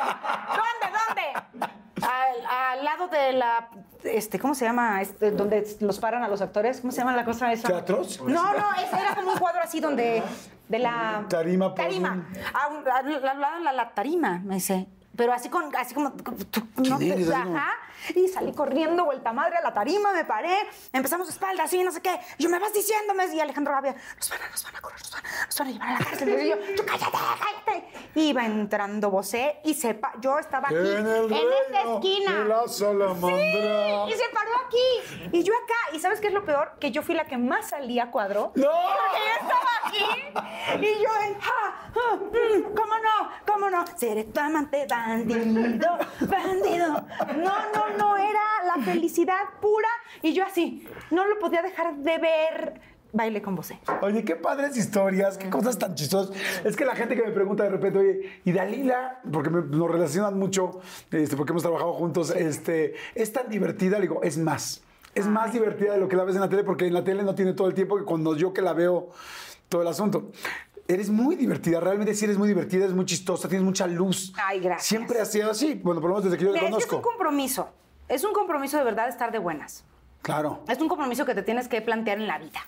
[0.48, 1.70] ¿Dónde, dónde?
[2.02, 2.46] Al,
[2.78, 3.70] al lado de la,
[4.06, 5.02] este, ¿cómo se llama?
[5.02, 7.68] Este, donde los paran a los actores, ¿cómo se llama la cosa esa?
[7.68, 8.22] ¿Teatros?
[8.22, 10.24] No, no, ese era como un cuadro así donde,
[10.70, 11.26] de la...
[11.28, 12.26] Tarima, Tarima.
[12.54, 13.20] Al lado de
[13.64, 14.88] la, la tarima, me dice.
[15.18, 17.74] Pero así con, así como, tú, no ¿Quién te- ajá.
[18.16, 20.56] Y salí corriendo, vuelta madre a la tarima, me paré,
[20.94, 22.20] empezamos espalda, así, no sé qué.
[22.38, 25.00] Y yo, me vas diciéndome, y Alejandro Gavia, nos van a, nos van a correr,
[25.02, 26.30] nos van, nos van a llevar a la cárcel.
[26.46, 28.10] Y yo, tú cállate, cállate.
[28.16, 32.32] Iba entrando Bosé y sepa, yo estaba aquí, En en, el esta reino esquina.
[32.46, 34.06] la salamandra.
[34.08, 35.30] Sí, y se paró aquí.
[35.32, 36.74] Y yo acá, ¿y sabes qué es lo peor?
[36.80, 38.52] Que yo fui la que más salía cuadro.
[38.56, 38.68] ¡No!
[38.70, 40.86] Porque yo estaba aquí.
[40.86, 43.30] Y yo en, ja, ja, mm, ¿cómo no?
[43.46, 43.86] ¿Cómo no?
[43.98, 46.88] Seré tu amante bandido, bandido.
[47.38, 48.42] No, no, no, era
[48.76, 49.88] la felicidad pura.
[50.22, 52.82] Y yo así, no lo podía dejar de ver.
[53.12, 53.72] Baile con vos.
[54.04, 56.36] Oye, qué padres historias, qué cosas tan chistosas.
[56.64, 59.90] Es que la gente que me pregunta de repente, oye, y Dalila, porque me- nos
[59.90, 60.80] relacionan mucho,
[61.10, 64.84] este, porque hemos trabajado juntos, este, es tan divertida, le digo, es más.
[65.16, 67.24] Es más divertida de lo que la ves en la tele, porque en la tele
[67.24, 69.10] no tiene todo el tiempo que cuando yo que la veo
[69.70, 70.32] todo el asunto.
[70.88, 74.34] Eres muy divertida, realmente sí eres muy divertida, es muy chistosa, tienes mucha luz.
[74.44, 74.86] Ay, gracias.
[74.88, 76.96] Siempre has sido así, bueno, por lo menos desde que yo te Mira, es conozco.
[76.98, 77.70] un compromiso.
[78.10, 79.86] Es un compromiso de verdad estar de buenas.
[80.24, 80.64] Claro.
[80.68, 82.60] Es un compromiso que te tienes que plantear en la vida.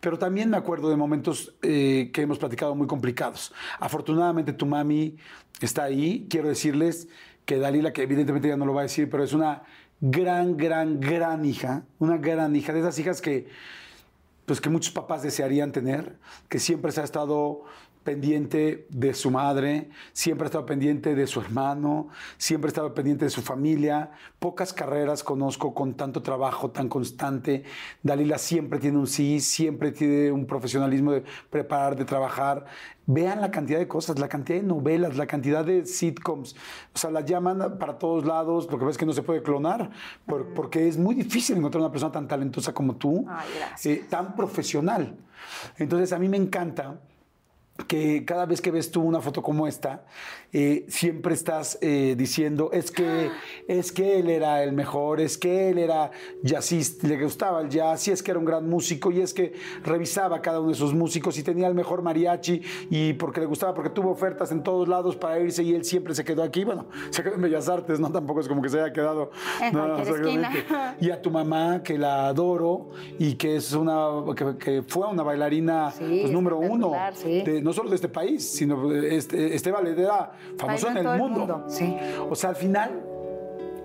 [0.00, 3.52] Pero también me acuerdo de momentos eh, que hemos platicado muy complicados.
[3.78, 5.16] Afortunadamente tu mami
[5.60, 6.26] está ahí.
[6.28, 7.08] Quiero decirles
[7.44, 9.62] que Dalila, que evidentemente ya no lo va a decir, pero es una
[10.00, 11.84] gran, gran, gran hija.
[12.00, 12.72] Una gran hija.
[12.72, 13.48] De esas hijas que,
[14.46, 16.16] pues, que muchos papás desearían tener.
[16.48, 17.62] Que siempre se ha estado
[18.04, 23.24] pendiente de su madre, siempre ha estado pendiente de su hermano, siempre ha estado pendiente
[23.24, 24.10] de su familia.
[24.38, 27.64] Pocas carreras conozco con tanto trabajo tan constante.
[28.02, 32.64] Dalila siempre tiene un sí, siempre tiene un profesionalismo de preparar, de trabajar.
[33.06, 36.54] Vean la cantidad de cosas, la cantidad de novelas, la cantidad de sitcoms.
[36.94, 39.90] O sea, la llaman para todos lados, lo que ves que no se puede clonar,
[40.54, 43.26] porque es muy difícil encontrar una persona tan talentosa como tú,
[43.84, 45.16] eh, tan profesional.
[45.78, 47.00] Entonces, a mí me encanta
[47.86, 50.04] que cada vez que ves tú una foto como esta,
[50.52, 53.30] eh, siempre estás eh, diciendo, es que,
[53.68, 56.10] es que él era el mejor, es que él era
[56.42, 59.52] jazzista, le gustaba el jazz, y es que era un gran músico, y es que
[59.84, 63.74] revisaba cada uno de sus músicos y tenía el mejor mariachi, y porque le gustaba,
[63.74, 66.86] porque tuvo ofertas en todos lados para irse, y él siempre se quedó aquí, bueno,
[67.10, 68.10] se quedó en Bellas Artes, ¿no?
[68.10, 69.30] Tampoco es como que se haya quedado.
[71.00, 75.92] Y a tu mamá, que la adoro, y que es una, que, fue una bailarina
[75.96, 76.92] pues, número uno,
[77.68, 81.64] no solo de este país, sino este, este era famoso en el mundo.
[81.68, 81.94] Sí.
[82.30, 83.02] O sea, al final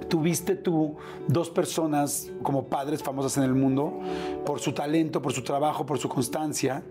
[0.07, 0.95] tuviste tú
[1.27, 3.99] dos personas como padres famosas en el mundo
[4.45, 6.81] por su talento, por su trabajo, por su constancia,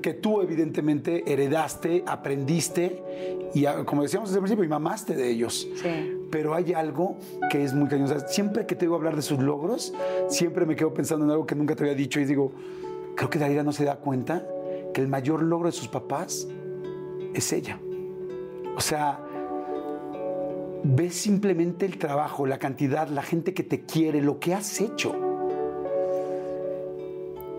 [0.00, 3.02] que tú evidentemente heredaste, aprendiste
[3.52, 5.68] y como decíamos desde el principio, y mamaste de ellos.
[5.74, 6.20] Sí.
[6.30, 7.16] Pero hay algo
[7.50, 8.08] que es muy cañón.
[8.28, 9.92] siempre que te oigo hablar de sus logros,
[10.28, 12.52] siempre me quedo pensando en algo que nunca te había dicho y digo,
[13.16, 14.46] creo que Dalila no se da cuenta
[14.92, 16.48] que el mayor logro de sus papás
[17.34, 17.78] es ella.
[18.76, 19.20] O sea,
[20.82, 25.14] ves simplemente el trabajo, la cantidad, la gente que te quiere, lo que has hecho.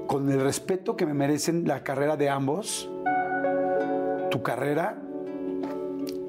[0.07, 2.89] Con el respeto que me merecen la carrera de ambos,
[4.29, 5.01] tu carrera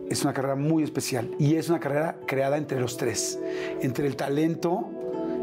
[0.09, 3.41] es una carrera muy especial y es una carrera creada entre los tres,
[3.81, 4.89] entre el talento,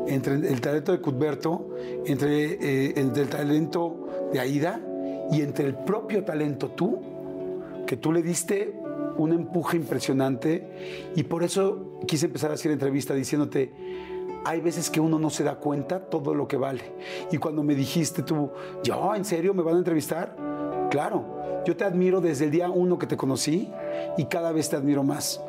[0.08, 1.70] entre el talento de Cuthberto,
[2.06, 4.80] entre, eh, entre el talento de Aida
[5.32, 7.00] y entre el propio talento tú,
[7.88, 8.74] que tú le diste
[9.18, 13.72] un empuje impresionante y por eso quise empezar a hacer entrevista diciéndote,
[14.44, 16.82] hay veces que uno no se da cuenta todo lo que vale.
[17.32, 18.50] Y cuando me dijiste tú,
[18.84, 20.36] yo, ¿en serio me van a entrevistar?
[20.90, 23.70] Claro, yo te admiro desde el día uno que te conocí
[24.18, 25.40] y cada vez te admiro más.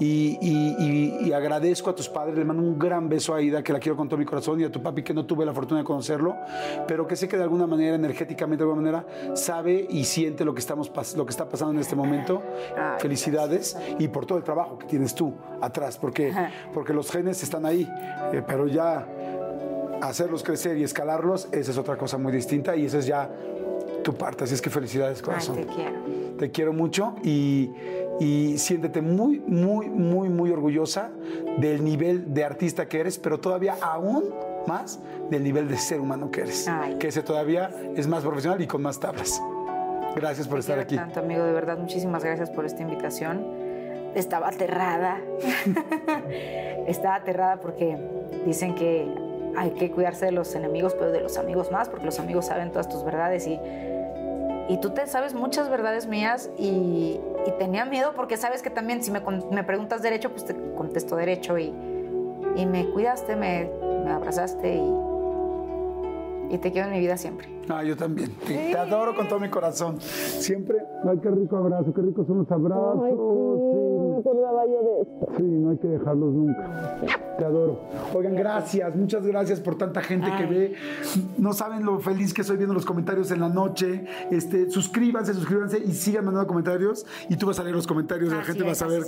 [0.00, 3.96] Y, agradezco a tus padres, le mando un gran beso a Aida, que la quiero
[3.96, 6.36] con todo mi corazón, y a tu papi, que no tuve la fortuna de conocerlo,
[6.86, 10.54] pero que sé que de alguna manera, energéticamente, de alguna manera, sabe y siente lo
[10.54, 12.42] que, estamos, lo que está pasando en este momento.
[12.98, 16.32] Felicidades y por todo el trabajo que tienes tú atrás, porque,
[16.72, 17.88] porque los genes están ahí,
[18.32, 19.06] eh, pero ya
[20.00, 23.30] hacerlos crecer y escalarlos, esa es otra cosa muy distinta y esa es ya
[24.02, 24.44] tu parte.
[24.44, 25.56] Así es que felicidades, corazón.
[25.56, 26.16] te quiero.
[26.38, 27.70] Te quiero mucho y
[28.18, 31.10] y siéntete muy, muy, muy, muy orgullosa
[31.58, 34.34] del nivel de artista que eres, pero todavía aún
[34.66, 36.68] más del nivel de ser humano que eres,
[36.98, 39.40] que ese todavía es más profesional y con más tablas.
[40.14, 40.96] Gracias por estar aquí.
[40.96, 43.44] Tanto, amigo, de verdad, muchísimas gracias por esta invitación.
[44.14, 45.20] Estaba aterrada.
[46.86, 47.98] Estaba aterrada porque
[48.46, 49.06] dicen que
[49.58, 52.70] hay que cuidarse de los enemigos, pero de los amigos más, porque los amigos saben
[52.70, 53.60] todas tus verdades y
[54.68, 57.20] y tú te sabes muchas verdades mías y,
[57.52, 59.20] tenía miedo porque sabes que también si me,
[59.50, 61.72] me, preguntas derecho, pues te contesto derecho y,
[62.56, 63.70] y me cuidaste, me,
[64.04, 67.55] me abrazaste y, y te quiero en mi vida siempre.
[67.68, 68.30] Ah, yo también.
[68.46, 70.00] Te, adoro con todo mi corazón.
[70.00, 70.78] Siempre.
[71.04, 73.02] Ay, qué rico abrazo, qué ricos son los abrazos.
[73.04, 75.26] Ay, sí, me acordaba yo de esto.
[75.36, 77.00] Sí, no hay que dejarlos nunca.
[77.38, 77.80] Te adoro.
[78.14, 80.74] Oigan, gracias, muchas gracias por tanta gente que ve.
[81.38, 84.04] No saben lo feliz que estoy viendo los comentarios en la noche.
[84.30, 87.04] Este, suscríbanse, suscríbanse y sigan mandando comentarios.
[87.28, 89.02] Y tú vas a leer los comentarios, la gente va a saber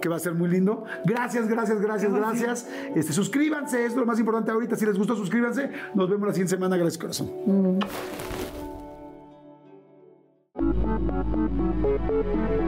[0.00, 0.84] que va a ser muy lindo.
[1.04, 2.68] Gracias, gracias, gracias, gracias.
[2.94, 4.76] Este, suscríbanse, es lo más importante ahorita.
[4.76, 5.70] Si les gustó, suscríbanse.
[5.94, 6.76] Nos vemos la siguiente semana.
[6.76, 7.30] Gracias, corazón.
[7.46, 7.78] Mm.
[11.84, 12.63] Thank you.